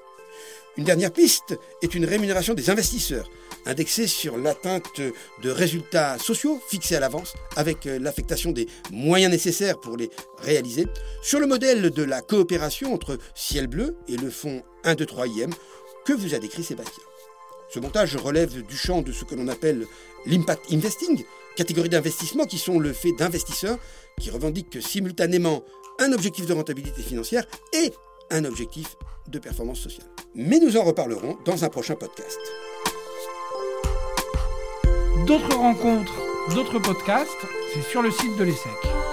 Une 0.77 0.85
dernière 0.85 1.13
piste 1.13 1.59
est 1.81 1.95
une 1.95 2.05
rémunération 2.05 2.53
des 2.53 2.69
investisseurs, 2.69 3.31
indexée 3.65 4.07
sur 4.07 4.37
l'atteinte 4.37 5.01
de 5.43 5.51
résultats 5.51 6.19
sociaux 6.19 6.61
fixés 6.69 6.97
à 6.97 7.01
l'avance, 7.01 7.33
avec 7.57 7.87
l'affectation 7.87 8.53
des 8.53 8.69
moyens 8.91 9.33
nécessaires 9.33 9.81
pour 9.81 9.97
les 9.97 10.11
réaliser, 10.39 10.87
sur 11.23 11.41
le 11.41 11.47
modèle 11.47 11.91
de 11.91 12.03
la 12.03 12.21
coopération 12.21 12.93
entre 12.93 13.19
Ciel 13.35 13.69
Bleu 13.69 13.97
et 14.07 14.19
le 14.19 14.29
fonds 14.29 14.63
1, 14.85 14.97
2, 14.97 15.07
3 15.07 15.27
IM 15.29 15.51
que 16.05 16.13
vous 16.13 16.35
a 16.35 16.39
décrit 16.39 16.63
Sébastien? 16.63 17.03
Ce 17.69 17.81
montage 17.81 18.17
relève 18.17 18.63
du 18.63 18.77
champ 18.77 19.03
de 19.03 19.13
ce 19.13 19.25
que 19.25 19.35
l'on 19.35 19.49
appelle 19.49 19.87
l'impact 20.27 20.73
investing, 20.73 21.25
catégorie 21.57 21.89
d'investissement 21.89 22.45
qui 22.45 22.59
sont 22.59 22.79
le 22.79 22.93
fait 22.93 23.13
d'investisseurs 23.13 23.79
qui 24.21 24.31
revendiquent 24.31 24.83
simultanément 24.83 25.65
un 25.99 26.13
objectif 26.13 26.47
de 26.47 26.53
rentabilité 26.53 27.03
financière 27.03 27.47
et 27.73 27.93
un 28.31 28.45
objectif 28.45 28.97
de 29.29 29.39
performance 29.39 29.81
sociale. 29.81 30.07
Mais 30.35 30.59
nous 30.59 30.77
en 30.77 30.85
reparlerons 30.85 31.39
dans 31.45 31.65
un 31.65 31.69
prochain 31.69 31.95
podcast. 31.95 32.39
D'autres 35.27 35.57
rencontres, 35.57 36.15
d'autres 36.55 36.79
podcasts, 36.79 37.31
c'est 37.73 37.83
sur 37.83 38.03
le 38.03 38.11
site 38.11 38.37
de 38.39 38.45
l'ESSEC. 38.45 39.06